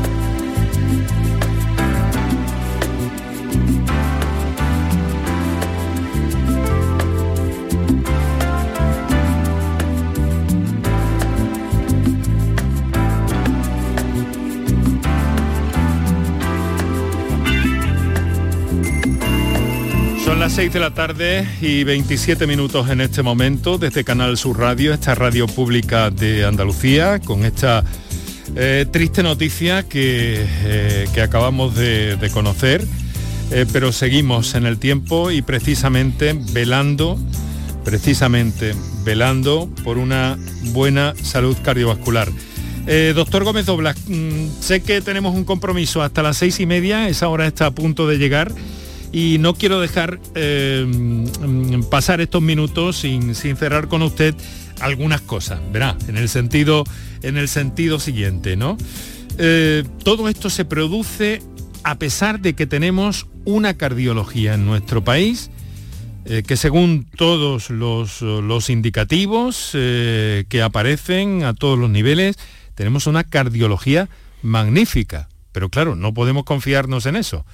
Las 20.39 20.53
6 20.53 20.73
de 20.73 20.79
la 20.79 20.93
tarde 20.93 21.47
y 21.61 21.83
27 21.83 22.47
minutos 22.47 22.89
en 22.89 23.01
este 23.01 23.21
momento 23.21 23.77
desde 23.77 24.03
Canal 24.03 24.37
Sur 24.37 24.57
Radio, 24.57 24.93
esta 24.93 25.15
radio 25.15 25.47
pública 25.47 26.09
de 26.09 26.45
Andalucía, 26.45 27.19
con 27.19 27.45
esta 27.45 27.83
eh, 28.55 28.85
triste 28.89 29.21
noticia 29.21 29.83
que, 29.83 30.45
eh, 30.45 31.07
que 31.13 31.21
acabamos 31.21 31.75
de, 31.75 32.29
conocer, 32.33 32.85
eh, 33.51 33.65
pero 33.71 33.91
seguimos 33.91 34.55
en 34.55 34.65
el 34.65 34.79
tiempo 34.79 35.29
y 35.29 35.41
precisamente 35.41 36.33
velando, 36.51 37.19
precisamente 37.83 38.73
velando 39.03 39.69
por 39.83 39.97
una 39.97 40.37
buena 40.71 41.13
salud 41.21 41.57
cardiovascular. 41.63 42.29
doctor 43.13 43.43
Gómez 43.43 43.65
Doblas, 43.65 43.97
mm, 44.07 44.61
sé 44.61 44.81
que 44.81 45.01
tenemos 45.01 45.35
un 45.35 45.43
compromiso. 45.43 46.01
Hasta 46.01 46.23
las 46.23 46.37
seis 46.37 46.59
y 46.59 46.65
media, 46.65 47.09
esa 47.09 47.27
hora 47.27 47.45
está 47.45 47.67
a 47.67 47.71
punto 47.71 48.07
de 48.07 48.17
llegar 48.17 48.53
y 49.13 49.37
no 49.37 49.53
quiero 49.53 49.79
dejar 49.79 50.19
eh, 50.33 50.85
pasar 51.89 52.19
estos 52.19 52.41
minutos 52.41 52.97
sin, 52.97 53.35
cerrar 53.35 53.87
con 53.87 54.01
usted 54.01 54.35
algunas 54.81 55.21
cosas, 55.21 55.61
verá, 55.71 55.95
en 56.07 56.17
el 56.17 56.27
sentido, 56.27 56.83
en 57.21 57.37
el 57.37 57.47
sentido 57.47 57.99
siguiente, 57.99 58.57
¿no? 58.57 58.75
Eh, 59.37 59.83
todo 60.03 60.27
esto 60.27 60.49
se 60.49 60.65
produce 60.65 61.41
a 61.83 61.99
pesar 61.99 62.39
de 62.39 62.55
que 62.55 62.65
tenemos 62.65 63.27
una 63.45 63.75
cardiología 63.75 64.55
en 64.55 64.65
nuestro 64.65 65.03
país 65.03 65.51
eh, 66.25 66.41
que 66.41 66.57
según 66.57 67.05
todos 67.15 67.69
los, 67.69 68.21
los 68.21 68.69
indicativos 68.69 69.71
que 69.73 70.61
aparecen 70.63 71.43
a 71.43 71.53
todos 71.53 71.77
los 71.77 71.89
niveles, 71.89 72.37
tenemos 72.73 73.05
una 73.05 73.23
cardiología 73.23 74.09
magnífica. 74.41 75.29
Pero 75.51 75.69
claro, 75.69 75.95
no 75.95 76.13
podemos 76.13 76.45
confiarnos 76.45 77.05
en 77.05 77.17
eso 77.17 77.45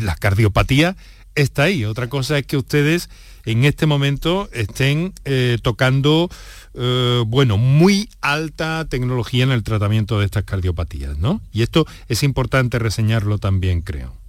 la 0.00 0.16
cardiopatía 0.16 0.96
está 1.34 1.64
ahí. 1.64 1.84
Otra 1.84 2.08
cosa 2.08 2.38
es 2.38 2.46
que 2.46 2.56
ustedes 2.56 3.10
en 3.44 3.64
este 3.64 3.86
momento 3.86 4.48
estén 4.52 5.12
eh, 5.24 5.58
tocando, 5.62 6.30
eh, 6.74 7.22
bueno, 7.26 7.58
muy 7.58 8.08
alta 8.20 8.86
tecnología 8.88 9.44
en 9.44 9.52
el 9.52 9.62
tratamiento 9.62 10.18
de 10.18 10.26
estas 10.26 10.44
cardiopatías, 10.44 11.18
¿no? 11.18 11.40
Y 11.52 11.62
esto 11.62 11.86
es 12.08 12.22
importante 12.22 12.78
reseñarlo 12.78 13.38
también, 13.38 13.82
creo. 13.82 14.23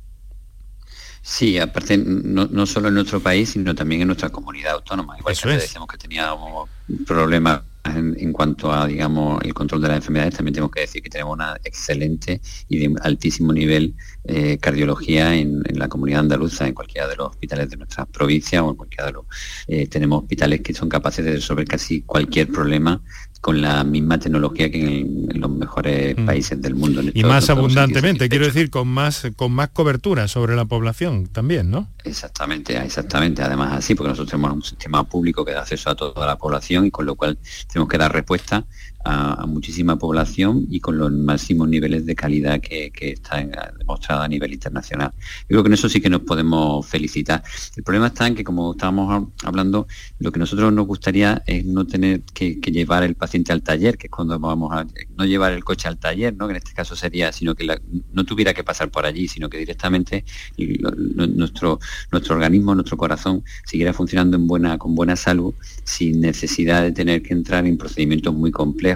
Sí, 1.27 1.57
aparte 1.57 1.97
no, 1.97 2.65
solo 2.67 2.89
en 2.89 2.93
nuestro 2.93 3.19
país, 3.19 3.49
sino 3.49 3.73
también 3.73 4.01
en 4.01 4.07
nuestra 4.09 4.29
comunidad 4.29 4.73
autónoma. 4.73 5.17
Igual 5.17 5.35
que 5.35 5.49
decíamos 5.49 5.89
que 5.89 5.97
teníamos 5.97 6.69
problemas 7.07 7.63
en, 7.83 8.31
cuanto 8.31 8.71
a, 8.71 8.85
digamos, 8.85 9.41
el 9.43 9.51
control 9.51 9.81
de 9.81 9.88
las 9.88 9.97
enfermedades, 9.97 10.35
también 10.35 10.53
tenemos 10.53 10.69
que 10.69 10.81
decir 10.81 11.01
que 11.01 11.09
tenemos 11.09 11.33
una 11.33 11.57
excelente 11.63 12.41
y 12.69 12.77
de 12.77 12.95
altísimo 13.01 13.51
nivel 13.53 13.95
eh, 14.23 14.59
cardiología 14.59 15.33
en, 15.33 15.63
la 15.73 15.88
comunidad 15.88 16.19
andaluza, 16.19 16.67
en 16.67 16.75
cualquiera 16.75 17.07
de 17.07 17.15
los 17.15 17.29
hospitales 17.29 17.71
de 17.71 17.77
nuestra 17.77 18.05
provincia 18.05 18.63
o 18.63 18.69
en 18.69 18.75
cualquiera 18.75 19.07
de 19.07 19.13
los... 19.13 19.25
Eh, 19.67 19.88
tenemos 19.88 20.21
hospitales 20.21 20.61
que 20.61 20.75
son 20.75 20.89
capaces 20.89 21.25
de 21.25 21.31
resolver 21.31 21.67
casi 21.67 22.03
cualquier 22.03 22.49
problema 22.49 23.01
con 23.45 23.62
la 23.62 23.84
misma 23.84 24.17
tecnología 24.17 24.71
que 24.71 25.01
en, 25.01 25.39
los 25.39 25.51
mejores 25.51 26.17
mm. 26.17 26.25
países 26.25 26.60
del 26.60 26.73
mundo. 26.73 27.03
y 27.13 27.23
más 27.23 27.47
abundantemente, 27.51 28.27
quiero 28.27 28.47
decir, 28.47 28.71
con 28.71 28.88
más, 28.88 29.27
con 29.36 29.51
más 29.51 29.69
cobertura 29.69 30.27
sobre 30.27 30.55
la 30.55 30.65
población 30.65 31.27
también, 31.27 31.69
¿no? 31.69 31.88
Exactamente, 32.05 32.75
exactamente. 32.75 33.43
Además 33.43 33.73
así, 33.73 33.93
porque 33.93 34.10
nosotros 34.10 34.31
tenemos 34.31 34.51
un 34.51 34.63
sistema 34.63 35.03
público 35.03 35.45
que 35.45 35.51
da 35.51 35.62
acceso 35.62 35.91
a 35.91 35.95
toda 35.95 36.25
la 36.25 36.39
población 36.39 36.88
y 36.88 36.89
con 36.89 37.05
lo 37.05 37.13
cual 37.13 37.38
tenemos 37.71 37.88
que 37.88 37.99
dar 37.99 38.12
respuesta 38.12 38.65
a, 39.06 39.46
muchísima 39.46 39.98
población 39.98 40.65
y 40.70 40.80
con 40.80 40.98
los 40.98 41.12
máximos 41.12 41.70
niveles 41.70 42.06
de 42.06 42.15
calidad 42.15 42.60
que, 42.60 42.91
que 42.91 43.12
está 43.12 43.38
demostrado 43.78 44.24
a 44.24 44.28
nivel 44.28 44.54
internacional. 44.54 45.12
Yo 45.41 45.48
creo 45.48 45.63
que 45.63 45.68
en 45.68 45.74
eso 45.74 45.88
sí 45.88 46.02
que 46.02 46.10
nos 46.10 46.22
podemos 46.22 46.86
felicitar. 46.86 47.44
El 47.76 47.84
problema 47.84 48.08
está 48.08 48.28
en 48.28 48.36
que, 48.36 48.44
como 48.44 48.72
estábamos 48.72 49.30
hablando, 49.44 49.88
lo 50.20 50.32
que 50.32 50.39
nosotros 50.39 50.74
nos 50.74 50.88
gustaría 50.88 51.44
es 51.46 51.65
no 51.65 51.86
tener 51.86 52.22
que, 52.34 52.56
llevar 52.65 53.04
el 53.04 53.15
paciente 53.15 53.54
al 53.54 53.62
taller, 53.62 53.98
que 53.98 54.08
es 54.08 54.12
cuando 54.12 54.38
vamos 54.39 54.74
a 54.74 54.86
no 55.15 55.24
llevar 55.24 55.54
el 55.54 55.63
coche 55.63 55.88
al 55.88 55.98
taller, 55.98 56.36
¿no? 56.36 56.48
que 56.48 56.52
en 56.52 56.58
este 56.58 56.74
caso 56.74 56.96
sería, 56.96 57.32
sino 57.32 57.56
que 57.56 57.80
no 58.12 58.26
tuviera 58.26 58.54
que 58.54 58.63
pasar 58.63 58.89
por 58.89 59.06
allí, 59.06 59.28
sino 59.28 59.48
que 59.50 59.58
directamente 59.58 60.26
nuestro, 60.58 61.80
nuestro 62.12 62.36
organismo, 62.36 62.74
nuestro 62.74 62.98
corazón, 62.98 63.44
siguiera 63.65 63.94
funcionando 63.94 64.36
en 64.36 64.48
buena, 64.48 64.78
con 64.78 64.96
buena 64.96 65.15
salud, 65.15 65.54
sin 65.84 66.20
necesidad 66.20 66.82
de 66.82 66.91
tener 66.91 67.22
que 67.22 67.34
entrar 67.34 67.65
en 67.65 67.78
procedimientos 67.78 68.34
muy 68.34 68.52
complejos 68.52 68.94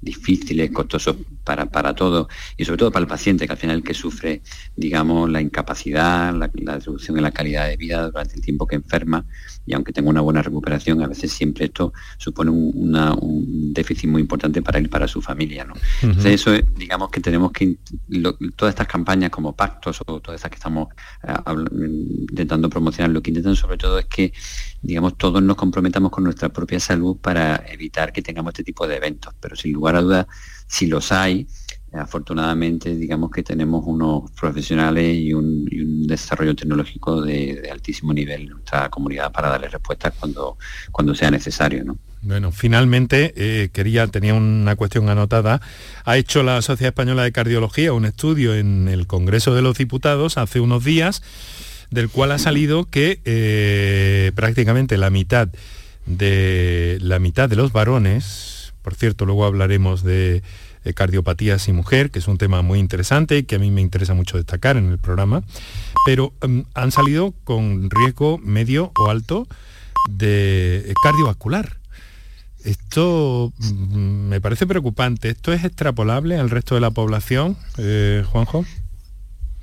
difíciles, 0.00 0.70
costosos 0.70 1.16
para, 1.48 1.64
para 1.64 1.94
todo 1.94 2.28
y 2.58 2.66
sobre 2.66 2.76
todo 2.76 2.92
para 2.92 3.04
el 3.04 3.08
paciente, 3.08 3.46
que 3.46 3.52
al 3.52 3.58
final 3.58 3.82
que 3.82 3.94
sufre, 3.94 4.42
digamos, 4.76 5.30
la 5.30 5.40
incapacidad, 5.40 6.34
la, 6.34 6.50
reducción 6.76 7.16
en 7.16 7.22
la 7.22 7.30
calidad 7.30 7.66
de 7.66 7.78
vida 7.78 8.10
durante 8.10 8.34
el 8.34 8.42
tiempo 8.42 8.66
que 8.66 8.76
enferma 8.76 9.24
y 9.64 9.72
aunque 9.72 9.94
tenga 9.94 10.10
una 10.10 10.20
buena 10.20 10.42
recuperación, 10.42 11.02
a 11.02 11.06
veces 11.06 11.32
siempre 11.32 11.64
esto 11.64 11.94
supone 12.18 12.50
un, 12.50 13.72
déficit 13.72 14.10
muy 14.10 14.20
importante 14.20 14.60
para 14.60 14.78
él 14.78 14.86
y 14.86 14.88
para 14.88 15.08
su 15.08 15.22
familia. 15.22 15.64
¿no? 15.64 15.72
Entonces 16.02 16.34
eso, 16.34 16.52
es, 16.52 16.64
digamos 16.74 17.10
que 17.10 17.20
tenemos 17.20 17.50
que, 17.50 17.78
todas 18.54 18.72
estas 18.72 18.86
campañas 18.86 19.30
como 19.30 19.56
pactos 19.56 20.02
o 20.06 20.20
todas 20.20 20.36
estas 20.38 20.50
que 20.50 20.56
estamos 20.56 20.88
eh, 21.22 21.32
intentando 22.28 22.68
promocionar, 22.68 23.10
lo 23.10 23.22
que 23.22 23.30
intentan 23.30 23.56
sobre 23.56 23.78
todo 23.78 23.98
es 23.98 24.04
que, 24.04 24.34
digamos, 24.82 25.16
todos 25.16 25.42
nos 25.42 25.56
comprometamos 25.56 26.10
con 26.10 26.24
nuestra 26.24 26.50
propia 26.50 26.78
salud 26.78 27.16
para 27.16 27.64
evitar 27.68 28.12
que 28.12 28.20
tengamos 28.20 28.50
este 28.50 28.64
tipo 28.64 28.86
de 28.86 28.96
eventos. 28.96 29.32
Pero 29.40 29.56
sin 29.56 29.72
lugar 29.72 29.96
a 29.96 30.02
dudas, 30.02 30.26
si 30.68 30.86
los 30.86 31.10
hay, 31.10 31.46
afortunadamente 31.92 32.94
digamos 32.94 33.30
que 33.30 33.42
tenemos 33.42 33.82
unos 33.86 34.30
profesionales 34.32 35.16
y 35.16 35.32
un, 35.32 35.66
desarrollo 36.06 36.54
tecnológico 36.54 37.20
de, 37.20 37.68
altísimo 37.70 38.14
nivel 38.14 38.42
en 38.42 38.48
nuestra 38.48 38.88
comunidad 38.88 39.30
para 39.30 39.48
darle 39.48 39.68
respuestas 39.68 40.14
cuando, 40.18 40.56
cuando 40.90 41.14
sea 41.14 41.30
necesario. 41.30 41.84
¿no? 41.84 41.98
Bueno, 42.22 42.50
finalmente 42.50 43.34
eh, 43.36 43.68
quería, 43.72 44.06
tenía 44.06 44.34
una 44.34 44.74
cuestión 44.76 45.08
anotada. 45.08 45.60
Ha 46.04 46.16
hecho 46.16 46.42
la 46.42 46.62
Sociedad 46.62 46.88
Española 46.88 47.24
de 47.24 47.32
Cardiología 47.32 47.92
un 47.92 48.06
estudio 48.06 48.54
en 48.54 48.88
el 48.88 49.06
Congreso 49.06 49.54
de 49.54 49.62
los 49.62 49.76
Diputados 49.76 50.38
hace 50.38 50.60
unos 50.60 50.84
días, 50.84 51.22
del 51.90 52.08
cual 52.08 52.32
ha 52.32 52.38
salido 52.38 52.86
que 52.86 53.20
eh, 53.24 54.32
prácticamente 54.34 54.96
la 54.96 55.10
mitad 55.10 55.48
de 56.06 56.98
la 57.02 57.18
mitad 57.18 57.48
de 57.48 57.56
los 57.56 57.72
varones, 57.72 58.57
por 58.82 58.94
cierto, 58.94 59.26
luego 59.26 59.44
hablaremos 59.44 60.02
de 60.02 60.42
cardiopatías 60.94 61.68
y 61.68 61.72
mujer, 61.72 62.10
que 62.10 62.18
es 62.18 62.28
un 62.28 62.38
tema 62.38 62.62
muy 62.62 62.78
interesante 62.78 63.36
y 63.36 63.42
que 63.42 63.56
a 63.56 63.58
mí 63.58 63.70
me 63.70 63.82
interesa 63.82 64.14
mucho 64.14 64.38
destacar 64.38 64.78
en 64.78 64.90
el 64.90 64.98
programa, 64.98 65.42
pero 66.06 66.32
em, 66.40 66.64
han 66.72 66.92
salido 66.92 67.34
con 67.44 67.90
riesgo 67.90 68.38
medio 68.38 68.92
o 68.98 69.10
alto 69.10 69.46
de 70.08 70.94
cardiovascular. 71.02 71.76
Esto 72.64 73.52
mm, 73.58 74.28
me 74.28 74.40
parece 74.40 74.66
preocupante. 74.66 75.30
¿Esto 75.30 75.52
es 75.52 75.64
extrapolable 75.64 76.38
al 76.38 76.50
resto 76.50 76.74
de 76.74 76.80
la 76.80 76.90
población, 76.90 77.56
eh, 77.78 78.24
Juanjo? 78.26 78.64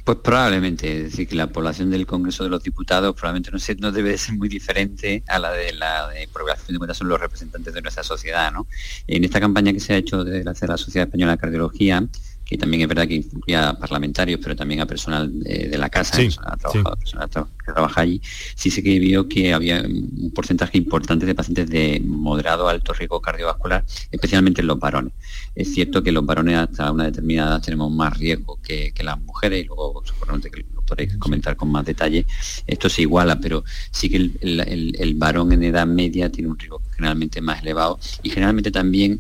Pues 0.06 0.20
probablemente, 0.20 0.98
es 0.98 1.04
decir, 1.06 1.28
que 1.28 1.34
la 1.34 1.48
población 1.48 1.90
del 1.90 2.06
Congreso 2.06 2.44
de 2.44 2.52
los 2.52 2.62
Diputados 2.62 3.16
probablemente 3.16 3.50
no, 3.52 3.58
no 3.80 3.92
debe 3.92 4.16
ser 4.20 4.36
muy 4.36 4.48
diferente 4.48 5.24
a 5.26 5.40
la 5.40 5.52
de 5.52 5.74
la 5.74 6.08
de 6.10 6.28
población 6.28 6.76
de 6.76 6.78
cuentas 6.78 6.98
son 6.98 7.08
los 7.08 7.20
representantes 7.20 7.74
de 7.74 7.82
nuestra 7.82 8.04
sociedad. 8.04 8.52
¿no? 8.54 8.68
En 9.08 9.24
esta 9.24 9.40
campaña 9.40 9.74
que 9.74 9.80
se 9.80 9.96
ha 9.96 9.98
hecho 9.98 10.24
desde 10.24 10.44
la 10.44 10.78
Sociedad 10.78 11.08
Española 11.08 11.32
de 11.32 11.38
Cardiología, 11.40 12.08
que 12.46 12.58
también 12.58 12.84
es 12.84 12.88
verdad 12.88 13.08
que 13.08 13.16
incluía 13.16 13.70
a 13.70 13.78
parlamentarios, 13.78 14.40
pero 14.42 14.56
también 14.56 14.80
a 14.80 14.86
personal 14.86 15.32
de, 15.44 15.78
la 15.78 15.90
casa, 15.90 16.18
a 16.44 16.96
personal, 16.96 17.30
que 17.30 17.72
trabaja 17.74 18.02
allí, 18.02 18.22
sí 18.56 18.70
sé 18.70 18.84
que 18.84 19.00
vio 19.00 19.28
que 19.28 19.52
había 19.52 19.82
un 19.82 20.32
porcentaje 20.34 20.78
importante 20.78 21.26
de 21.26 21.34
pacientes 21.34 21.70
de 21.70 22.00
moderado 22.06 22.70
alto 22.70 22.94
riesgo 22.94 23.20
cardiovascular, 23.20 23.84
especialmente 24.12 24.62
en 24.62 24.68
los 24.68 24.80
varones. 24.80 25.14
Es 25.56 25.74
cierto 25.74 26.04
que 26.04 26.12
los 26.12 26.24
varones 26.24 26.58
hasta 26.58 26.92
una 26.92 27.06
determinada 27.06 27.56
edad 27.56 27.64
tenemos 27.64 27.92
más 27.92 28.16
riesgo 28.18 28.60
que, 28.62 28.94
las 29.04 29.20
mujeres, 29.22 29.64
y 29.64 29.68
luego 29.68 30.04
seguramente 30.06 30.50
que 30.50 30.66
lo 30.74 30.82
podréis 30.82 31.18
comentar 31.18 31.56
con 31.56 31.72
más 31.72 31.86
detalle, 31.86 32.26
esto 32.68 32.90
se 32.90 33.02
iguala, 33.02 33.40
pero 33.40 33.64
sí 33.92 34.10
que 34.10 34.18
el 34.18 35.14
varón 35.16 35.52
en 35.52 35.64
edad 35.64 35.88
media 35.88 36.32
tiene 36.32 36.50
un 36.50 36.60
riesgo 36.60 36.82
generalmente 36.96 37.42
más 37.42 37.62
elevado 37.62 38.00
y 38.24 38.30
generalmente 38.30 38.72
también 38.72 39.20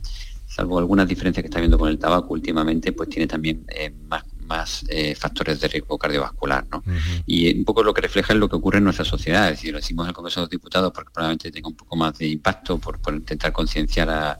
salvo 0.55 0.79
algunas 0.79 1.07
diferencias 1.07 1.43
que 1.43 1.47
está 1.47 1.59
viendo 1.59 1.77
con 1.77 1.89
el 1.89 1.99
tabaco 1.99 2.33
últimamente, 2.33 2.93
pues 2.93 3.09
tiene 3.09 3.27
también 3.27 3.65
eh, 3.67 3.91
más 3.91 4.23
más 4.45 4.85
eh, 4.87 5.15
factores 5.15 5.59
de 5.59 5.67
riesgo 5.67 5.97
cardiovascular. 5.97 6.65
¿no? 6.71 6.83
Y 7.25 7.57
un 7.57 7.65
poco 7.65 7.83
lo 7.83 7.93
que 7.93 8.01
refleja 8.01 8.33
es 8.33 8.39
lo 8.39 8.49
que 8.49 8.55
ocurre 8.55 8.77
en 8.77 8.83
nuestra 8.83 9.05
sociedad. 9.05 9.49
Es 9.49 9.57
decir, 9.57 9.71
lo 9.71 9.79
decimos 9.79 10.05
en 10.05 10.09
el 10.09 10.13
Congreso 10.13 10.39
de 10.39 10.43
los 10.43 10.49
Diputados 10.49 10.91
porque 10.93 11.11
probablemente 11.13 11.51
tenga 11.51 11.67
un 11.67 11.75
poco 11.75 11.95
más 11.95 12.17
de 12.17 12.27
impacto 12.27 12.77
por, 12.77 12.99
intentar 13.13 13.51
concienciar 13.51 14.09
a, 14.09 14.39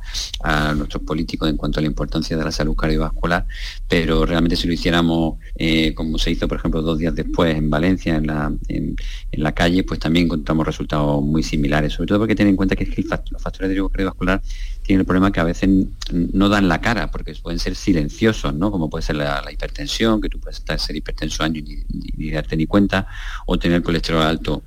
nuestros 0.76 1.04
políticos 1.04 1.50
en 1.50 1.58
cuanto 1.58 1.80
a 1.80 1.82
la 1.82 1.88
importancia 1.88 2.38
de 2.38 2.44
la 2.44 2.52
salud 2.52 2.76
cardiovascular, 2.76 3.46
pero 3.88 4.26
realmente 4.26 4.56
si 4.56 4.68
lo 4.68 4.74
hiciéramos 4.74 5.39
eh, 5.56 5.94
como 5.94 6.18
se 6.18 6.32
hizo, 6.32 6.48
por 6.48 6.58
ejemplo, 6.58 6.82
dos 6.82 6.98
días 6.98 7.15
después 7.15 7.56
en 7.56 7.70
Valencia, 7.70 8.15
en 8.15 8.28
la, 8.28 8.52
en, 8.68 8.96
la 9.32 9.52
calle, 9.54 9.84
pues 9.84 10.00
también 10.00 10.26
encontramos 10.26 10.65
resultados 10.65 11.22
muy 11.22 11.44
similares, 11.44 11.94
sobre 11.94 12.08
todo 12.08 12.20
porque 12.20 12.36
tener 12.36 12.52
en 12.52 12.56
cuenta 12.56 12.76
que, 12.76 12.84
es 12.84 12.89
que 12.89 13.04
los 13.04 13.41
factores 13.41 13.70
de 13.70 13.76
riesgo 13.76 13.89
cardiovascular 13.89 14.41
tienen 14.82 15.02
el 15.02 15.06
problema 15.06 15.32
que 15.32 15.39
a 15.39 15.44
veces 15.44 15.70
no 16.12 16.50
dan 16.50 16.68
la 16.68 16.82
cara, 16.82 17.12
porque 17.12 17.34
pueden 17.41 17.60
ser 17.60 17.76
silenciosos, 17.76 18.54
¿no? 18.54 18.72
como 18.72 18.89
puede 18.89 19.04
ser 19.04 19.15
la 19.15 19.52
hipertensión 19.52 19.94
que 20.21 20.29
tú 20.29 20.39
puedes 20.39 20.60
estar 20.60 20.79
ser 20.79 20.95
hipertenso 20.95 21.43
años 21.43 21.63
y 21.67 21.86
ni, 22.17 22.31
darte 22.31 22.58
ni 22.58 22.65
cuenta, 22.65 23.08
o 23.45 23.58
tener 23.58 23.81
colesterol 23.81 24.23
alto 24.23 24.63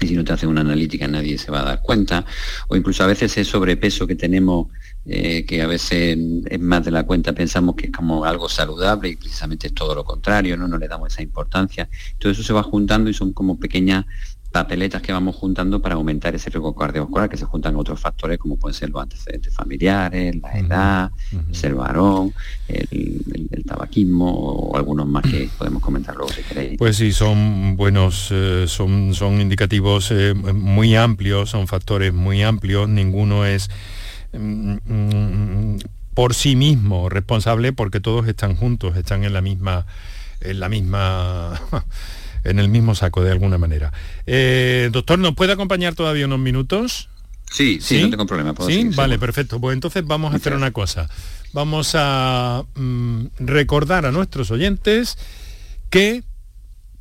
y 0.00 0.08
si 0.08 0.14
no 0.16 0.24
te 0.24 0.32
hacen 0.32 0.48
una 0.48 0.62
analítica 0.62 1.06
nadie 1.06 1.38
se 1.38 1.52
va 1.52 1.60
a 1.60 1.64
dar 1.64 1.80
cuenta, 1.80 2.24
o 2.68 2.76
incluso 2.76 3.04
a 3.04 3.06
veces 3.06 3.30
ese 3.30 3.44
sobrepeso 3.44 4.06
que 4.06 4.16
tenemos, 4.16 4.66
eh, 5.06 5.44
que 5.46 5.62
a 5.62 5.66
veces 5.68 6.18
es 6.46 6.60
más 6.60 6.84
de 6.84 6.90
la 6.90 7.04
cuenta, 7.04 7.32
pensamos 7.32 7.76
que 7.76 7.86
es 7.86 7.92
como 7.92 8.24
algo 8.24 8.48
saludable 8.48 9.10
y 9.10 9.16
precisamente 9.16 9.68
es 9.68 9.74
todo 9.74 9.94
lo 9.94 10.04
contrario, 10.04 10.56
no, 10.56 10.66
no 10.66 10.78
le 10.78 10.88
damos 10.88 11.12
esa 11.12 11.22
importancia. 11.22 11.88
Todo 12.18 12.32
eso 12.32 12.42
se 12.42 12.52
va 12.52 12.62
juntando 12.62 13.08
y 13.08 13.14
son 13.14 13.32
como 13.32 13.58
pequeñas 13.58 14.04
papeletas 14.54 15.02
que 15.02 15.12
vamos 15.12 15.34
juntando 15.34 15.82
para 15.82 15.96
aumentar 15.96 16.32
ese 16.36 16.48
riesgo 16.48 16.76
cardiovascular, 16.76 17.28
que 17.28 17.36
se 17.36 17.44
juntan 17.44 17.74
otros 17.74 17.98
factores 17.98 18.38
como 18.38 18.56
pueden 18.56 18.72
ser 18.72 18.88
los 18.88 19.02
antecedentes 19.02 19.52
familiares, 19.52 20.36
la 20.40 20.52
edad, 20.56 21.10
ser 21.50 21.74
varón, 21.74 22.32
el, 22.68 23.64
tabaquismo 23.66 24.30
o 24.30 24.76
algunos 24.76 25.08
más 25.08 25.24
que 25.24 25.50
podemos 25.58 25.82
comentar 25.82 26.14
luego 26.14 26.30
si 26.30 26.42
queréis. 26.42 26.78
Pues 26.78 26.96
sí, 26.96 27.10
son 27.10 27.76
buenos, 27.76 28.28
eh, 28.30 28.66
son, 28.68 29.12
son 29.14 29.40
indicativos 29.40 30.12
eh, 30.12 30.34
muy 30.34 30.94
amplios, 30.94 31.50
son 31.50 31.66
factores 31.66 32.14
muy 32.14 32.44
amplios, 32.44 32.88
ninguno 32.88 33.44
es 33.44 33.68
mm, 34.34 34.76
mm, 34.84 35.78
por 36.14 36.32
sí 36.32 36.54
mismo 36.54 37.08
responsable 37.08 37.72
porque 37.72 37.98
todos 37.98 38.28
están 38.28 38.54
juntos, 38.54 38.96
están 38.96 39.24
en 39.24 39.32
la 39.32 39.40
misma, 39.40 39.84
en 40.42 40.60
la 40.60 40.68
misma 40.68 41.60
en 42.44 42.58
el 42.58 42.68
mismo 42.68 42.94
saco 42.94 43.22
de 43.22 43.32
alguna 43.32 43.58
manera. 43.58 43.92
Eh, 44.26 44.88
doctor, 44.92 45.18
¿nos 45.18 45.34
puede 45.34 45.52
acompañar 45.52 45.94
todavía 45.94 46.26
unos 46.26 46.38
minutos? 46.38 47.08
Sí, 47.50 47.78
sí, 47.80 48.02
no 48.02 48.10
tengo 48.10 48.26
problema. 48.26 48.54
sí, 48.66 48.90
vale, 48.94 49.18
perfecto. 49.18 49.60
Pues 49.60 49.74
entonces 49.74 50.04
vamos 50.04 50.32
a 50.32 50.36
hacer 50.36 50.54
una 50.54 50.72
cosa. 50.72 51.08
Vamos 51.52 51.92
a 51.94 52.64
mm, 52.74 53.26
recordar 53.38 54.06
a 54.06 54.12
nuestros 54.12 54.50
oyentes 54.50 55.18
que 55.90 56.24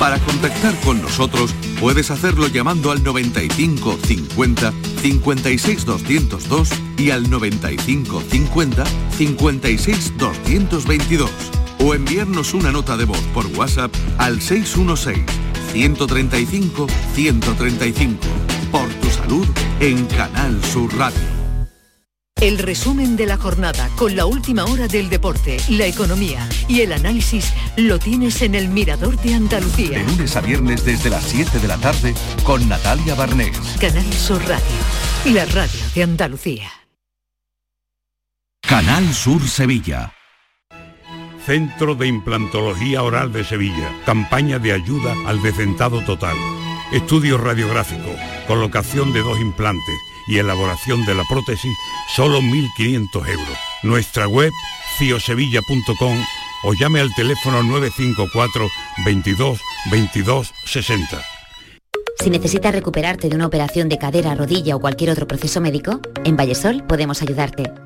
Para 0.00 0.18
contactar 0.20 0.74
con 0.76 1.02
nosotros 1.02 1.54
puedes 1.78 2.10
hacerlo 2.10 2.46
llamando 2.46 2.92
al 2.92 3.04
95 3.04 3.98
50 4.02 4.72
56 5.02 5.84
202 5.84 6.70
y 6.96 7.10
al 7.10 7.28
95 7.28 8.22
50 8.22 8.84
56 9.18 10.16
222 10.16 11.30
o 11.80 11.92
enviarnos 11.92 12.54
una 12.54 12.72
nota 12.72 12.96
de 12.96 13.04
voz 13.04 13.20
por 13.34 13.44
WhatsApp 13.48 13.94
al 14.16 14.40
616 14.40 15.45
135 15.76 16.86
135 17.14 18.26
por 18.72 18.88
tu 18.94 19.10
salud 19.10 19.46
en 19.78 20.06
Canal 20.06 20.64
Sur 20.64 20.90
Radio. 20.96 21.20
El 22.40 22.56
resumen 22.58 23.14
de 23.16 23.26
la 23.26 23.36
jornada 23.36 23.90
con 23.96 24.16
la 24.16 24.24
última 24.24 24.64
hora 24.64 24.88
del 24.88 25.10
deporte, 25.10 25.58
la 25.68 25.84
economía 25.84 26.48
y 26.66 26.80
el 26.80 26.94
análisis 26.94 27.52
lo 27.76 27.98
tienes 27.98 28.40
en 28.40 28.54
el 28.54 28.68
Mirador 28.68 29.20
de 29.20 29.34
Andalucía. 29.34 29.98
De 29.98 30.04
lunes 30.04 30.34
a 30.34 30.40
viernes 30.40 30.82
desde 30.82 31.10
las 31.10 31.24
7 31.24 31.58
de 31.58 31.68
la 31.68 31.76
tarde 31.76 32.14
con 32.42 32.66
Natalia 32.66 33.14
Barnés. 33.14 33.58
Canal 33.78 34.10
Sur 34.14 34.40
Radio, 34.48 35.34
la 35.34 35.44
radio 35.44 35.80
de 35.94 36.02
Andalucía. 36.02 36.70
Canal 38.62 39.12
Sur 39.12 39.46
Sevilla. 39.46 40.15
Centro 41.46 41.94
de 41.94 42.08
Implantología 42.08 43.04
Oral 43.04 43.32
de 43.32 43.44
Sevilla. 43.44 43.94
Campaña 44.04 44.58
de 44.58 44.72
ayuda 44.72 45.14
al 45.26 45.40
decentado 45.42 46.04
total. 46.04 46.36
Estudio 46.92 47.38
radiográfico. 47.38 48.10
Colocación 48.48 49.12
de 49.12 49.20
dos 49.20 49.38
implantes 49.38 49.94
y 50.26 50.38
elaboración 50.38 51.06
de 51.06 51.14
la 51.14 51.22
prótesis, 51.30 51.70
solo 52.16 52.40
1.500 52.40 53.28
euros. 53.28 53.58
Nuestra 53.84 54.26
web, 54.26 54.50
ciosevilla.com 54.98 56.18
o 56.64 56.74
llame 56.74 56.98
al 56.98 57.14
teléfono 57.14 57.62
954 57.62 58.68
22 59.04 59.60
22 59.92 60.52
60. 60.64 61.22
Si 62.18 62.28
necesitas 62.28 62.72
recuperarte 62.72 63.28
de 63.28 63.36
una 63.36 63.46
operación 63.46 63.88
de 63.88 63.98
cadera, 63.98 64.34
rodilla 64.34 64.74
o 64.74 64.80
cualquier 64.80 65.10
otro 65.10 65.28
proceso 65.28 65.60
médico, 65.60 66.00
en 66.24 66.36
Vallesol 66.36 66.82
podemos 66.88 67.22
ayudarte. 67.22 67.85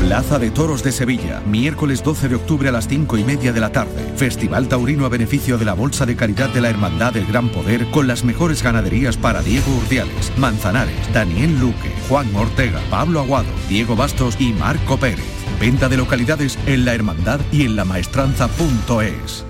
Plaza 0.00 0.38
de 0.38 0.50
Toros 0.50 0.82
de 0.82 0.92
Sevilla, 0.92 1.40
miércoles 1.46 2.02
12 2.02 2.30
de 2.30 2.34
octubre 2.34 2.70
a 2.70 2.72
las 2.72 2.88
5 2.88 3.18
y 3.18 3.24
media 3.24 3.52
de 3.52 3.60
la 3.60 3.70
tarde. 3.70 4.12
Festival 4.16 4.66
Taurino 4.66 5.04
a 5.04 5.10
beneficio 5.10 5.58
de 5.58 5.66
la 5.66 5.74
Bolsa 5.74 6.06
de 6.06 6.16
Caridad 6.16 6.48
de 6.48 6.62
la 6.62 6.70
Hermandad 6.70 7.12
del 7.12 7.26
Gran 7.26 7.50
Poder 7.50 7.90
con 7.90 8.06
las 8.06 8.24
mejores 8.24 8.62
ganaderías 8.62 9.18
para 9.18 9.42
Diego 9.42 9.70
Urdiales, 9.76 10.32
Manzanares, 10.38 11.12
Daniel 11.12 11.60
Luque, 11.60 11.92
Juan 12.08 12.34
Ortega, 12.34 12.80
Pablo 12.88 13.20
Aguado, 13.20 13.50
Diego 13.68 13.94
Bastos 13.94 14.40
y 14.40 14.54
Marco 14.54 14.96
Pérez. 14.96 15.24
Venta 15.60 15.90
de 15.90 15.98
localidades 15.98 16.58
en 16.66 16.86
la 16.86 16.94
hermandad 16.94 17.40
y 17.52 17.66
en 17.66 17.76
la 17.76 17.84
maestranza.es. 17.84 19.49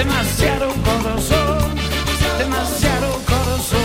Demasiado 0.00 0.72
corazón, 0.82 1.74
demasiado 2.38 3.12
corazón. 3.26 3.80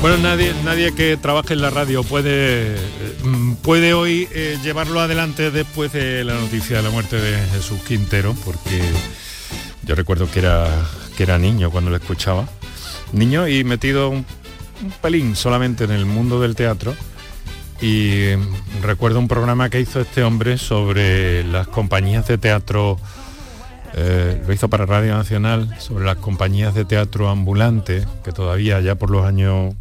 Bueno, 0.00 0.18
nadie, 0.18 0.54
nadie 0.64 0.94
que 0.94 1.16
trabaje 1.16 1.54
en 1.54 1.62
la 1.62 1.70
radio 1.70 2.04
puede, 2.04 2.76
mm, 3.24 3.54
puede 3.54 3.94
hoy 3.94 4.28
eh, 4.32 4.56
llevarlo 4.62 5.00
adelante 5.00 5.50
después 5.50 5.92
de 5.92 6.22
la 6.22 6.34
noticia 6.34 6.76
de 6.76 6.84
la 6.84 6.90
muerte 6.90 7.16
de 7.20 7.38
Jesús 7.48 7.80
Quintero, 7.82 8.36
porque 8.44 8.80
yo 9.82 9.96
recuerdo 9.96 10.30
que 10.30 10.38
era, 10.38 10.68
que 11.16 11.24
era 11.24 11.36
niño 11.36 11.72
cuando 11.72 11.90
lo 11.90 11.96
escuchaba. 11.96 12.48
Niño 13.12 13.48
y 13.48 13.64
metido 13.64 14.10
un, 14.10 14.24
un 14.84 14.90
pelín 15.02 15.34
solamente 15.34 15.82
en 15.82 15.90
el 15.90 16.06
mundo 16.06 16.40
del 16.40 16.54
teatro. 16.54 16.94
Y 17.80 18.36
mm, 18.36 18.82
recuerdo 18.82 19.18
un 19.18 19.26
programa 19.26 19.70
que 19.70 19.80
hizo 19.80 20.00
este 20.00 20.22
hombre 20.22 20.56
sobre 20.56 21.42
las 21.42 21.66
compañías 21.66 22.28
de 22.28 22.38
teatro 22.38 22.96
eh, 24.00 24.40
lo 24.46 24.52
hizo 24.52 24.68
para 24.68 24.86
Radio 24.86 25.16
Nacional 25.16 25.74
sobre 25.80 26.04
las 26.04 26.18
compañías 26.18 26.72
de 26.72 26.84
teatro 26.84 27.28
ambulante, 27.28 28.06
que 28.22 28.30
todavía 28.30 28.80
ya 28.80 28.94
por 28.94 29.10
los 29.10 29.26
años, 29.26 29.74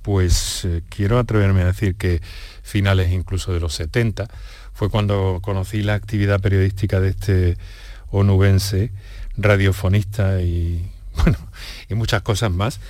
pues 0.00 0.64
eh, 0.64 0.82
quiero 0.88 1.18
atreverme 1.18 1.60
a 1.60 1.66
decir 1.66 1.94
que 1.94 2.22
finales 2.62 3.12
incluso 3.12 3.52
de 3.52 3.60
los 3.60 3.74
70, 3.74 4.28
fue 4.72 4.88
cuando 4.88 5.40
conocí 5.42 5.82
la 5.82 5.92
actividad 5.92 6.40
periodística 6.40 7.00
de 7.00 7.10
este 7.10 7.58
onubense, 8.10 8.92
radiofonista 9.36 10.40
y 10.40 10.90
bueno, 11.16 11.36
y 11.90 11.94
muchas 11.94 12.22
cosas 12.22 12.50
más. 12.50 12.80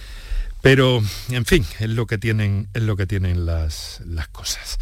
Pero, 0.63 1.03
en 1.31 1.47
fin, 1.47 1.67
es 1.81 1.91
lo 1.91 2.07
que 2.07 2.17
tienen, 2.17 2.69
es 2.75 2.83
lo 2.83 2.97
que 2.97 3.07
tienen 3.07 3.45
las, 3.45 4.03
las 4.07 4.29
cosas. 4.29 4.79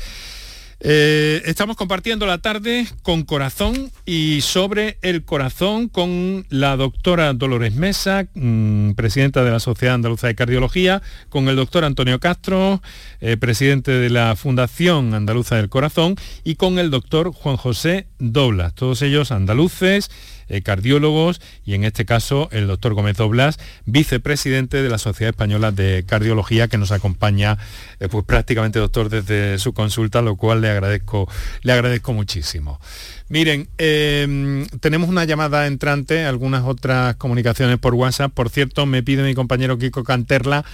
Eh, 0.81 1.43
estamos 1.47 1.77
compartiendo 1.77 2.25
la 2.25 2.39
tarde 2.39 2.87
con 3.03 3.25
corazón 3.25 3.91
y 4.07 4.43
sobre 4.43 4.99
el 5.03 5.25
corazón 5.25 5.89
con 5.89 6.47
la 6.51 6.77
doctora 6.77 7.33
Dolores 7.33 7.75
Mesa, 7.75 8.29
mm, 8.35 8.93
presidenta 8.93 9.43
de 9.43 9.51
la 9.51 9.59
Sociedad 9.59 9.97
Andaluza 9.97 10.29
de 10.29 10.37
Cardiología, 10.37 11.03
con 11.31 11.49
el 11.49 11.57
doctor 11.57 11.85
Antonio 11.85 12.21
Castro, 12.21 12.81
eh, 13.21 13.37
presidente 13.37 13.91
de 13.91 14.09
la 14.09 14.37
Fundación 14.37 15.15
Andaluza 15.15 15.57
del 15.57 15.69
Corazón, 15.69 16.15
y 16.45 16.55
con 16.55 16.79
el 16.79 16.91
doctor 16.91 17.33
Juan 17.33 17.57
José 17.57 18.07
Doblas, 18.21 18.73
todos 18.75 19.03
ellos 19.03 19.33
andaluces 19.33 20.11
eh, 20.49 20.63
cardiólogos 20.63 21.41
y 21.65 21.75
en 21.75 21.85
este 21.85 22.05
caso 22.05 22.49
el 22.53 22.67
doctor 22.67 22.95
Gómez 22.95 23.17
Doblas, 23.17 23.59
vicepresidente 23.87 24.83
de 24.83 24.89
la 24.89 24.99
Sociedad 24.99 25.31
Española 25.31 25.73
de 25.73 26.05
Cardiología 26.07 26.69
que 26.69 26.79
nos 26.79 26.93
acompaña 26.93 27.59
eh, 28.01 28.09
pues 28.09 28.25
prácticamente 28.25 28.79
doctor 28.79 29.09
desde 29.09 29.59
su 29.59 29.73
consulta, 29.73 30.23
lo 30.23 30.37
cual 30.37 30.61
le 30.61 30.71
agradezco, 30.71 31.29
le 31.63 31.73
agradezco 31.73 32.13
muchísimo. 32.13 32.81
Miren, 33.29 33.69
eh, 33.79 34.67
tenemos 34.81 35.09
una 35.09 35.25
llamada 35.25 35.67
entrante, 35.67 36.25
algunas 36.25 36.65
otras 36.65 37.17
comunicaciones 37.17 37.79
por 37.79 37.95
WhatsApp. 37.95 38.33
Por 38.33 38.49
cierto, 38.49 38.87
me 38.87 39.03
pide 39.03 39.23
mi 39.23 39.35
compañero 39.35 39.79
Kiko 39.79 40.03
Canterla 40.03 40.65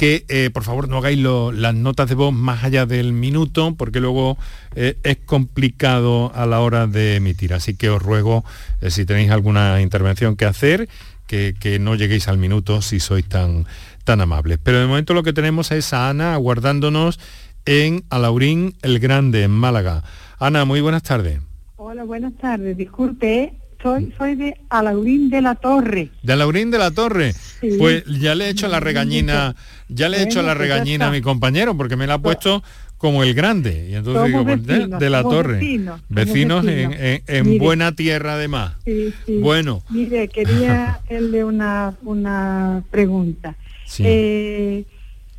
que 0.00 0.24
eh, 0.30 0.48
por 0.50 0.64
favor 0.64 0.88
no 0.88 0.96
hagáis 0.96 1.18
lo- 1.18 1.52
las 1.52 1.74
notas 1.74 2.08
de 2.08 2.14
voz 2.14 2.32
más 2.32 2.64
allá 2.64 2.86
del 2.86 3.12
minuto, 3.12 3.74
porque 3.76 4.00
luego 4.00 4.38
eh, 4.74 4.96
es 5.02 5.18
complicado 5.26 6.32
a 6.34 6.46
la 6.46 6.60
hora 6.60 6.86
de 6.86 7.16
emitir. 7.16 7.52
Así 7.52 7.74
que 7.74 7.90
os 7.90 8.00
ruego, 8.02 8.42
eh, 8.80 8.90
si 8.90 9.04
tenéis 9.04 9.30
alguna 9.30 9.82
intervención 9.82 10.36
que 10.36 10.46
hacer, 10.46 10.88
que, 11.26 11.54
que 11.60 11.78
no 11.78 11.96
lleguéis 11.96 12.28
al 12.28 12.38
minuto 12.38 12.80
si 12.80 12.98
sois 12.98 13.26
tan, 13.28 13.66
tan 14.04 14.22
amables. 14.22 14.58
Pero 14.62 14.80
de 14.80 14.86
momento 14.86 15.12
lo 15.12 15.22
que 15.22 15.34
tenemos 15.34 15.70
es 15.70 15.92
a 15.92 16.08
Ana 16.08 16.32
aguardándonos 16.32 17.20
en 17.66 18.02
Alaurín 18.08 18.74
el 18.80 19.00
Grande, 19.00 19.42
en 19.42 19.50
Málaga. 19.50 20.02
Ana, 20.38 20.64
muy 20.64 20.80
buenas 20.80 21.02
tardes. 21.02 21.40
Hola, 21.76 22.04
buenas 22.04 22.32
tardes. 22.40 22.74
Disculpe, 22.74 23.52
soy, 23.82 24.14
soy 24.16 24.34
de 24.34 24.56
Alaurín 24.70 25.28
de 25.28 25.42
la 25.42 25.56
Torre. 25.56 26.08
De 26.22 26.32
Alaurín 26.32 26.70
de 26.70 26.78
la 26.78 26.90
Torre. 26.90 27.34
Sí. 27.60 27.76
Pues 27.78 28.02
ya 28.06 28.34
le 28.34 28.46
he 28.46 28.48
hecho 28.50 28.66
la 28.68 28.80
regañina, 28.80 29.54
ya 29.92 30.08
le 30.08 30.18
he 30.18 30.22
hecho 30.22 30.42
la 30.42 30.54
pues 30.54 30.58
regañina 30.68 31.08
a 31.08 31.10
mi 31.10 31.20
compañero 31.20 31.76
porque 31.76 31.96
me 31.96 32.06
la 32.06 32.14
ha 32.14 32.18
puesto 32.18 32.62
como 32.98 33.22
el 33.22 33.32
grande. 33.34 33.88
Y 33.90 33.94
entonces 33.94 34.24
digo, 34.26 34.44
pues, 34.44 34.66
de- 34.66 34.74
vecinos, 34.78 35.00
de 35.00 35.10
la 35.10 35.22
torre. 35.22 35.54
vecinos, 35.58 36.00
en, 36.08 36.14
vecinos. 36.14 36.66
en- 36.66 37.22
en 37.26 37.46
Mire. 37.46 37.58
buena 37.58 37.92
tierra 37.92 38.34
además. 38.34 38.74
Sí, 38.84 39.12
sí. 39.26 39.38
Bueno. 39.38 39.82
Mire, 39.90 40.28
quería 40.28 40.92
hacerle 41.04 41.44
una, 41.44 41.94
una 42.02 42.82
pregunta. 42.90 43.56
Sí. 43.86 44.02
Eh, 44.06 44.84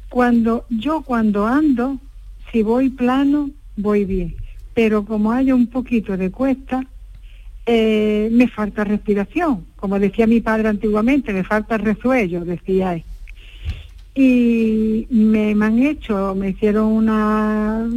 cuando 0.10 0.66
yo 0.70 1.02
cuando 1.04 1.46
ando 1.48 1.98
si 2.52 2.64
voy 2.64 2.90
plano, 2.90 3.50
voy 3.78 4.06
bien. 4.06 4.36
Pero 4.74 5.06
como 5.06 5.32
haya 5.32 5.54
un 5.56 5.68
poquito 5.68 6.18
de 6.18 6.32
cuesta, 6.32 6.82
eh, 7.66 8.30
me 8.32 8.48
falta 8.48 8.84
respiración. 8.84 9.66
Como 9.76 10.00
decía 10.00 10.28
mi 10.28 10.42
padre 10.42 10.68
antiguamente, 10.70 11.32
me 11.34 11.44
falta 11.44 11.78
resuello, 11.78 12.44
decía 12.44 12.96
él. 12.96 13.04
Y 14.14 15.08
me, 15.10 15.52
han 15.52 15.80
hecho, 15.80 16.36
me 16.36 16.50
hicieron 16.50 16.86
una, 16.88 17.88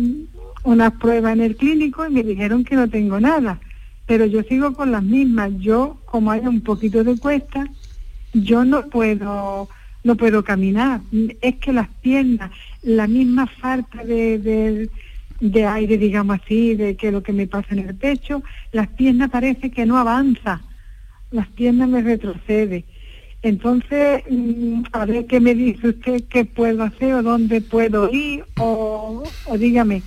unas 0.62 0.92
pruebas 0.94 1.32
en 1.32 1.40
el 1.40 1.56
clínico 1.56 2.06
y 2.06 2.10
me 2.12 2.22
dijeron 2.22 2.64
que 2.64 2.76
no 2.76 2.88
tengo 2.88 3.18
nada. 3.20 3.60
Pero 4.06 4.26
yo 4.26 4.42
sigo 4.42 4.74
con 4.74 4.92
las 4.92 5.02
mismas. 5.02 5.50
Yo, 5.58 5.98
como 6.04 6.30
haya 6.30 6.48
un 6.48 6.60
poquito 6.60 7.02
de 7.02 7.18
cuesta, 7.18 7.66
yo 8.32 8.64
no 8.64 8.86
puedo 8.86 9.68
no 10.04 10.16
puedo 10.16 10.44
caminar. 10.44 11.00
Es 11.40 11.56
que 11.56 11.72
las 11.72 11.88
piernas, 11.88 12.52
la 12.82 13.06
misma 13.06 13.46
falta 13.46 14.04
de, 14.04 14.38
de, 14.38 14.90
de 15.40 15.66
aire, 15.66 15.98
digamos 15.98 16.40
así, 16.40 16.74
de 16.74 16.94
que 16.94 17.10
lo 17.10 17.22
que 17.22 17.32
me 17.32 17.46
pasa 17.46 17.68
en 17.70 17.80
el 17.80 17.94
pecho, 17.94 18.42
las 18.70 18.88
piernas 18.88 19.30
parece 19.30 19.70
que 19.70 19.86
no 19.86 19.96
avanza, 19.96 20.60
las 21.30 21.48
piernas 21.48 21.88
me 21.88 22.02
retrocede. 22.02 22.84
Entonces, 23.44 24.22
mm, 24.30 24.82
a 24.92 25.04
ver 25.04 25.26
qué 25.26 25.38
me 25.38 25.54
dice 25.54 25.88
usted, 25.88 26.24
qué 26.30 26.44
puedo 26.46 26.82
hacer 26.82 27.12
o 27.14 27.22
dónde 27.22 27.60
puedo 27.60 28.10
ir, 28.10 28.44
o, 28.58 29.22
o 29.44 29.58
dígame. 29.58 30.02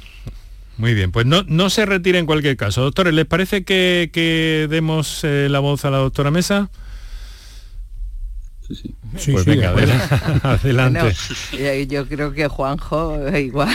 Muy 0.78 0.94
bien, 0.96 1.12
pues 1.12 1.26
no, 1.28 1.44
no 1.48 1.70
se 1.70 1.86
retire 1.86 2.18
en 2.20 2.26
cualquier 2.26 2.58
caso. 2.58 2.82
Doctores, 2.82 3.14
¿les 3.14 3.26
parece 3.26 3.64
que, 3.64 4.10
que 4.12 4.68
demos 4.70 5.24
eh, 5.24 5.48
la 5.50 5.60
voz 5.60 5.86
a 5.86 5.92
la 5.92 5.98
doctora 5.98 6.32
Mesa? 6.32 6.70
Sí, 8.68 8.96
Sí, 9.16 9.32
pues 9.32 9.46
sí, 9.46 9.50
venga, 9.52 9.70
acuerdo. 9.70 9.94
adela- 9.94 10.40
adelante. 10.44 11.00
Bueno, 11.52 11.66
eh, 11.66 11.88
yo 11.88 12.06
creo 12.08 12.34
que 12.34 12.48
Juanjo 12.50 13.26
eh, 13.28 13.42
igual 13.44 13.70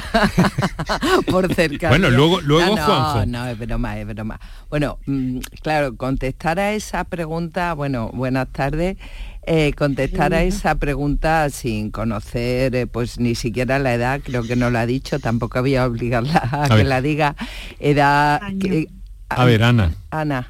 por 1.30 1.52
cerca. 1.54 1.88
Bueno, 1.88 2.10
luego- 2.10 2.40
luego 2.42 2.76
no, 2.76 2.84
Juanjo. 2.84 3.26
No, 3.26 3.46
es 3.46 3.58
broma, 3.58 3.98
es 3.98 4.06
broma. 4.06 4.38
Bueno, 4.68 4.98
mm, 5.06 5.38
claro, 5.62 5.96
contestar 5.96 6.58
a 6.60 6.72
esa 6.74 7.04
pregunta, 7.04 7.72
bueno, 7.72 8.10
buenas 8.12 8.48
tardes. 8.52 8.98
Eh, 9.44 9.72
contestar 9.76 10.34
a 10.34 10.42
esa 10.44 10.74
pregunta 10.76 11.48
sin 11.50 11.90
conocer 11.90 12.74
eh, 12.76 12.86
pues 12.86 13.18
ni 13.18 13.34
siquiera 13.34 13.78
la 13.78 13.94
edad, 13.94 14.20
creo 14.22 14.42
que 14.44 14.54
no 14.56 14.70
la 14.70 14.82
ha 14.82 14.86
dicho, 14.86 15.18
tampoco 15.18 15.58
había 15.58 15.84
obligarla 15.86 16.36
a, 16.52 16.64
A 16.64 16.68
que 16.68 16.74
ver. 16.76 16.86
la 16.86 17.02
diga. 17.02 17.34
Edad 17.80 18.40
que- 18.60 18.88
A 19.28 19.44
ver, 19.44 19.62
Ana. 19.62 19.92
Ana, 20.10 20.48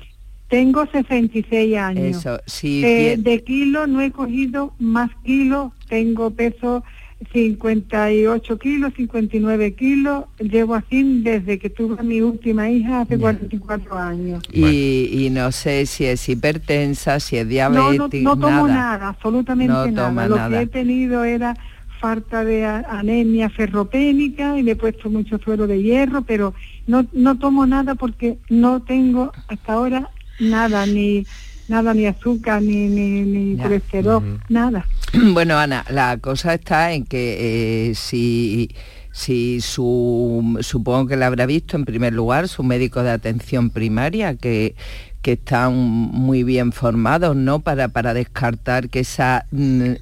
Tengo 0.49 0.85
66 0.93 1.77
años. 1.79 2.05
eso, 2.19 2.39
si 2.47 2.85
Eh, 2.85 3.17
de 3.19 3.43
kilo 3.43 3.87
no 3.87 4.03
he 4.03 4.11
cogido 4.11 4.75
más 4.79 5.11
kilos, 5.25 5.73
tengo 5.89 6.31
peso 6.31 6.85
58 7.33 8.59
kilos, 8.59 8.93
59 8.97 9.75
kilos, 9.75 10.25
llevo 10.39 10.75
así 10.75 11.21
desde 11.23 11.59
que 11.59 11.71
tuve 11.71 11.97
a 11.99 12.03
mi 12.03 12.21
última 12.21 12.69
hija 12.71 13.03
hace 13.03 13.19
44 13.19 13.97
años. 13.99 14.43
y, 14.53 15.09
y 15.27 15.31
no 15.31 15.53
sé 15.53 15.87
si 15.87 16.05
es 16.07 16.29
hipertensa, 16.29 17.21
si 17.21 17.37
es 17.37 17.45
No, 17.45 17.51
diabética, 17.51 18.23
no, 18.23 18.35
no 18.35 18.41
tomo 18.41 18.67
nada. 18.69 18.75
nada, 18.99 19.09
absolutamente 19.09 19.73
No 19.73 19.87
nada. 19.87 20.09
toma 20.09 20.27
Lo 20.27 20.37
nada. 20.37 20.59
que 20.59 20.65
he 20.65 20.67
tenido 20.67 21.25
era 21.25 21.57
falta 22.01 22.45
de 22.45 22.65
anemia 22.65 23.49
ferropénica 23.49 24.59
y 24.59 24.63
le 24.63 24.73
he 24.73 24.77
puesto 24.77 25.09
mucho 25.09 25.39
suero 25.39 25.67
de 25.69 25.81
hierro, 25.83 26.23
pero 26.23 26.53
no, 26.89 27.07
no 27.13 27.39
tomo 27.39 27.65
nada 27.67 27.95
porque 27.95 28.39
no 28.49 28.83
tengo 28.83 29.31
hasta 29.47 29.73
ahora 29.75 30.11
nada, 30.41 30.85
ni 30.87 31.25
nada, 31.73 31.95
ni 31.95 32.07
azúcar, 32.07 32.61
ni, 32.61 32.87
ni, 32.87 33.23
ni 33.23 33.57
colesterol, 33.57 34.23
nada. 34.49 34.87
Bueno, 35.35 35.59
Ana, 35.59 35.85
la 35.91 36.17
cosa 36.17 36.55
está 36.55 36.93
en 36.93 37.05
que 37.05 37.91
eh, 37.91 37.95
si, 37.95 38.71
si 39.11 39.61
su, 39.61 40.59
supongo 40.61 41.07
que 41.09 41.17
la 41.17 41.27
habrá 41.27 41.45
visto 41.45 41.77
en 41.77 41.85
primer 41.85 42.15
lugar 42.15 42.49
su 42.49 42.63
médico 42.63 43.03
de 43.03 43.11
atención 43.11 43.69
primaria, 43.69 44.37
que, 44.37 44.75
que 45.21 45.33
están 45.33 45.75
muy 45.75 46.45
bien 46.45 46.73
formados, 46.73 47.37
¿no? 47.37 47.61
Para, 47.61 47.89
para 47.89 48.15
descartar 48.15 48.89
que 48.89 49.01
esa 49.01 49.45
mm, 49.51 49.93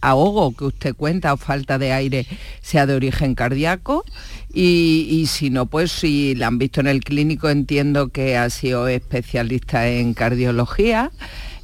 ahogo 0.00 0.54
que 0.54 0.64
usted 0.64 0.94
cuenta 0.94 1.32
o 1.32 1.36
falta 1.36 1.78
de 1.78 1.92
aire 1.92 2.26
sea 2.60 2.86
de 2.86 2.94
origen 2.94 3.34
cardíaco 3.34 4.04
y, 4.52 5.26
si 5.28 5.50
no, 5.50 5.66
pues 5.66 5.92
si 5.92 6.34
la 6.34 6.48
han 6.48 6.58
visto 6.58 6.80
en 6.80 6.88
el 6.88 7.04
clínico 7.04 7.48
entiendo 7.48 8.08
que 8.08 8.36
ha 8.36 8.50
sido 8.50 8.88
especialista 8.88 9.88
en 9.88 10.14
cardiología. 10.14 11.10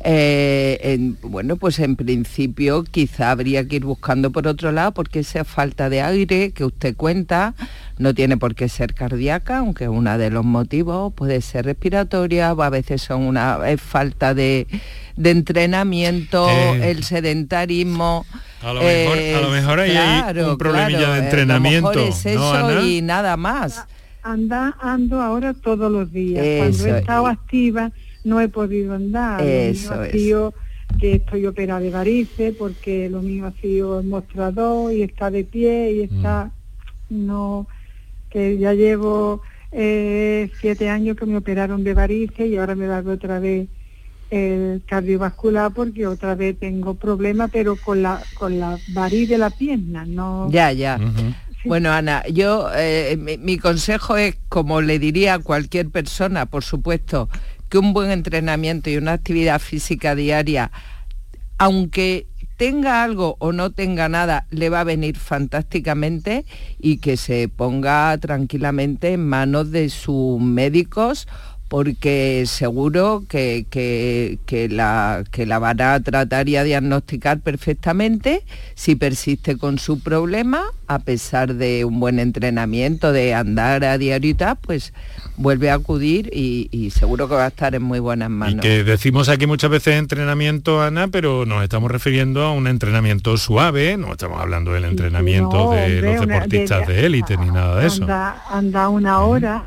Eh, 0.09 0.79
en- 0.95 1.19
bueno, 1.21 1.57
pues 1.57 1.81
en 1.81 1.97
principio 1.97 2.85
quizá 2.85 3.33
habría 3.33 3.67
que 3.67 3.75
ir 3.77 3.85
buscando 3.85 4.31
por 4.31 4.47
otro 4.47 4.71
lado 4.71 4.93
porque 4.93 5.19
esa 5.19 5.43
falta 5.45 5.89
de 5.91 6.01
aire 6.01 6.53
que 6.53 6.65
usted 6.65 6.95
cuenta 6.95 7.55
no 7.99 8.15
tiene 8.15 8.37
por 8.37 8.55
qué 8.55 8.69
ser 8.69 8.95
cardíaca, 8.95 9.59
aunque 9.59 9.89
uno 9.89 10.17
de 10.17 10.31
los 10.31 10.45
motivos 10.45 11.13
puede 11.13 11.41
ser 11.41 11.65
respiratoria 11.65 12.53
o 12.53 12.63
a 12.63 12.71
veces 12.71 13.03
son 13.03 13.23
una 13.23 13.59
es 13.69 13.81
falta 13.81 14.33
de, 14.33 14.69
de 15.17 15.31
entrenamiento, 15.31 16.49
Eh, 16.51 16.93
el 16.93 17.03
sedentarismo. 17.03 18.27
a 18.63 18.73
lo 18.75 18.83
mejor- 18.83 19.19
a 19.19 19.41
lo 19.41 19.51
mejor 19.51 19.81
ahí 19.81 19.97
hay 19.97 20.39
un 20.39 20.57
problemilla 20.57 21.11
de 21.15 21.19
eh, 21.21 21.25
entrenamiento, 21.25 21.89
A 21.91 21.95
lo 21.95 22.01
mejor 22.07 22.09
es 22.17 22.25
¿no, 22.27 22.31
eso 22.31 22.67
Ana? 22.67 22.83
y 22.83 23.03
nada 23.03 23.37
más. 23.37 23.85
Anda, 24.23 24.77
ando 24.81 25.21
ahora 25.21 25.53
todos 25.55 25.91
los 25.91 26.13
días. 26.13 26.45
Eso, 26.45 26.59
Cuando 26.85 26.97
he 26.97 27.01
estado 27.01 27.29
y- 27.29 27.33
activa 27.33 27.91
no 28.27 28.41
he 28.41 28.49
podido 28.49 28.95
andar. 28.95 29.41
Lo 29.41 29.47
mío 29.47 29.55
Eso 29.71 29.95
ha 29.95 30.07
es. 30.07 30.13
sido 30.13 30.55
que 31.01 31.15
estoy 31.17 31.47
operada 31.47 31.81
de 31.81 31.91
varices 31.91 32.55
porque 32.57 33.09
lo 33.09 33.23
mío 33.23 33.47
ha 33.47 33.53
sido 33.61 34.01
el 34.01 34.07
mostrador 34.07 34.93
y 34.93 35.03
está 35.03 35.31
de 35.31 35.45
pie 35.45 35.93
y 35.93 36.01
está 36.03 36.51
no 37.11 37.67
que 38.31 38.59
ya 38.59 38.73
llevo 38.73 39.43
eh, 39.73 40.51
siete 40.61 40.89
años 40.89 41.17
que 41.17 41.27
me 41.27 41.37
operaron 41.37 41.85
de 41.85 41.95
varices 41.95 42.49
y 42.49 42.57
ahora 42.57 42.75
me 42.75 42.87
va 42.87 42.99
a 42.99 43.03
dar 43.03 43.15
otra 43.15 43.39
vez 43.41 43.69
el 44.31 44.83
cardiovascular 44.87 45.73
porque 45.73 46.07
otra 46.07 46.35
vez 46.35 46.59
tengo 46.59 46.95
problemas 46.95 47.51
pero 47.53 47.77
con 47.77 48.03
la 48.03 48.23
con 48.39 48.59
la 48.59 48.77
variz 48.95 49.29
de 49.29 49.39
la 49.39 49.51
pierna 49.51 50.05
no 50.07 50.49
Ya, 50.51 50.73
ya. 50.73 50.99
Bueno, 51.65 51.91
Ana, 51.91 52.23
yo 52.29 52.69
eh, 52.77 53.17
mi, 53.19 53.39
mi 53.39 53.59
consejo 53.59 54.17
es, 54.17 54.37
como 54.49 54.81
le 54.83 55.01
diría 55.01 55.35
a 55.35 55.39
cualquier 55.41 55.89
persona, 55.91 56.47
por 56.47 56.63
supuesto, 56.63 57.29
que 57.69 57.79
un 57.79 57.93
buen 57.93 58.11
entrenamiento 58.11 58.91
y 58.91 58.97
una 58.97 59.13
actividad 59.13 59.61
física 59.61 60.15
diaria, 60.15 60.71
aunque 61.59 62.27
tenga 62.57 63.03
algo 63.03 63.37
o 63.39 63.53
no 63.53 63.71
tenga 63.71 64.09
nada, 64.09 64.47
le 64.51 64.71
va 64.71 64.81
a 64.81 64.85
venir 64.85 65.17
fantásticamente 65.17 66.45
y 66.79 66.99
que 66.99 67.17
se 67.17 67.49
ponga 67.49 68.17
tranquilamente 68.19 69.13
en 69.13 69.27
manos 69.27 69.71
de 69.71 69.91
sus 69.91 70.41
médicos 70.41 71.29
porque 71.69 72.45
seguro 72.47 73.25
que, 73.29 73.67
que- 73.71 74.39
que 74.47 74.69
la, 74.69 75.25
que 75.31 75.47
la 75.47 75.59
van 75.59 75.81
a 75.81 76.01
tratar 76.01 76.49
y 76.49 76.57
a 76.57 76.65
diagnosticar 76.65 77.41
perfectamente 77.41 78.43
si 78.75 78.95
persiste 78.95 79.57
con 79.57 79.79
su 79.79 80.01
problema, 80.01 80.63
a 80.87 81.01
pesar 81.01 81.55
de 81.55 81.85
un 81.85 81.99
buen 81.99 82.19
entrenamiento, 82.21 83.13
de 83.13 83.35
andar 83.35 83.85
a 83.85 83.99
diario 83.99 84.31
y 84.31 84.35
tal, 84.35 84.57
pues 84.61 84.93
vuelve 85.37 85.71
a 85.71 85.75
acudir 85.75 86.31
y, 86.33 86.69
y 86.71 86.91
seguro 86.91 87.29
que 87.29 87.35
va 87.35 87.45
a 87.47 87.49
estar 87.49 87.75
en 87.75 87.83
muy 87.83 87.99
buenas 87.99 88.29
Y 88.29 88.33
manos. 88.33 88.61
que 88.63 88.85
decimos 88.85 89.29
aquí 89.29 89.47
muchas 89.47 89.71
veces 89.71 89.97
entrenamiento, 89.97 90.81
Ana, 90.83 91.09
pero 91.09 91.47
nos 91.47 91.63
estamos 91.65 91.91
refiriendo 91.91 92.43
a 92.43 92.53
un 92.53 92.69
entrenamiento 92.69 93.37
suave, 93.37 93.97
no 93.97 94.13
estamos 94.13 94.41
hablando 94.41 94.73
del 94.73 94.85
entrenamiento 94.85 95.57
No, 95.57 95.71
de 95.73 95.85
hombre, 95.97 96.03
los 96.03 96.21
una- 96.25 96.35
deportistas 96.35 96.87
de- 96.87 96.95
de 96.95 97.07
élite 97.07 97.37
ni 97.37 97.47
nada 97.51 97.81
de 97.81 97.87
eso. 97.89 98.03
anda, 98.05 98.43
anda 98.51 98.89
una 98.89 99.21
hora, 99.23 99.65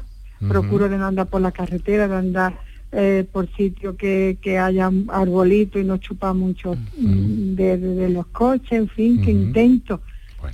Procuro 0.47 0.87
de 0.89 0.97
no 0.97 1.05
andar 1.07 1.27
por 1.27 1.41
la 1.41 1.51
carretera, 1.51 2.07
de 2.07 2.15
andar 2.15 2.57
eh, 2.91 3.25
por 3.31 3.47
sitios 3.55 3.95
que, 3.97 4.37
que 4.41 4.57
haya 4.57 4.89
arbolitos 5.09 5.81
y 5.81 5.85
no 5.85 5.97
chupa 5.97 6.33
mucho 6.33 6.75
mm, 6.97 7.55
de, 7.55 7.77
de- 7.77 7.95
de 7.95 8.09
los 8.09 8.25
coches, 8.27 8.71
en 8.71 8.87
fin, 8.89 9.21
que 9.21 9.31
intento, 9.31 10.01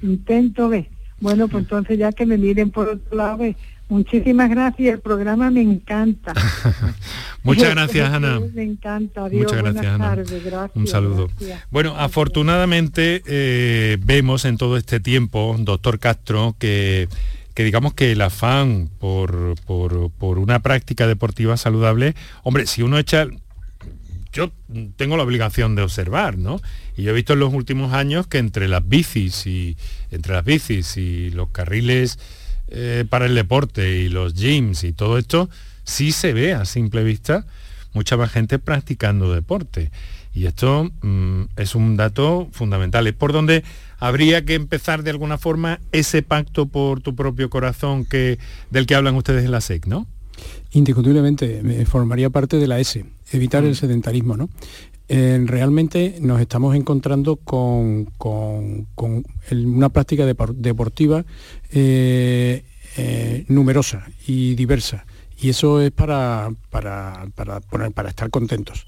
intento 0.01 0.69
ver. 0.69 0.88
Bueno, 1.19 1.47
pues 1.47 1.63
entonces 1.63 1.97
ya 1.97 2.11
que 2.11 2.25
me 2.25 2.38
miren 2.38 2.71
por 2.71 2.89
otro 2.89 3.15
lado, 3.15 3.38
ve. 3.38 3.55
muchísimas 3.88 4.49
gracias, 4.49 4.95
el 4.95 4.99
programa 4.99 5.49
me 5.49 5.61
encanta. 5.61 6.33
Muchas 7.43 7.69
gracias, 7.75 8.11
Ana. 8.11 8.41
Me 8.53 8.63
encanta, 8.63 9.25
adiós, 9.25 9.43
Muchas 9.43 9.63
gracias, 9.63 9.86
Ana. 9.86 10.05
tardes, 10.15 10.43
gracias. 10.43 10.75
Un 10.75 10.88
saludo. 10.88 11.27
gracias. 11.39 11.63
Bueno, 11.71 11.95
afortunadamente 11.97 13.21
eh, 13.27 13.97
vemos 14.03 14.45
en 14.45 14.57
todo 14.57 14.75
este 14.77 14.99
tiempo, 14.99 15.55
doctor 15.59 15.99
Castro, 15.99 16.55
que, 16.59 17.07
que 17.56 17.64
digamos 17.64 17.93
que 17.95 18.12
el 18.12 18.22
afán 18.22 18.89
por, 18.99 19.56
por- 19.66 20.38
una 20.38 20.60
práctica 20.60 21.08
deportiva 21.08 21.58
saludable, 21.58 22.14
hombre, 22.43 22.68
si 22.68 22.84
uno 22.84 22.99
echa... 22.99 23.26
Yo 24.34 24.51
tengo 24.97 25.16
la 25.16 25.24
obligación 25.24 25.76
de 25.76 25.82
observar, 25.82 26.38
¿no? 26.38 26.60
Y 26.97 27.03
yo 27.03 27.12
he 27.12 27.14
visto 27.14 27.34
en 27.34 27.39
los 27.39 27.53
últimos 27.53 27.93
años 27.93 28.28
que 28.28 28.38
entre 28.38 28.68
las 28.68 28.86
bicis 28.86 29.47
y 29.47 29.78
entre 30.12 30.34
las 30.34 30.43
bicis 30.43 30.97
y 30.97 31.30
los 31.30 31.51
carriles 31.51 32.20
eh, 32.68 33.06
para 33.10 33.28
el 33.28 33.36
deporte 33.36 33.97
y 33.99 34.10
los 34.10 34.34
gyms 34.34 34.84
y 34.84 34.91
todo 34.91 35.18
esto, 35.18 35.49
sí 35.86 36.12
se 36.12 36.34
ve 36.34 36.53
a 36.53 36.66
simple 36.66 37.06
vista 37.06 37.45
mucha 37.93 38.18
más 38.18 38.30
gente 38.30 38.60
practicando 38.60 39.34
deporte. 39.34 39.89
Y 40.36 40.45
esto 40.45 40.91
mm, 41.01 41.43
es 41.55 41.73
un 41.73 41.95
dato 41.95 42.49
fundamental. 42.51 43.07
Es 43.07 43.13
por 43.13 43.33
donde 43.33 43.63
habría 43.97 44.43
que 44.45 44.53
empezar 44.53 45.01
de 45.01 45.09
alguna 45.09 45.38
forma 45.38 45.79
ese 45.91 46.21
pacto 46.21 46.67
por 46.67 47.01
tu 47.01 47.15
propio 47.15 47.49
corazón 47.49 48.05
que, 48.05 48.38
del 48.69 48.86
que 48.86 48.95
hablan 48.95 49.15
ustedes 49.15 49.45
en 49.45 49.51
la 49.51 49.61
SEC, 49.61 49.88
¿no? 49.88 50.05
Indiscutiblemente, 50.71 51.86
formaría 51.86 52.29
parte 52.29 52.57
de 52.57 52.67
la 52.67 52.79
S, 52.79 53.05
evitar 53.31 53.63
el 53.63 53.71
mm. 53.71 53.75
sedentarismo, 53.75 54.38
¿no? 54.38 54.49
realmente 55.07 56.17
nos 56.19 56.41
estamos 56.41 56.75
encontrando 56.75 57.36
con, 57.36 58.07
una 59.51 59.89
práctica 59.89 60.25
deportiva 60.25 61.23
eh, 61.71 62.63
eh, 62.97 63.45
numerosa 63.47 64.07
y 64.25 64.55
diversa. 64.55 65.05
Y 65.38 65.49
eso 65.49 65.81
es 65.81 65.91
para, 65.91 66.49
para, 66.69 67.27
para, 67.36 68.09
estar 68.09 68.29
contentos. 68.29 68.88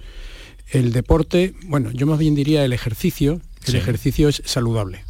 El 0.71 0.91
deporte, 0.91 1.53
bueno, 1.65 1.91
yo 1.91 2.07
más 2.07 2.19
bien 2.19 2.35
diría 2.35 2.65
el 2.65 2.73
ejercicio, 2.73 3.41
el 3.67 3.75
ejercicio 3.75 4.29
es 4.29 4.41
saludable. 4.45 5.03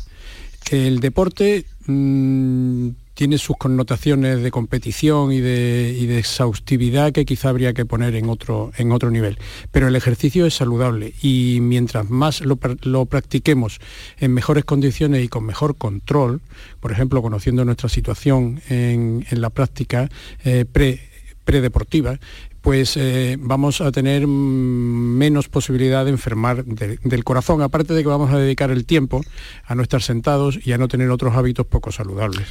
El 0.69 0.99
deporte 0.99 1.65
mm, 1.85 2.89
tiene 3.17 3.39
sus 3.39 3.57
connotaciones 3.57 4.43
de 4.43 4.51
competición 4.51 5.31
y 5.31 5.39
de, 5.39 6.19
exhaustividad 6.19 7.11
que 7.11 7.25
quizá 7.25 7.49
habría 7.49 7.73
que 7.73 7.83
poner 7.83 8.13
en 8.15 8.29
otro, 8.29 8.71
en 8.77 8.91
otro 8.91 9.09
nivel. 9.09 9.39
Pero 9.71 9.87
el 9.87 9.95
ejercicio 9.95 10.45
es 10.45 10.53
saludable 10.53 11.13
y 11.21 11.57
mientras 11.61 12.09
más 12.11 12.41
lo, 12.41 12.57
practiquemos 13.05 13.79
en 14.19 14.33
mejores 14.35 14.65
condiciones 14.65 15.25
y 15.25 15.29
con 15.29 15.45
mejor 15.45 15.77
control, 15.77 16.41
por 16.79 16.91
ejemplo, 16.91 17.23
conociendo 17.23 17.65
nuestra 17.65 17.89
situación 17.89 18.61
en, 18.69 19.25
la 19.31 19.49
práctica 19.49 20.09
eh, 20.43 20.65
pre, 20.71 20.99
predeportiva, 21.43 22.19
pues 22.67 22.97
eh, 22.97 23.37
vamos 23.39 23.79
a 23.79 23.93
tener 23.93 24.27
menos 24.27 25.47
posibilidad 25.47 26.03
de 26.03 26.11
enfermar 26.11 26.65
del 26.65 27.23
corazón, 27.23 27.61
aparte 27.61 27.93
de 27.93 28.01
que 28.01 28.09
vamos 28.09 28.33
a 28.33 28.37
dedicar 28.37 28.71
el 28.71 28.85
tiempo 28.85 29.21
a 29.63 29.73
no 29.73 29.83
estar 29.83 30.01
sentados 30.01 30.59
y 30.67 30.73
a 30.73 30.77
no 30.77 30.89
tener 30.89 31.09
otros 31.09 31.33
hábitos 31.37 31.65
poco 31.65 31.93
saludables. 31.93 32.45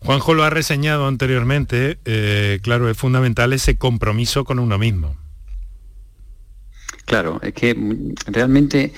Juanjo 0.00 0.34
lo 0.34 0.44
ha 0.44 0.50
reseñado 0.50 1.06
anteriormente, 1.06 1.98
eh, 2.04 2.58
claro, 2.60 2.90
es 2.90 2.98
fundamental 2.98 3.54
ese 3.54 3.78
compromiso 3.78 4.44
con 4.44 4.58
uno 4.58 4.76
mismo. 4.76 5.16
Claro, 7.06 7.40
es 7.40 7.54
que 7.54 7.74
realmente 8.26 8.92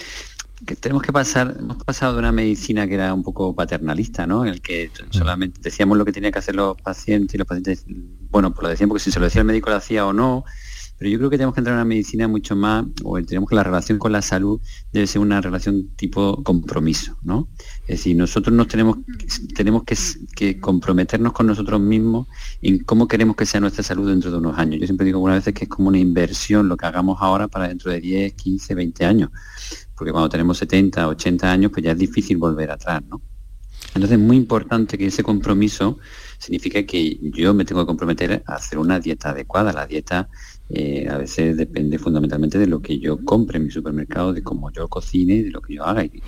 tenemos 0.81 1.03
que 1.03 1.13
pasar, 1.13 1.55
hemos 1.59 1.83
pasado 1.85 2.15
de 2.15 2.19
una 2.19 2.33
medicina 2.33 2.89
que 2.89 2.95
era 2.95 3.13
un 3.13 3.23
poco 3.23 3.55
paternalista, 3.55 4.27
¿no? 4.27 4.45
En 4.45 4.55
el 4.55 4.61
que 4.61 4.91
mm. 4.91 5.13
solamente 5.13 5.61
decíamos 5.63 5.99
lo 5.99 6.05
que 6.05 6.13
tenía 6.13 6.33
que 6.33 6.39
hacer 6.39 6.57
los 6.57 6.81
pacientes 6.81 7.35
y 7.35 7.39
los 7.39 7.47
pacientes, 7.47 7.85
bueno, 8.37 8.53
pues 8.53 8.65
lo 8.65 8.69
decían 8.69 8.91
porque 8.91 9.03
si 9.03 9.11
se 9.11 9.19
lo 9.19 9.25
decía 9.25 9.41
el 9.41 9.47
médico 9.47 9.71
lo 9.71 9.77
hacía 9.77 10.05
o 10.05 10.13
no, 10.13 10.45
pero 10.99 11.11
yo 11.11 11.17
creo 11.17 11.31
que 11.31 11.39
tenemos 11.39 11.55
que 11.55 11.61
entrar 11.61 11.73
en 11.73 11.79
una 11.79 11.87
medicina 11.87 12.29
mucho 12.29 12.55
más, 12.55 12.85
o 13.03 13.17
tenemos 13.23 13.49
que 13.49 13.55
la 13.55 13.63
relación 13.63 13.99
con 13.99 14.13
la 14.13 14.21
salud 14.21 14.61
debe 14.93 15.07
ser 15.07 15.23
una 15.23 15.41
relación 15.41 15.89
tipo 15.97 16.43
compromiso, 16.43 17.17
¿no? 17.23 17.49
Es 17.87 17.97
decir, 17.97 18.15
nosotros 18.15 18.55
nos 18.55 18.69
tenemos, 18.69 18.99
tenemos 19.55 19.85
que, 19.85 20.61
comprometernos 20.61 21.33
con 21.33 21.47
nosotros 21.47 21.81
mismos 21.81 22.27
en 22.61 22.85
cómo 22.85 23.09
queremos 23.09 23.37
que 23.37 23.47
sea 23.47 23.59
nuestra 23.59 23.83
salud 23.83 24.07
dentro 24.07 24.31
de 24.31 24.37
unos 24.37 24.59
años. 24.59 24.81
Yo 24.81 24.87
siempre 24.87 25.07
digo 25.07 25.17
algunas 25.17 25.39
veces 25.39 25.55
que 25.55 25.65
es 25.65 25.71
como 25.71 25.89
una 25.89 25.99
inversión 25.99 26.69
lo 26.69 26.77
que 26.77 26.85
hagamos 26.85 27.17
ahora 27.23 27.49
para 27.49 27.69
dentro 27.69 27.91
de 27.91 28.03
10, 28.03 28.35
15, 28.35 28.75
20 28.75 29.07
años. 29.07 29.31
Porque 29.97 30.13
cuando 30.13 30.29
tenemos 30.29 30.59
70, 30.59 31.09
80 31.09 31.51
años, 31.51 31.73
pues 31.73 31.87
ya 31.87 31.93
es 31.93 31.99
difícil 31.99 32.37
volver 32.37 32.71
atrás, 32.71 33.03
¿no? 33.09 33.23
Entonces 33.95 34.19
es 34.19 34.23
muy 34.23 34.37
importante 34.37 34.99
que 34.99 35.07
ese 35.07 35.23
compromiso 35.23 35.99
significa 36.39 36.83
que 36.85 37.19
yo 37.23 37.55
me 37.55 37.65
tengo 37.65 37.83
que 37.83 37.87
comprometer 37.87 38.43
a 38.47 38.55
hacer 38.55 38.79
una 38.79 39.01
dieta 39.01 39.31
adecuada. 39.31 39.73
La 39.73 39.87
dieta 39.87 40.29
eh, 40.69 41.07
a 41.09 41.17
veces 41.17 41.57
depende 41.57 41.97
fundamentalmente 41.99 42.59
de 42.59 42.67
lo 42.67 42.81
que 42.81 42.99
yo 42.99 43.25
compre 43.25 43.59
en 43.59 43.65
mi 43.65 43.71
supermercado, 43.71 44.33
de 44.33 44.43
cómo 44.43 44.73
yo 44.73 44.89
cocine, 44.89 45.45
de 45.45 45.51
lo 45.51 45.61
que 45.61 45.75
yo 45.75 45.85
haga. 45.85 46.05
Y, 46.05 46.23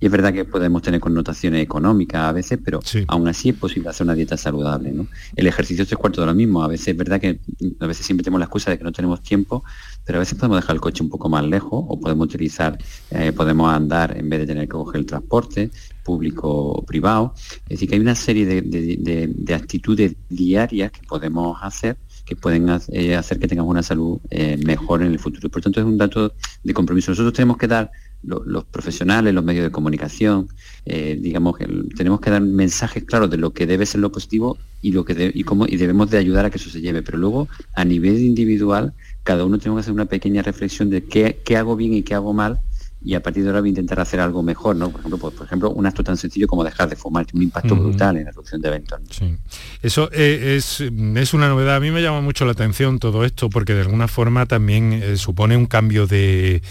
es 0.00 0.10
verdad 0.10 0.32
que 0.32 0.44
podemos 0.44 0.82
tener 0.82 1.00
connotaciones 1.00 1.62
económicas 1.62 2.22
a 2.22 2.32
veces, 2.32 2.58
pero 2.64 2.80
aún 3.08 3.28
así 3.28 3.50
es 3.50 3.56
posible 3.56 3.88
hacer 3.88 4.04
una 4.04 4.14
dieta 4.14 4.36
saludable. 4.36 4.94
El 5.34 5.46
ejercicio 5.46 5.82
es 5.82 5.88
tres 5.88 5.98
cuartos 5.98 6.22
de 6.22 6.26
lo 6.26 6.34
mismo. 6.34 6.62
A 6.62 6.68
veces 6.68 6.88
es 6.88 6.96
verdad 6.96 7.20
que 7.20 7.40
a 7.80 7.86
veces 7.86 8.06
siempre 8.06 8.22
tenemos 8.22 8.40
la 8.40 8.46
excusa 8.46 8.70
de 8.70 8.78
que 8.78 8.84
no 8.84 8.92
tenemos 8.92 9.22
tiempo, 9.22 9.64
pero 10.04 10.18
a 10.18 10.20
veces 10.20 10.38
podemos 10.38 10.58
dejar 10.58 10.76
el 10.76 10.80
coche 10.80 11.02
un 11.02 11.10
poco 11.10 11.28
más 11.28 11.44
lejos 11.44 11.84
o 11.88 11.98
podemos 11.98 12.26
utilizar, 12.26 12.78
eh, 13.10 13.32
podemos 13.32 13.72
andar 13.72 14.16
en 14.16 14.28
vez 14.28 14.40
de 14.40 14.46
tener 14.46 14.64
que 14.64 14.72
coger 14.72 15.00
el 15.00 15.06
transporte 15.06 15.70
público 16.02 16.48
o 16.50 16.84
privado. 16.84 17.34
Es 17.64 17.70
decir, 17.70 17.88
que 17.88 17.94
hay 17.96 18.00
una 18.00 18.14
serie 18.14 18.46
de 18.46 19.54
actitudes 19.54 20.16
diarias 20.28 20.90
que 20.92 21.02
podemos 21.06 21.58
hacer 21.62 21.96
que 22.30 22.36
pueden 22.36 22.68
eh, 22.92 23.16
hacer 23.16 23.40
que 23.40 23.48
tengamos 23.48 23.72
una 23.72 23.82
salud 23.82 24.20
eh, 24.30 24.56
mejor 24.64 25.02
en 25.02 25.08
el 25.08 25.18
futuro. 25.18 25.48
Por 25.48 25.62
tanto, 25.62 25.80
es 25.80 25.86
un 25.86 25.98
dato 25.98 26.32
de 26.62 26.72
compromiso. 26.72 27.10
Nosotros 27.10 27.32
tenemos 27.32 27.56
que 27.56 27.66
dar, 27.66 27.90
los 28.22 28.64
profesionales, 28.66 29.32
los 29.32 29.42
medios 29.42 29.64
de 29.64 29.70
comunicación, 29.70 30.46
eh, 30.84 31.18
digamos, 31.18 31.56
que 31.56 31.66
tenemos 31.96 32.20
que 32.20 32.30
dar 32.30 32.42
mensajes 32.42 33.02
claros 33.04 33.30
de 33.30 33.38
lo 33.38 33.54
que 33.54 33.66
debe 33.66 33.86
ser 33.86 34.02
lo 34.02 34.12
positivo 34.12 34.58
y 34.82 34.92
lo 34.92 35.06
que 35.06 35.32
y 35.34 35.42
cómo 35.42 35.66
y 35.66 35.76
debemos 35.78 36.10
de 36.10 36.18
ayudar 36.18 36.44
a 36.44 36.50
que 36.50 36.58
eso 36.58 36.68
se 36.68 36.82
lleve. 36.82 37.02
Pero 37.02 37.16
luego, 37.16 37.48
a 37.74 37.84
nivel 37.84 38.18
individual, 38.18 38.92
cada 39.24 39.46
uno 39.46 39.58
tenemos 39.58 39.78
que 39.78 39.80
hacer 39.80 39.94
una 39.94 40.04
pequeña 40.04 40.42
reflexión 40.42 40.90
de 40.90 41.02
qué, 41.02 41.40
qué 41.44 41.56
hago 41.56 41.76
bien 41.76 41.94
y 41.94 42.02
qué 42.02 42.14
hago 42.14 42.34
mal 42.34 42.60
y 43.02 43.14
a 43.14 43.22
partir 43.22 43.42
de 43.42 43.48
ahora 43.48 43.60
voy 43.60 43.68
a 43.68 43.70
intentar 43.70 43.98
hacer 44.00 44.20
algo 44.20 44.42
mejor, 44.42 44.76
¿no? 44.76 44.90
Por 44.90 45.00
ejemplo, 45.00 45.18
pues, 45.18 45.34
por 45.34 45.46
ejemplo 45.46 45.70
un 45.70 45.86
acto 45.86 46.04
tan 46.04 46.16
sencillo 46.16 46.46
como 46.46 46.64
dejar 46.64 46.88
de 46.88 46.96
fumar, 46.96 47.24
tiene 47.24 47.38
un 47.38 47.44
impacto 47.44 47.74
brutal 47.74 48.16
en 48.18 48.24
la 48.24 48.30
reducción 48.30 48.60
de 48.60 48.68
eventos. 48.68 49.00
Sí. 49.10 49.36
Eso 49.82 50.10
eh, 50.12 50.56
es, 50.56 50.80
es, 50.80 51.34
una 51.34 51.48
novedad. 51.48 51.76
A 51.76 51.80
mí 51.80 51.90
me 51.90 52.02
llama 52.02 52.20
mucho 52.20 52.44
la 52.44 52.52
atención 52.52 52.98
todo 52.98 53.24
esto 53.24 53.48
porque 53.48 53.74
de 53.74 53.80
alguna 53.80 54.06
forma 54.06 54.44
también 54.46 54.92
eh, 54.92 55.16
supone 55.16 55.56
un 55.56 55.66
cambio 55.66 56.06
de 56.06 56.62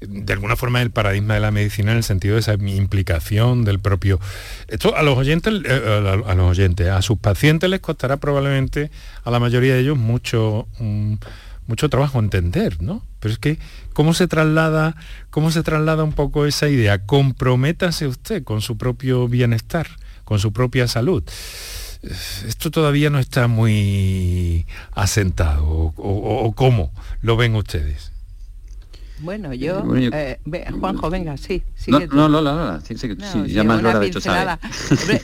de 0.00 0.32
alguna 0.32 0.56
forma 0.56 0.82
el 0.82 0.90
paradigma 0.90 1.34
de 1.34 1.40
la 1.40 1.50
medicina 1.50 1.92
en 1.92 1.98
el 1.98 2.04
sentido 2.04 2.34
de 2.34 2.40
esa 2.40 2.52
implicación 2.54 3.64
del 3.64 3.78
propio 3.78 4.20
esto 4.68 4.94
a 4.94 5.02
los 5.02 5.16
oyentes 5.16 5.54
eh, 5.64 6.22
a, 6.26 6.34
los 6.34 6.50
oyentes 6.50 6.88
a 6.88 7.00
sus 7.00 7.18
pacientes 7.18 7.70
les 7.70 7.80
costará 7.80 8.18
probablemente 8.18 8.90
a 9.24 9.30
la 9.30 9.40
mayoría 9.40 9.72
de 9.72 9.80
ellos 9.80 9.96
mucho 9.96 10.68
mm, 10.78 11.14
mucho 11.66 11.88
trabajo 11.88 12.18
entender, 12.18 12.82
¿no? 12.82 13.02
Pero 13.20 13.32
es 13.32 13.38
que, 13.38 13.58
¿cómo 13.92 14.14
se 14.14 14.28
traslada, 14.28 14.96
cómo 15.30 15.50
se 15.50 15.62
traslada 15.62 16.04
un 16.04 16.12
poco 16.12 16.46
esa 16.46 16.68
idea? 16.68 17.04
Comprométase 17.04 18.06
usted 18.06 18.44
con 18.44 18.60
su 18.60 18.76
propio 18.76 19.28
bienestar, 19.28 19.88
con 20.24 20.38
su 20.38 20.52
propia 20.52 20.88
salud. 20.88 21.24
Esto 22.46 22.70
todavía 22.70 23.10
no 23.10 23.18
está 23.18 23.48
muy 23.48 24.66
asentado, 24.92 25.64
o, 25.66 26.52
cómo 26.54 26.92
lo 27.22 27.36
ven 27.36 27.54
ustedes. 27.56 28.12
Bueno, 29.20 29.54
yo, 29.54 29.82
eh, 29.96 30.38
Juanjo, 30.78 31.08
venga, 31.10 31.36
sí. 31.36 31.62
No, 31.88 32.28
no, 32.28 32.28
no, 32.28 32.42
no, 32.42 32.80
sí, 32.80 32.96
sí, 32.98 33.08
no, 33.08 33.46
ya 33.46 33.64
más 33.64 33.82
lo 33.82 34.00
dicho 34.00 34.20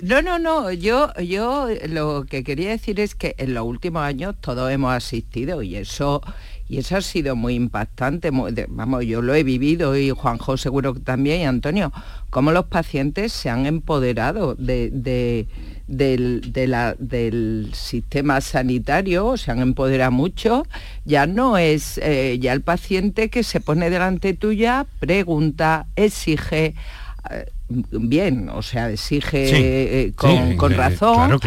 No, 0.02 0.22
no, 0.22 0.38
no, 0.38 0.72
yo, 0.72 1.12
yo 1.14 1.68
lo 1.88 2.24
que 2.24 2.42
quería 2.42 2.70
decir 2.70 3.00
es 3.00 3.14
que 3.14 3.34
en 3.38 3.54
los 3.54 3.64
últimos 3.64 4.02
años 4.02 4.34
todos 4.40 4.70
hemos 4.70 4.92
asistido 4.94 5.62
y 5.62 5.76
eso 5.76 6.22
y 6.72 6.78
eso 6.78 6.96
ha 6.96 7.02
sido 7.02 7.36
muy 7.36 7.54
impactante, 7.54 8.30
vamos, 8.30 9.04
yo 9.04 9.20
lo 9.20 9.34
he 9.34 9.44
vivido 9.44 9.94
y 9.94 10.08
Juanjo 10.08 10.56
seguro 10.56 10.94
también 10.94 11.42
y 11.42 11.44
Antonio, 11.44 11.92
cómo 12.30 12.50
los 12.50 12.64
pacientes 12.64 13.34
se 13.34 13.50
han 13.50 13.66
empoderado 13.66 14.54
de, 14.54 15.46
del, 15.86 17.70
sistema 17.74 18.40
sanitario, 18.40 19.36
se 19.36 19.50
han 19.50 19.60
empoderado 19.60 20.12
mucho, 20.12 20.66
ya 21.04 21.26
no 21.26 21.58
es 21.58 21.98
eh, 21.98 22.38
ya 22.40 22.54
el 22.54 22.62
paciente 22.62 23.28
que 23.28 23.42
se 23.42 23.60
pone 23.60 23.90
delante 23.90 24.32
tuya, 24.32 24.86
pregunta, 24.98 25.88
exige, 25.94 26.74
eh, 27.28 27.52
bien, 27.68 28.48
o 28.48 28.62
sea, 28.62 28.88
exige 28.88 30.06
eh, 30.06 30.12
con, 30.56 30.72
razón, 30.72 31.38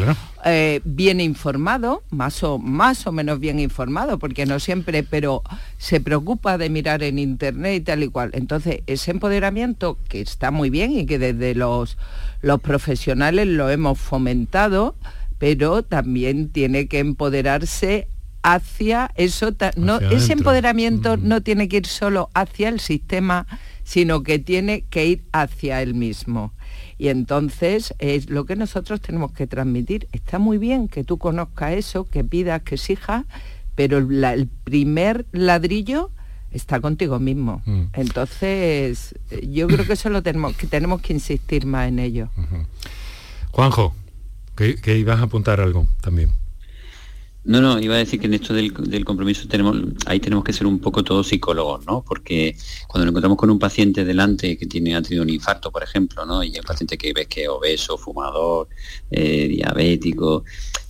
eh, 0.47 0.79
bien 0.83 1.21
informado, 1.21 2.03
más 2.11 2.43
o, 2.43 2.59
más 2.59 3.07
o 3.07 3.11
menos 3.11 3.39
bien 3.39 3.59
informado, 3.59 4.19
porque 4.19 4.45
no 4.45 4.59
siempre, 4.59 5.01
pero 5.01 5.41
se 5.79 5.99
preocupa 5.99 6.59
de 6.59 6.69
mirar 6.69 7.01
en 7.01 7.17
internet 7.17 7.75
y 7.75 7.81
tal 7.81 8.03
y 8.03 8.09
cual. 8.09 8.29
Entonces, 8.33 8.81
ese 8.85 9.09
empoderamiento 9.09 9.97
que 10.07 10.21
está 10.21 10.51
muy 10.51 10.69
bien 10.69 10.91
y 10.91 11.07
que 11.07 11.17
desde 11.17 11.55
los, 11.55 11.97
los 12.41 12.61
profesionales 12.61 13.47
lo 13.47 13.71
hemos 13.71 13.97
fomentado, 13.97 14.95
pero 15.39 15.81
también 15.81 16.49
tiene 16.49 16.87
que 16.87 16.99
empoderarse 16.99 18.07
hacia 18.43 19.09
eso, 19.15 19.49
no, 19.75 19.97
ese 19.97 20.33
empoderamiento 20.33 21.17
mm. 21.17 21.27
no 21.27 21.41
tiene 21.41 21.67
que 21.67 21.77
ir 21.77 21.87
solo 21.87 22.29
hacia 22.35 22.69
el 22.69 22.79
sistema, 22.79 23.47
sino 23.83 24.21
que 24.21 24.37
tiene 24.37 24.83
que 24.91 25.07
ir 25.07 25.23
hacia 25.31 25.81
él 25.81 25.95
mismo. 25.95 26.53
Y 26.97 27.09
entonces 27.09 27.93
es 27.99 28.29
lo 28.29 28.45
que 28.45 28.55
nosotros 28.55 29.01
tenemos 29.01 29.31
que 29.31 29.47
transmitir. 29.47 30.07
Está 30.11 30.39
muy 30.39 30.57
bien 30.57 30.87
que 30.87 31.03
tú 31.03 31.17
conozcas 31.17 31.73
eso, 31.73 32.05
que 32.05 32.23
pidas, 32.23 32.61
que 32.61 32.75
exijas, 32.75 33.25
pero 33.75 33.97
el 33.97 34.47
primer 34.63 35.25
ladrillo 35.31 36.11
está 36.51 36.79
contigo 36.79 37.19
mismo. 37.19 37.61
Mm. 37.65 37.83
Entonces, 37.93 39.15
yo 39.47 39.67
creo 39.67 39.85
que 39.85 39.93
eso 39.93 40.09
lo 40.09 40.23
tenemos, 40.23 40.55
que 40.55 40.67
tenemos 40.67 41.01
que 41.01 41.13
insistir 41.13 41.65
más 41.65 41.89
en 41.89 41.99
ello. 41.99 42.29
Juanjo, 43.51 43.93
que, 44.55 44.97
ibas 44.97 45.19
a 45.19 45.23
apuntar 45.23 45.59
algo 45.59 45.87
también. 46.01 46.31
No, 47.45 47.61
no, 47.61 47.79
iba 47.79 47.93
a 47.93 47.99
decir 47.99 48.19
que 48.19 48.25
en 48.25 48.33
esto 48.33 48.55
del, 48.55 49.05
compromiso 49.05 49.47
tenemos, 49.47 49.77
ahí 50.07 50.19
tenemos 50.19 50.43
que 50.43 50.51
ser 50.51 50.65
un 50.65 50.79
poco 50.79 51.03
todos 51.03 51.27
psicólogos, 51.27 51.85
¿no? 51.85 52.03
Porque 52.03 52.57
cuando 52.87 53.05
nos 53.05 53.11
encontramos 53.11 53.37
con 53.37 53.51
un 53.51 53.59
paciente 53.59 54.03
delante 54.03 54.57
que 54.57 54.65
tiene, 54.65 54.95
ha 54.95 55.01
tenido 55.03 55.21
un 55.21 55.29
infarto, 55.29 55.71
por 55.71 55.83
ejemplo, 55.83 56.25
¿no? 56.25 56.43
Y 56.43 56.55
el 56.55 56.63
paciente 56.63 56.97
que 56.97 57.13
ves 57.13 57.27
que 57.27 57.43
es 57.43 57.49
obeso, 57.49 57.99
fumador, 57.99 58.67
eh, 59.11 59.47
diabético, 59.47 60.43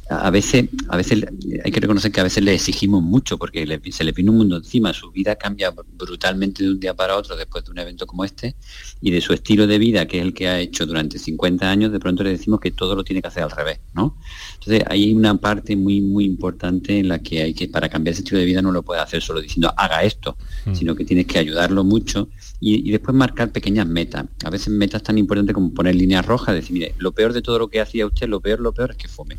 a 0.08 0.30
veces, 0.30 0.66
a 0.89 0.97
veces 0.97 1.26
hay 1.64 1.72
que 1.72 1.80
reconocer 1.80 2.12
que 2.12 2.20
a 2.20 2.24
veces 2.24 2.43
le 2.43 2.53
exigimos 2.53 3.01
mucho 3.01 3.39
porque 3.39 3.66
se 3.91 4.03
le 4.03 4.12
viene 4.12 4.30
un 4.30 4.38
mundo 4.38 4.58
encima, 4.58 4.93
su 4.93 5.12
vida 5.12 5.36
cambia 5.36 5.72
brutalmente 5.72 6.64
de 6.64 6.70
un 6.70 6.80
día 6.80 6.93
para 6.93 7.16
otro 7.16 7.36
después 7.36 7.66
de 7.66 7.72
un 7.72 7.80
evento 7.80 8.06
como 8.06 8.24
este 8.24 8.56
y 9.01 9.10
de 9.10 9.20
su 9.20 9.34
estilo 9.34 9.66
de 9.66 9.80
vida, 9.80 10.06
que 10.06 10.20
es 10.20 10.24
el 10.24 10.34
que 10.34 10.47
ha 10.47 10.60
hecho 10.60 10.86
durante 10.86 11.18
50 11.18 11.68
años, 11.68 11.91
de 11.91 11.99
pronto 11.99 12.24
le 12.24 12.30
decimos 12.30 12.60
que 12.60 12.72
todo 12.72 12.95
lo 12.95 13.03
tiene 13.03 13.22
que 13.22 13.30
hacer 13.30 13.43
al 13.43 13.51
revés, 13.51 13.80
¿no? 13.93 14.18
Entonces 14.53 14.84
hay 14.88 15.12
una 15.12 15.38
parte 15.38 15.76
muy, 15.76 16.01
muy 16.01 16.26
importante 16.26 16.99
en 16.99 17.08
la 17.08 17.20
que 17.20 17.41
hay 17.41 17.53
que, 17.56 17.68
para 17.68 17.89
cambiar 17.89 18.14
ese 18.14 18.22
estilo 18.22 18.39
de 18.39 18.45
vida 18.45 18.62
no 18.62 18.72
lo 18.72 18.84
puede 18.84 19.01
hacer 19.01 19.24
solo 19.24 19.41
diciendo 19.41 19.74
haga 19.76 20.03
esto, 20.03 20.38
mm. 20.66 20.76
sino 20.76 20.95
que 20.95 21.06
tienes 21.06 21.26
que 21.26 21.39
ayudarlo 21.39 21.84
mucho 21.84 22.30
y, 22.60 22.91
después 22.91 23.16
marcar 23.16 23.51
pequeñas 23.51 23.88
metas. 23.88 24.26
A 24.43 24.49
veces 24.49 24.70
metas 24.70 25.03
tan 25.03 25.18
importantes 25.18 25.53
como 25.53 25.74
poner 25.74 25.95
líneas 25.95 26.26
rojas, 26.26 26.56
decir, 26.56 26.74
mire, 26.74 26.95
lo 26.97 27.12
peor 27.12 27.34
de 27.34 27.41
todo 27.41 27.60
lo 27.60 27.70
que 27.70 27.82
hacía 27.82 28.06
usted, 28.06 28.28
lo 28.28 28.39
peor, 28.39 28.60
lo 28.60 28.74
peor 28.74 28.91
es 28.91 28.97
que 28.97 29.08
fume. 29.08 29.38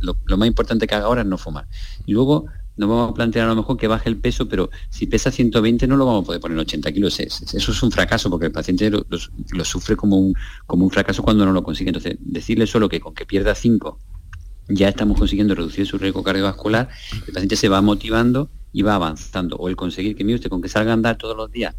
Lo, 0.00 0.36
más 0.36 0.48
importante 0.48 0.86
que 0.86 0.94
haga 0.94 1.06
ahora 1.06 1.22
es 1.22 1.26
no 1.26 1.38
fumar. 1.38 1.66
Y 2.06 2.12
luego 2.12 2.46
nos 2.76 2.88
vamos 2.88 3.10
a 3.10 3.14
plantear 3.14 3.46
a 3.46 3.48
lo 3.48 3.56
mejor 3.56 3.76
que 3.78 3.88
baje 3.88 4.08
el 4.08 4.16
peso, 4.16 4.48
pero 4.48 4.70
si 4.90 5.06
pesa 5.06 5.30
120 5.30 5.86
no 5.86 5.96
lo 5.96 6.04
vamos 6.04 6.24
a 6.24 6.26
poder 6.26 6.40
poner 6.40 6.58
80 6.58 6.92
kilos. 6.92 7.20
Eso 7.20 7.54
es 7.54 7.82
un 7.82 7.90
fracaso 7.90 8.28
porque 8.28 8.46
el 8.46 8.52
paciente 8.52 8.90
lo, 8.90 9.64
sufre 9.64 9.96
como 9.96 10.18
un, 10.18 10.34
como 10.66 10.84
un 10.84 10.90
fracaso 10.90 11.22
cuando 11.22 11.46
no 11.46 11.52
lo 11.52 11.62
consigue. 11.62 11.90
Entonces, 11.90 12.16
decirle 12.20 12.66
solo 12.66 12.88
que 12.88 13.00
con 13.00 13.14
que 13.14 13.24
pierda 13.24 13.54
5 13.54 13.98
ya 14.68 14.88
estamos 14.88 15.16
consiguiendo 15.16 15.54
reducir 15.54 15.86
su 15.86 15.96
riesgo 15.96 16.24
cardiovascular, 16.24 16.88
el 17.26 17.32
paciente 17.32 17.54
se 17.54 17.68
va 17.68 17.80
motivando 17.80 18.50
y 18.72 18.82
va 18.82 18.96
avanzando. 18.96 19.56
O 19.56 19.68
el 19.68 19.76
conseguir 19.76 20.16
que, 20.16 20.24
mire 20.24 20.36
usted, 20.36 20.50
con 20.50 20.60
que 20.60 20.68
salga 20.68 20.90
a 20.90 20.94
andar 20.94 21.16
todos 21.16 21.36
los 21.36 21.50
días 21.50 21.74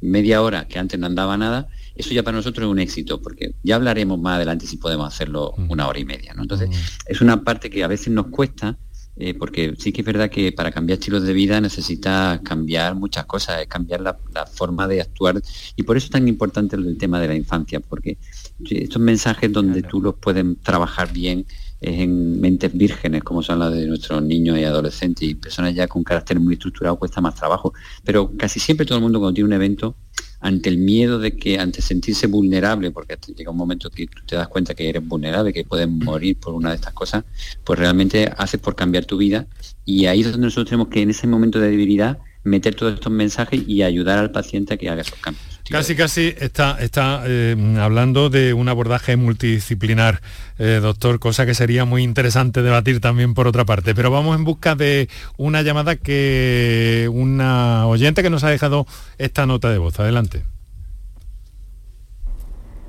media 0.00 0.42
hora, 0.42 0.66
que 0.66 0.78
antes 0.78 0.98
no 0.98 1.06
andaba 1.06 1.36
nada, 1.36 1.68
eso 1.94 2.12
ya 2.12 2.22
para 2.22 2.36
nosotros 2.36 2.66
es 2.66 2.70
un 2.70 2.78
éxito, 2.78 3.20
porque 3.20 3.54
ya 3.62 3.76
hablaremos 3.76 4.18
más 4.18 4.36
adelante 4.36 4.66
si 4.66 4.76
podemos 4.76 5.06
hacerlo 5.06 5.54
mm. 5.56 5.70
una 5.70 5.86
hora 5.86 5.98
y 5.98 6.04
media. 6.04 6.34
¿no? 6.34 6.42
Entonces, 6.42 6.68
mm. 6.68 6.72
es 7.06 7.20
una 7.20 7.42
parte 7.42 7.70
que 7.70 7.84
a 7.84 7.88
veces 7.88 8.12
nos 8.12 8.28
cuesta, 8.28 8.76
eh, 9.16 9.34
porque 9.34 9.74
sí 9.78 9.92
que 9.92 10.00
es 10.00 10.06
verdad 10.06 10.30
que 10.30 10.52
para 10.52 10.72
cambiar 10.72 10.98
estilos 10.98 11.22
de 11.24 11.32
vida 11.32 11.60
necesita 11.60 12.40
cambiar 12.42 12.94
muchas 12.94 13.26
cosas, 13.26 13.60
es 13.60 13.66
cambiar 13.66 14.00
la, 14.00 14.16
forma 14.46 14.88
de 14.88 15.02
actuar. 15.02 15.40
Y 15.76 15.82
por 15.82 15.96
eso 15.96 16.06
es 16.06 16.10
tan 16.10 16.26
importante 16.26 16.76
el 16.76 16.96
tema 16.96 17.20
de 17.20 17.28
la 17.28 17.34
infancia, 17.34 17.80
porque 17.80 18.18
estos 18.68 19.02
mensajes 19.02 19.52
donde 19.52 19.82
tú 19.82 20.00
los 20.00 20.14
puedes 20.14 20.44
trabajar 20.62 21.12
bien 21.12 21.44
es 21.80 22.00
en 22.00 22.40
mentes 22.40 22.76
vírgenes, 22.76 23.22
como 23.22 23.42
son 23.42 23.58
las 23.58 23.72
de 23.72 23.86
nuestros 23.86 24.22
niños 24.22 24.58
y 24.58 24.64
adolescentes, 24.64 25.28
y 25.28 25.34
personas 25.34 25.74
ya 25.74 25.86
con 25.86 26.04
carácter 26.04 26.38
muy 26.38 26.54
estructurado 26.54 26.96
cuesta 26.98 27.20
más 27.20 27.34
trabajo. 27.34 27.72
Pero 28.04 28.32
casi 28.36 28.60
siempre 28.60 28.86
todo 28.86 28.98
el 28.98 29.02
mundo 29.02 29.18
cuando 29.18 29.34
tiene 29.34 29.48
un 29.48 29.54
evento, 29.54 29.96
ante 30.40 30.70
el 30.70 30.78
miedo 30.78 31.18
de 31.18 31.36
que, 31.36 31.58
ante 31.58 31.82
sentirse 31.82 32.26
vulnerable, 32.26 32.90
porque 32.90 33.16
llega 33.36 33.50
un 33.50 33.56
momento 33.56 33.90
que 33.90 34.06
tú 34.06 34.22
te 34.26 34.36
das 34.36 34.48
cuenta 34.48 34.74
que 34.74 34.88
eres 34.88 35.06
vulnerable, 35.06 35.52
que 35.52 35.64
puedes 35.64 35.88
morir 35.88 36.38
por 36.38 36.54
una 36.54 36.70
de 36.70 36.76
estas 36.76 36.94
cosas, 36.94 37.24
pues 37.64 37.78
realmente 37.78 38.30
haces 38.36 38.60
por 38.60 38.74
cambiar 38.74 39.04
tu 39.04 39.18
vida. 39.18 39.46
Y 39.84 40.06
ahí 40.06 40.20
es 40.20 40.30
donde 40.30 40.46
nosotros 40.46 40.70
tenemos 40.70 40.88
que 40.88 41.02
en 41.02 41.10
ese 41.10 41.26
momento 41.26 41.60
de 41.60 41.70
debilidad 41.70 42.18
meter 42.42 42.74
todos 42.74 42.94
estos 42.94 43.12
mensajes 43.12 43.62
y 43.66 43.82
ayudar 43.82 44.18
al 44.18 44.30
paciente 44.30 44.74
a 44.74 44.76
que 44.76 44.88
haga 44.88 45.02
esos 45.02 45.18
cambios. 45.18 45.60
Casi, 45.70 45.94
casi 45.94 46.34
está, 46.38 46.78
está 46.80 47.22
eh, 47.26 47.54
hablando 47.80 48.28
de 48.28 48.54
un 48.54 48.68
abordaje 48.68 49.14
multidisciplinar, 49.16 50.20
eh, 50.58 50.80
doctor, 50.82 51.20
cosa 51.20 51.46
que 51.46 51.54
sería 51.54 51.84
muy 51.84 52.02
interesante 52.02 52.62
debatir 52.62 53.00
también 53.00 53.34
por 53.34 53.46
otra 53.46 53.64
parte. 53.64 53.94
Pero 53.94 54.10
vamos 54.10 54.36
en 54.36 54.44
busca 54.44 54.74
de 54.74 55.08
una 55.36 55.62
llamada 55.62 55.94
que 55.94 57.08
una 57.12 57.86
oyente 57.86 58.22
que 58.22 58.30
nos 58.30 58.42
ha 58.42 58.50
dejado 58.50 58.84
esta 59.18 59.46
nota 59.46 59.70
de 59.70 59.78
voz. 59.78 60.00
Adelante. 60.00 60.42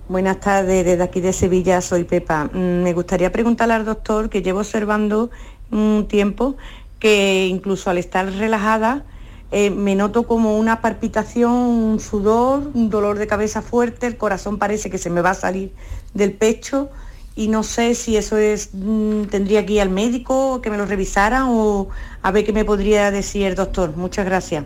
Buenas 0.08 0.40
tardes, 0.40 0.84
desde 0.84 1.04
aquí 1.04 1.22
de 1.22 1.34
Sevilla 1.34 1.82
soy 1.82 2.04
Pepa. 2.04 2.46
Mm, 2.46 2.82
me 2.84 2.94
gustaría 2.94 3.32
preguntarle 3.32 3.76
al 3.76 3.86
doctor 3.86 4.30
que 4.30 4.42
llevo 4.42 4.60
observando 4.60 5.30
un 5.70 6.08
tiempo 6.08 6.58
que 7.00 7.48
incluso 7.48 7.90
al 7.90 7.98
estar 7.98 8.30
relajada 8.34 9.06
eh, 9.52 9.70
me 9.70 9.96
noto 9.96 10.24
como 10.24 10.58
una 10.58 10.80
palpitación, 10.80 11.52
un 11.52 12.00
sudor, 12.00 12.72
un 12.74 12.90
dolor 12.90 13.20
de 13.20 13.28
cabeza 13.28 13.62
fuerte, 13.62 14.08
el 14.08 14.16
corazón 14.16 14.58
parece 14.58 14.90
que 14.90 14.98
se 14.98 15.10
me 15.10 15.20
va 15.20 15.32
a 15.32 15.34
salir 15.36 15.72
del 16.14 16.32
pecho 16.32 16.90
y 17.36 17.50
no 17.50 17.64
sé 17.64 17.94
si 17.96 18.16
eso 18.16 18.38
es, 18.38 18.70
mm, 18.74 19.24
tendría 19.24 19.66
que 19.66 19.74
ir 19.74 19.82
al 19.82 19.90
médico, 19.90 20.62
que 20.62 20.70
me 20.70 20.78
lo 20.78 20.86
revisaran 20.86 21.48
o 21.48 21.90
a 22.22 22.32
ver 22.32 22.46
qué 22.46 22.54
me 22.54 22.64
podría 22.64 23.12
decir 23.12 23.44
el 23.44 23.56
doctor. 23.56 23.96
Muchas 23.98 24.26
gracias. 24.26 24.64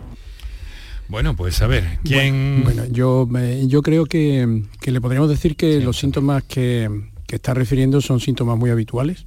Bueno, 1.08 1.34
pues 1.34 1.60
a 1.62 1.66
ver, 1.66 1.98
¿quién...? 2.04 2.62
Bueno, 2.64 2.84
yo, 2.86 3.28
yo 3.66 3.82
creo 3.82 4.06
que, 4.06 4.62
le 4.84 5.00
podríamos 5.00 5.28
decir 5.28 5.56
que 5.56 5.80
los 5.80 5.98
síntomas 5.98 6.44
que, 6.44 6.88
que 7.26 7.36
está 7.36 7.54
refiriendo 7.54 8.00
son 8.00 8.20
síntomas 8.20 8.56
muy 8.56 8.70
habituales 8.70 9.26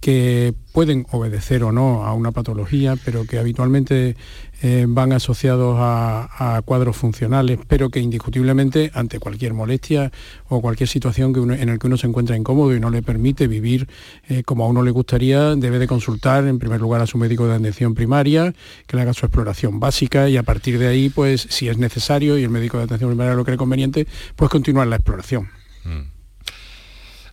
que 0.00 0.54
pueden 0.72 1.06
obedecer 1.10 1.64
o 1.64 1.72
no 1.72 2.04
a 2.04 2.14
una 2.14 2.30
patología, 2.30 2.94
pero 3.04 3.24
que 3.24 3.38
habitualmente 3.38 4.16
eh, 4.62 4.86
van 4.88 5.12
asociados 5.12 5.76
a, 5.78 6.62
cuadros 6.64 6.96
funcionales, 6.96 7.58
pero 7.66 7.90
que 7.90 8.00
indiscutiblemente 8.00 8.90
ante 8.94 9.18
cualquier 9.18 9.54
molestia 9.54 10.12
o 10.48 10.60
cualquier 10.60 10.88
situación 10.88 11.32
que 11.32 11.40
en 11.40 11.66
la 11.66 11.78
que 11.78 11.86
uno 11.86 11.96
se 11.96 12.06
encuentra 12.06 12.36
incómodo 12.36 12.74
y 12.74 12.80
no 12.80 12.90
le 12.90 13.02
permite 13.02 13.46
vivir 13.46 13.88
eh, 14.28 14.42
como 14.44 14.64
a 14.64 14.68
uno 14.68 14.82
le 14.82 14.90
gustaría, 14.90 15.54
debe 15.56 15.78
de 15.78 15.86
consultar 15.86 16.46
en 16.46 16.58
primer 16.58 16.80
lugar 16.80 17.00
a 17.00 17.06
su 17.06 17.18
médico 17.18 17.46
de 17.46 17.54
atención 17.54 17.94
primaria, 17.94 18.54
que 18.86 18.96
le 18.96 19.02
haga 19.02 19.14
su 19.14 19.26
exploración 19.26 19.80
básica 19.80 20.28
y 20.28 20.36
a 20.36 20.42
partir 20.42 20.78
de 20.78 20.88
ahí, 20.88 21.08
pues 21.08 21.46
si 21.50 21.68
es 21.68 21.78
necesario 21.78 22.38
y 22.38 22.44
el 22.44 22.50
médico 22.50 22.78
de 22.78 22.84
atención 22.84 23.10
primaria 23.10 23.34
lo 23.34 23.44
cree 23.44 23.56
conveniente, 23.56 24.06
pues 24.36 24.50
continuar 24.50 24.86
la 24.86 24.96
exploración. 24.96 25.48
Mm. 25.84 26.17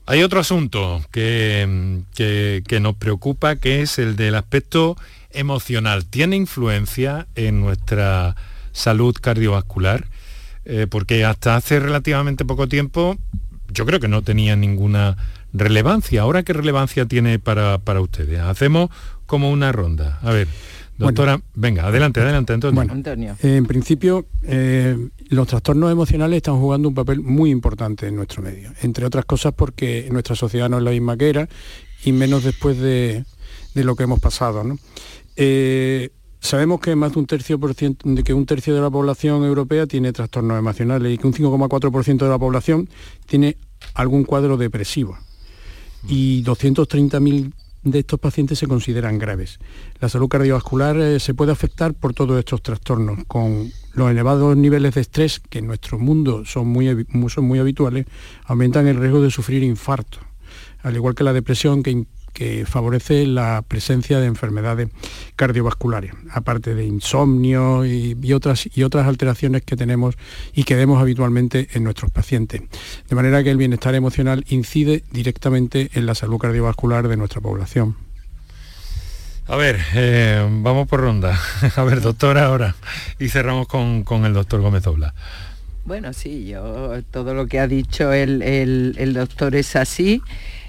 Hay 0.08 0.22
otro 0.22 0.40
asunto 0.40 1.04
que, 1.12 2.04
que, 2.14 2.80
nos 2.80 2.96
preocupa, 2.96 3.56
que 3.56 3.82
es 3.82 3.98
el 3.98 4.16
del 4.16 4.36
aspecto 4.36 4.98
emocional. 5.32 6.06
¿Tiene 6.06 6.36
influencia 6.36 7.26
en 7.36 7.60
nuestra 7.60 8.36
salud 8.72 9.16
cardiovascular? 9.20 10.06
Eh, 10.66 10.86
porque 10.90 11.26
hasta 11.26 11.56
hace 11.56 11.80
relativamente 11.80 12.46
poco 12.46 12.68
tiempo 12.68 13.18
yo 13.70 13.86
creo 13.86 14.00
que 14.00 14.08
no 14.08 14.22
tenía 14.22 14.56
ninguna 14.56 15.18
relevancia. 15.54 16.22
¿Ahora 16.22 16.44
qué 16.44 16.54
relevancia 16.54 17.08
tiene 17.08 17.40
para, 17.40 17.80
para 17.80 18.02
ustedes? 18.02 18.40
Hacemos 18.42 18.92
como 19.26 19.50
una 19.50 19.72
ronda. 19.72 20.20
A 20.22 20.32
ver. 20.32 20.48
Doctora, 20.98 21.42
venga, 21.56 21.88
adelante, 21.88 22.22
adelante, 22.22 22.54
Antonio. 22.54 22.76
Bueno, 22.76 22.94
Antonio. 22.94 23.36
en 23.42 23.66
principio, 23.66 24.26
eh, 24.44 24.98
los 25.30 25.48
trastornos 25.48 25.92
emocionales 25.92 26.38
están 26.38 26.58
jugando 26.60 26.88
un 26.88 26.96
papel 26.96 27.22
muy 27.22 27.50
importante 27.50 28.08
en 28.08 28.16
nuestro 28.16 28.42
medio, 28.42 28.72
entre 28.82 29.06
otras 29.06 29.26
cosas 29.26 29.54
porque 29.54 30.08
nuestra 30.12 30.36
sociedad 30.36 30.70
no 30.70 30.78
es 30.78 30.84
la 30.84 30.92
misma 30.92 31.18
que 31.18 31.30
era 31.30 31.50
y 32.06 32.14
menos 32.14 32.44
después 32.44 32.78
de, 32.80 33.26
lo 33.74 33.96
que 33.96 34.04
hemos 34.04 34.22
pasado. 34.22 34.64
Eh, 35.36 36.12
sabemos 36.40 36.80
que 36.80 36.96
más 36.96 37.14
de 37.14 37.20
un 37.20 37.26
tercio 37.26 37.60
por 37.60 37.74
ciento, 37.74 38.08
de 38.08 38.24
que 38.24 38.34
un 38.34 38.46
tercio 38.46 38.74
de 38.74 38.80
la 38.80 38.90
población 38.90 39.44
europea 39.44 39.88
tiene 39.88 40.14
trastornos 40.14 40.58
emocionales 40.58 41.14
y 41.14 41.18
que 41.18 41.28
un 41.28 41.34
5,4% 41.34 42.18
de 42.18 42.30
la 42.30 42.40
población 42.40 42.88
tiene 43.26 43.58
algún 43.96 44.24
cuadro 44.24 44.56
depresivo 44.56 45.18
y 46.08 46.44
230.000 46.44 47.52
de 47.86 48.00
estos 48.00 48.20
pacientes 48.20 48.60
se 48.60 48.68
consideran 48.68 49.18
graves. 49.20 49.60
La 50.02 50.10
salud 50.10 50.28
cardiovascular 50.28 50.98
eh, 50.98 51.20
se 51.20 51.34
puede 51.34 51.52
afectar 51.52 51.94
por 51.94 52.14
todos 52.14 52.38
estos 52.38 52.62
trastornos, 52.62 53.20
con 53.28 53.72
los 53.94 54.12
elevados 54.12 54.58
niveles 54.58 54.96
de 54.96 55.02
estrés, 55.02 55.40
que 55.40 55.60
en 55.60 55.68
nuestro 55.68 55.98
mundo 56.00 56.44
son 56.46 56.68
muy, 56.68 57.06
son 57.30 57.46
muy 57.46 57.60
habituales, 57.60 58.08
aumentan 58.46 58.88
el 58.88 58.98
riesgo 58.98 59.22
de 59.22 59.30
sufrir 59.30 59.64
infarto, 59.64 60.18
al 60.82 60.96
igual 60.96 61.16
que 61.16 61.24
la 61.24 61.32
depresión, 61.32 61.84
que 61.84 62.06
que 62.36 62.66
favorece 62.66 63.26
la 63.26 63.64
presencia 63.66 64.20
de 64.20 64.28
enfermedades 64.28 64.90
cardiovasculares, 65.38 66.12
aparte 66.32 66.76
de 66.76 66.86
insomnio 66.86 67.86
y, 67.86 68.34
otras, 68.34 68.68
y 68.76 68.84
otras 68.84 69.08
alteraciones 69.08 69.64
que 69.64 69.78
tenemos 69.78 70.16
y 70.54 70.66
que 70.66 70.76
vemos 70.76 71.02
habitualmente 71.02 71.70
en 71.74 71.86
nuestros 71.86 72.12
pacientes. 72.12 72.62
De 73.10 73.16
manera 73.16 73.42
que 73.42 73.52
el 73.52 73.58
bienestar 73.58 73.96
emocional 73.96 74.44
incide 74.50 75.06
directamente 75.12 75.90
en 75.94 76.06
la 76.06 76.14
salud 76.14 76.38
cardiovascular 76.38 77.08
de 77.08 77.16
nuestra 77.16 77.40
población. 77.40 77.96
A 79.48 79.56
ver, 79.56 79.80
eh, 79.94 80.46
vamos 80.62 80.90
por 80.90 81.00
ronda. 81.00 81.40
A 81.78 81.84
ver, 81.84 82.02
doctora, 82.02 82.46
ahora. 82.48 82.76
Y 83.18 83.30
cerramos 83.30 83.68
con, 83.68 84.26
el 84.26 84.34
doctor 84.34 84.60
Gómez 84.60 84.86
Obla. 84.88 85.14
Bueno, 85.86 86.14
sí, 86.14 86.48
yo 86.48 87.04
todo 87.12 87.36
lo 87.36 87.46
que 87.46 87.60
ha 87.60 87.68
dicho 87.68 88.12
el, 88.12 88.42
el 88.42 89.14
doctor 89.14 89.56
es 89.56 89.76
así 89.76 90.22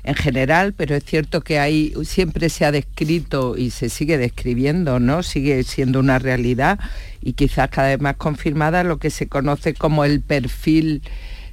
en 0.07 0.15
general, 0.15 0.73
pero 0.73 0.95
es 0.95 1.05
cierto 1.05 1.41
que 1.41 1.59
hay, 1.59 1.93
siempre 2.05 2.49
se 2.49 2.65
ha 2.65 2.71
descrito 2.71 3.57
y 3.57 3.71
se 3.71 3.89
sigue 3.89 4.19
describiendo, 4.19 5.01
¿no? 5.01 5.23
Sigue 5.23 5.63
siendo 5.65 5.99
una 5.99 6.19
realidad 6.21 6.79
y 7.21 7.33
quizás 7.33 7.71
cada 7.71 7.89
vez 7.89 8.01
más 8.01 8.17
confirmada 8.17 8.85
lo 8.85 8.99
que 8.99 9.11
se 9.11 9.27
conoce 9.27 9.75
como 9.75 10.05
el 10.05 10.21
perfil 10.21 11.03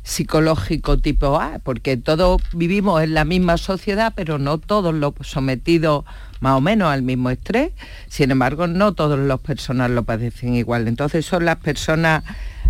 psicológico 0.03 0.99
tipo 0.99 1.39
A, 1.39 1.59
porque 1.63 1.97
todos 1.97 2.41
vivimos 2.53 3.01
en 3.01 3.15
la 3.15 3.25
misma 3.25 3.57
sociedad, 3.57 4.13
pero 4.15 4.37
no 4.37 4.59
todos 4.59 4.93
los 4.93 5.13
sometidos 5.21 6.05
más 6.41 6.57
o 6.57 6.61
menos 6.61 6.89
al 6.89 7.01
mismo 7.01 7.31
estrés. 7.31 7.71
Sin 8.07 8.29
embargo, 8.29 8.67
no 8.67 8.93
todos 8.93 9.17
los 9.17 9.39
personas 9.39 9.89
lo 9.89 10.03
padecen 10.03 10.53
igual. 10.55 10.87
Entonces 10.87 11.25
son 11.25 11.45
las 11.45 11.55
personas 11.55 12.23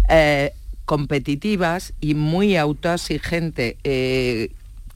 eh, 0.07 0.53
competitivas 0.93 1.91
y 2.01 2.13
muy 2.13 2.55
autoexigentes, 2.55 3.77
eh, 3.83 4.51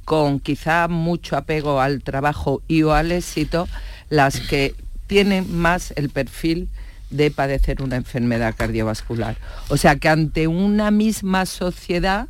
con 0.05 0.39
quizá 0.39 0.87
mucho 0.87 1.35
apego 1.35 1.81
al 1.81 2.03
trabajo 2.03 2.61
y 2.67 2.83
o 2.83 2.93
al 2.93 3.11
éxito, 3.11 3.67
las 4.11 4.39
que 4.39 4.75
tienen 5.07 5.51
más 5.57 5.93
el 5.95 6.09
perfil 6.11 6.69
de 7.09 7.31
padecer 7.31 7.81
una 7.81 7.95
enfermedad 7.95 8.53
cardiovascular. 8.55 9.37
O 9.69 9.77
sea 9.77 9.95
que 9.95 10.07
ante 10.07 10.45
una 10.45 10.91
misma 10.91 11.47
sociedad 11.47 12.27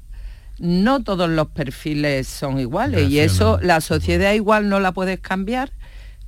no 0.60 1.04
todos 1.04 1.30
los 1.30 1.50
perfiles 1.50 2.26
son 2.26 2.62
iguales 2.62 3.10
y 3.10 3.20
eso 3.20 3.60
la 3.62 3.82
sociedad 3.82 4.32
igual 4.32 4.70
no 4.70 4.80
la 4.80 4.94
puedes 4.94 5.20
cambiar, 5.20 5.74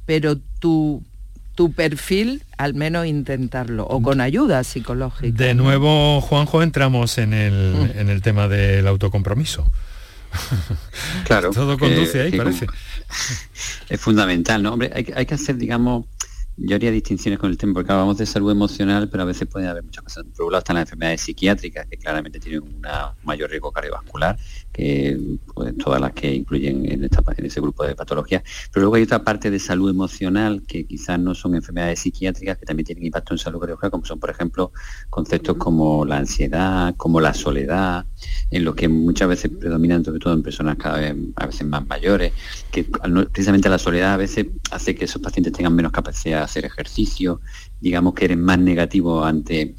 pero 0.05 0.37
tu, 0.59 1.05
tu 1.59 1.73
perfil 1.73 2.45
al 2.57 2.73
menos 2.73 3.05
intentarlo 3.05 3.85
o 3.85 4.01
con 4.01 4.21
ayuda 4.21 4.63
psicológica. 4.63 5.43
De 5.43 5.53
nuevo, 5.53 6.21
Juanjo, 6.21 6.63
entramos 6.63 7.17
en 7.17 7.33
el, 7.33 7.75
mm. 7.75 7.99
en 7.99 8.09
el 8.09 8.21
tema 8.21 8.47
del 8.47 8.87
autocompromiso. 8.87 9.69
Claro. 11.25 11.49
Todo 11.53 11.77
conduce 11.77 12.21
ahí, 12.21 12.31
parece. 12.31 12.65
Es 13.89 13.99
fundamental, 13.99 14.63
¿no? 14.63 14.71
Hombre, 14.71 14.89
hay, 14.95 15.11
hay 15.13 15.25
que 15.25 15.33
hacer, 15.33 15.57
digamos, 15.57 16.05
yo 16.61 16.75
haría 16.75 16.91
distinciones 16.91 17.39
con 17.39 17.49
el 17.49 17.57
tema, 17.57 17.73
porque 17.73 17.91
hablamos 17.91 18.17
de 18.17 18.25
salud 18.25 18.51
emocional, 18.51 19.09
pero 19.09 19.23
a 19.23 19.25
veces 19.25 19.47
puede 19.47 19.67
haber 19.67 19.83
muchas 19.83 20.03
cosas. 20.03 20.25
Por 20.35 20.45
un 20.45 20.51
lado 20.51 20.59
están 20.59 20.75
las 20.75 20.83
enfermedades 20.83 21.21
psiquiátricas, 21.21 21.87
que 21.87 21.97
claramente 21.97 22.39
tienen 22.39 22.63
un 22.63 22.81
mayor 23.23 23.49
riesgo 23.49 23.71
cardiovascular, 23.71 24.37
que 24.71 25.17
pues, 25.53 25.77
todas 25.77 26.01
las 26.01 26.11
que 26.13 26.33
incluyen 26.33 26.85
en, 26.91 27.03
esta, 27.03 27.23
en 27.37 27.45
ese 27.45 27.61
grupo 27.61 27.85
de 27.85 27.95
patologías. 27.95 28.43
Pero 28.71 28.81
luego 28.81 28.95
hay 28.95 29.03
otra 29.03 29.23
parte 29.23 29.49
de 29.49 29.59
salud 29.59 29.89
emocional, 29.89 30.63
que 30.67 30.85
quizás 30.85 31.19
no 31.19 31.33
son 31.33 31.55
enfermedades 31.55 31.99
psiquiátricas, 31.99 32.57
que 32.57 32.65
también 32.65 32.85
tienen 32.85 33.05
impacto 33.05 33.33
en 33.33 33.37
salud 33.37 33.59
cardiovascular, 33.59 33.91
como 33.91 34.05
son, 34.05 34.19
por 34.19 34.29
ejemplo, 34.29 34.71
conceptos 35.09 35.57
como 35.57 36.05
la 36.05 36.17
ansiedad, 36.17 36.93
como 36.97 37.21
la 37.21 37.33
soledad, 37.33 38.05
en 38.51 38.65
lo 38.65 38.75
que 38.75 38.87
muchas 38.87 39.29
veces 39.29 39.51
predominan, 39.57 40.03
sobre 40.03 40.19
todo 40.19 40.33
en 40.33 40.43
personas 40.43 40.77
cada 40.77 40.99
vez 40.99 41.15
a 41.35 41.45
veces 41.45 41.65
más 41.65 41.87
mayores, 41.87 42.33
que 42.71 42.83
precisamente 42.83 43.69
la 43.69 43.79
soledad 43.79 44.13
a 44.13 44.17
veces 44.17 44.47
hace 44.71 44.95
que 44.95 45.05
esos 45.05 45.21
pacientes 45.21 45.53
tengan 45.53 45.75
menos 45.75 45.91
capacidad 45.91 46.48
hacer 46.49 46.65
ejercicio, 46.65 47.41
digamos 47.79 48.13
que 48.13 48.25
eres 48.25 48.37
más 48.37 48.59
negativo 48.59 49.23
ante 49.23 49.75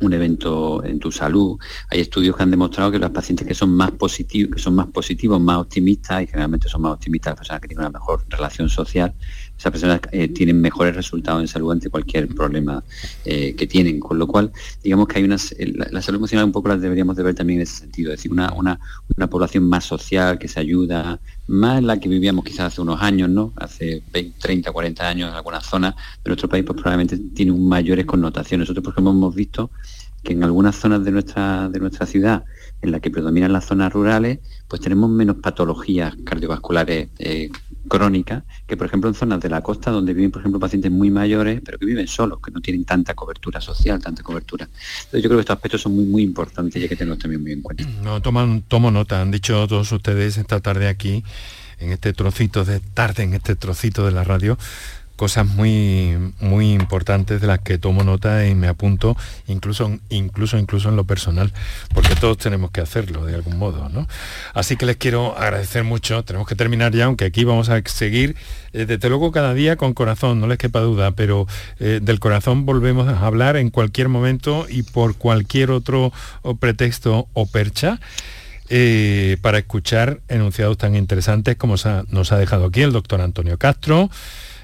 un 0.00 0.12
evento 0.12 0.84
en 0.84 0.98
tu 0.98 1.10
salud. 1.10 1.58
Hay 1.90 2.00
estudios 2.00 2.36
que 2.36 2.42
han 2.42 2.50
demostrado 2.50 2.90
que 2.90 2.98
los 2.98 3.10
pacientes 3.10 3.46
que 3.46 3.54
son 3.54 3.74
más 3.74 3.92
positivos, 3.92 4.54
que 4.54 4.60
son 4.60 4.74
más 4.74 4.86
positivos, 4.88 5.40
más 5.40 5.58
optimistas, 5.58 6.22
y 6.22 6.26
generalmente 6.26 6.68
son 6.68 6.82
más 6.82 6.92
optimistas 6.94 7.32
las 7.32 7.38
personas 7.38 7.60
que 7.60 7.68
tienen 7.68 7.86
una 7.86 7.98
mejor 7.98 8.24
relación 8.28 8.68
social, 8.68 9.14
esas 9.56 9.72
personas 9.72 10.00
eh, 10.12 10.28
tienen 10.28 10.60
mejores 10.60 10.94
resultados 10.94 11.40
en 11.40 11.48
salud 11.48 11.72
ante 11.72 11.88
cualquier 11.88 12.28
problema 12.28 12.82
eh, 13.24 13.54
que 13.54 13.66
tienen. 13.66 14.00
Con 14.00 14.18
lo 14.18 14.26
cual, 14.26 14.52
digamos 14.82 15.08
que 15.08 15.18
hay 15.18 15.24
unas, 15.24 15.54
la, 15.58 16.02
salud 16.02 16.18
emocional 16.18 16.46
un 16.46 16.52
poco 16.52 16.68
la 16.68 16.76
deberíamos 16.76 17.16
de 17.16 17.22
ver 17.22 17.34
también 17.34 17.60
en 17.60 17.62
ese 17.62 17.76
sentido, 17.76 18.12
es 18.12 18.18
decir, 18.18 18.32
una, 18.32 18.52
una, 18.52 18.78
una 19.16 19.28
población 19.28 19.68
más 19.68 19.84
social 19.84 20.38
que 20.38 20.48
se 20.48 20.60
ayuda, 20.60 21.20
más 21.46 21.82
la 21.82 21.98
que 21.98 22.08
vivíamos 22.08 22.44
quizás 22.44 22.72
hace 22.72 22.80
unos 22.80 23.00
años, 23.00 23.28
¿no? 23.28 23.52
Hace 23.56 24.02
20, 24.12 24.38
30, 24.38 24.72
40 24.72 25.08
años 25.08 25.30
en 25.30 25.36
algunas 25.36 25.64
zonas 25.64 25.94
de 25.94 26.28
nuestro 26.28 26.48
país, 26.48 26.64
pues 26.64 26.80
probablemente 26.80 27.16
tiene 27.34 27.52
mayores 27.52 28.06
connotaciones. 28.06 28.64
Nosotros, 28.64 28.84
por 28.84 28.92
ejemplo, 28.92 29.12
hemos 29.12 29.34
visto 29.34 29.70
que 30.24 30.32
en 30.32 30.42
algunas 30.42 30.74
zonas 30.74 31.04
de 31.04 31.12
nuestra, 31.12 31.68
de 31.68 31.78
nuestra 31.78 32.06
ciudad, 32.06 32.44
en 32.80 32.90
las 32.90 33.00
que 33.00 33.10
predominan 33.10 33.52
las 33.52 33.66
zonas 33.66 33.92
rurales, 33.92 34.40
pues 34.68 34.80
tenemos 34.80 35.10
menos 35.10 35.36
patologías 35.36 36.14
cardiovasculares 36.24 37.08
eh, 37.18 37.50
crónicas 37.88 38.44
que, 38.66 38.76
por 38.76 38.86
ejemplo, 38.86 39.08
en 39.08 39.14
zonas 39.14 39.40
de 39.40 39.48
la 39.48 39.60
costa 39.60 39.90
donde 39.90 40.14
viven, 40.14 40.30
por 40.30 40.40
ejemplo, 40.40 40.60
pacientes 40.60 40.90
muy 40.90 41.10
mayores, 41.10 41.60
pero 41.64 41.78
que 41.78 41.86
viven 41.86 42.06
solos, 42.06 42.38
que 42.44 42.50
no 42.50 42.60
tienen 42.60 42.84
tanta 42.84 43.14
cobertura 43.14 43.60
social, 43.60 44.00
tanta 44.02 44.22
cobertura. 44.22 44.64
Entonces 44.64 45.22
yo 45.22 45.28
creo 45.28 45.38
que 45.38 45.40
estos 45.40 45.56
aspectos 45.56 45.82
son 45.82 45.94
muy, 45.94 46.04
muy 46.04 46.22
importantes 46.22 46.80
y 46.80 46.84
hay 46.84 46.88
que 46.88 46.96
tenerlos 46.96 47.18
también 47.18 47.42
muy 47.42 47.52
en 47.52 47.62
cuenta. 47.62 47.84
No, 48.02 48.20
toman, 48.20 48.62
tomo 48.62 48.90
nota, 48.90 49.20
han 49.20 49.30
dicho 49.30 49.66
todos 49.68 49.90
ustedes 49.92 50.36
esta 50.36 50.60
tarde 50.60 50.88
aquí, 50.88 51.24
en 51.78 51.92
este 51.92 52.12
trocito 52.12 52.64
de 52.64 52.80
tarde, 52.80 53.24
en 53.24 53.34
este 53.34 53.56
trocito 53.56 54.04
de 54.04 54.12
la 54.12 54.24
radio, 54.24 54.56
cosas 55.16 55.46
muy 55.46 56.16
muy 56.40 56.72
importantes 56.72 57.40
de 57.40 57.46
las 57.46 57.60
que 57.60 57.78
tomo 57.78 58.02
nota 58.02 58.46
y 58.46 58.54
me 58.54 58.68
apunto 58.68 59.16
incluso 59.46 59.98
incluso 60.08 60.58
incluso 60.58 60.88
en 60.88 60.96
lo 60.96 61.04
personal 61.04 61.52
porque 61.94 62.16
todos 62.16 62.38
tenemos 62.38 62.70
que 62.70 62.80
hacerlo 62.80 63.24
de 63.24 63.34
algún 63.34 63.58
modo 63.58 63.88
¿no? 63.88 64.08
así 64.54 64.76
que 64.76 64.86
les 64.86 64.96
quiero 64.96 65.36
agradecer 65.38 65.84
mucho 65.84 66.24
tenemos 66.24 66.48
que 66.48 66.56
terminar 66.56 66.92
ya 66.92 67.04
aunque 67.04 67.26
aquí 67.26 67.44
vamos 67.44 67.68
a 67.68 67.80
seguir 67.86 68.36
eh, 68.72 68.86
desde 68.86 69.08
luego 69.08 69.30
cada 69.32 69.54
día 69.54 69.76
con 69.76 69.94
corazón 69.94 70.40
no 70.40 70.46
les 70.46 70.58
quepa 70.58 70.80
duda 70.80 71.12
pero 71.12 71.46
eh, 71.78 72.00
del 72.02 72.18
corazón 72.18 72.66
volvemos 72.66 73.08
a 73.08 73.26
hablar 73.26 73.56
en 73.56 73.70
cualquier 73.70 74.08
momento 74.08 74.66
y 74.68 74.82
por 74.82 75.16
cualquier 75.16 75.70
otro 75.70 76.12
pretexto 76.58 77.28
o 77.32 77.46
percha 77.46 78.00
eh, 78.70 79.36
para 79.42 79.58
escuchar 79.58 80.20
enunciados 80.28 80.78
tan 80.78 80.96
interesantes 80.96 81.54
como 81.56 81.74
nos 82.08 82.32
ha 82.32 82.38
dejado 82.38 82.64
aquí 82.64 82.80
el 82.80 82.92
doctor 82.92 83.20
Antonio 83.20 83.58
Castro 83.58 84.10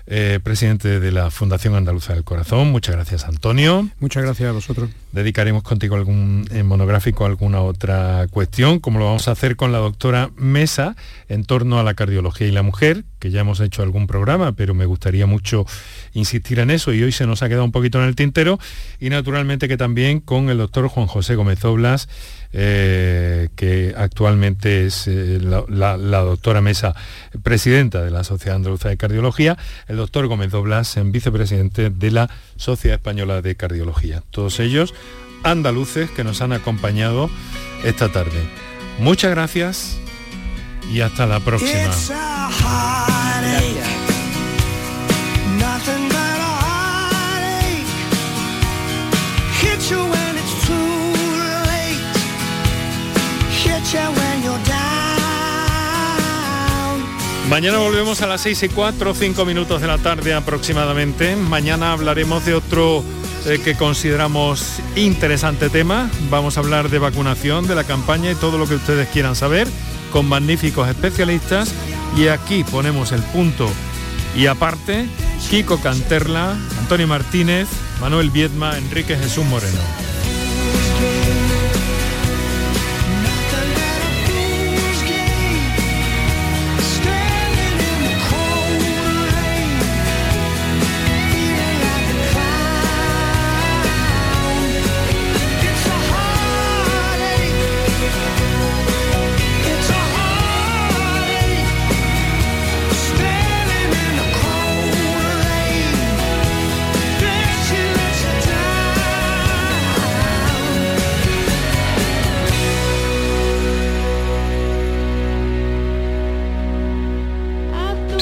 eh, 0.06 0.40
presidente 0.42 1.00
de 1.00 1.12
la 1.12 1.30
Fundación 1.30 1.74
Andaluza 1.74 2.14
del 2.14 2.24
Corazón. 2.24 2.70
Muchas 2.70 2.94
gracias, 2.94 3.24
Antonio. 3.24 3.88
Muchas 4.00 4.22
gracias 4.22 4.48
a 4.48 4.52
vosotros. 4.52 4.90
Dedicaremos 5.12 5.62
contigo 5.62 5.96
algún 5.96 6.46
eh, 6.50 6.62
monográfico 6.62 7.24
a 7.24 7.28
alguna 7.28 7.60
otra 7.60 8.26
cuestión, 8.30 8.80
como 8.80 8.98
lo 8.98 9.06
vamos 9.06 9.28
a 9.28 9.32
hacer 9.32 9.56
con 9.56 9.72
la 9.72 9.78
doctora 9.78 10.30
Mesa 10.36 10.96
en 11.28 11.44
torno 11.44 11.78
a 11.78 11.82
la 11.82 11.94
cardiología 11.94 12.46
y 12.46 12.52
la 12.52 12.62
mujer, 12.62 13.04
que 13.18 13.30
ya 13.30 13.40
hemos 13.40 13.60
hecho 13.60 13.82
algún 13.82 14.06
programa, 14.06 14.52
pero 14.52 14.74
me 14.74 14.86
gustaría 14.86 15.26
mucho 15.26 15.66
insistir 16.12 16.58
en 16.58 16.70
eso 16.70 16.92
y 16.92 17.02
hoy 17.02 17.12
se 17.12 17.26
nos 17.26 17.42
ha 17.42 17.48
quedado 17.48 17.64
un 17.64 17.72
poquito 17.72 18.00
en 18.00 18.08
el 18.08 18.16
tintero. 18.16 18.58
Y 18.98 19.10
naturalmente 19.10 19.68
que 19.68 19.76
también 19.76 20.20
con 20.20 20.50
el 20.50 20.58
doctor 20.58 20.88
Juan 20.88 21.06
José 21.06 21.34
Gómez 21.34 21.64
Oblas 21.64 22.08
eh, 22.52 23.48
que 23.54 23.94
actualmente 23.96 24.86
es 24.86 25.06
eh, 25.06 25.38
la, 25.40 25.96
doctora 25.96 26.60
Mesa, 26.60 26.96
presidenta 27.44 28.02
de 28.02 28.10
la 28.10 28.24
Sociedad 28.24 28.56
Andaluza 28.56 28.88
de 28.88 28.96
Cardiología, 28.96 29.56
el 29.90 29.96
doctor 29.96 30.28
Gómez 30.28 30.52
Doblas, 30.52 30.96
vicepresidente 31.06 31.90
de 31.90 32.10
la 32.12 32.30
Sociedad 32.56 32.94
Española 32.94 33.42
de 33.42 33.56
Cardiología. 33.56 34.22
Todos 34.30 34.60
ellos 34.60 34.94
andaluces 35.42 36.08
que 36.12 36.22
nos 36.22 36.42
han 36.42 36.52
acompañado 36.52 37.28
esta 37.84 38.08
tarde. 38.08 38.40
Muchas 39.00 39.32
gracias 39.32 39.98
y 40.92 41.00
hasta 41.00 41.26
la 41.26 41.40
próxima. 41.40 41.90
Mañana 57.50 57.78
volvemos 57.78 58.22
a 58.22 58.28
las 58.28 58.42
6 58.42 58.62
y 58.62 58.68
4, 58.68 59.12
5 59.12 59.44
minutos 59.44 59.80
de 59.80 59.88
la 59.88 59.98
tarde 59.98 60.34
aproximadamente. 60.34 61.34
Mañana 61.34 61.92
hablaremos 61.92 62.46
de 62.46 62.54
otro 62.54 63.02
eh, 63.44 63.58
que 63.62 63.74
consideramos 63.74 64.78
interesante 64.94 65.68
tema. 65.68 66.08
Vamos 66.30 66.56
a 66.56 66.60
hablar 66.60 66.90
de 66.90 67.00
vacunación, 67.00 67.66
de 67.66 67.74
la 67.74 67.82
campaña 67.82 68.30
y 68.30 68.36
todo 68.36 68.56
lo 68.56 68.68
que 68.68 68.76
ustedes 68.76 69.08
quieran 69.08 69.34
saber 69.34 69.66
con 70.12 70.28
magníficos 70.28 70.88
especialistas. 70.88 71.74
Y 72.16 72.28
aquí 72.28 72.62
ponemos 72.62 73.10
el 73.10 73.22
punto 73.24 73.68
y 74.36 74.46
aparte, 74.46 75.06
Kiko 75.50 75.80
Canterla, 75.80 76.56
Antonio 76.78 77.08
Martínez, 77.08 77.66
Manuel 78.00 78.30
Viedma, 78.30 78.78
Enrique 78.78 79.16
Jesús 79.16 79.44
Moreno. 79.46 80.09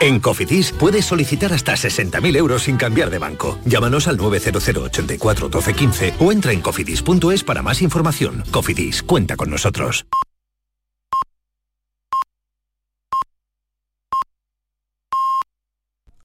En 0.00 0.20
Cofidis 0.20 0.72
puedes 0.72 1.04
solicitar 1.04 1.52
hasta 1.52 1.74
60.000 1.74 2.36
euros 2.36 2.64
sin 2.64 2.76
cambiar 2.76 3.10
de 3.10 3.18
banco. 3.18 3.58
Llámanos 3.64 4.08
al 4.08 4.16
900 4.16 4.68
84 4.68 5.48
12 5.48 5.74
15 5.74 6.14
o 6.18 6.32
entra 6.32 6.52
en 6.52 6.60
cofidis.es 6.60 7.44
para 7.44 7.62
más 7.62 7.82
información. 7.82 8.44
Cofidis, 8.50 9.02
cuenta 9.02 9.36
con 9.36 9.50
nosotros. 9.50 10.06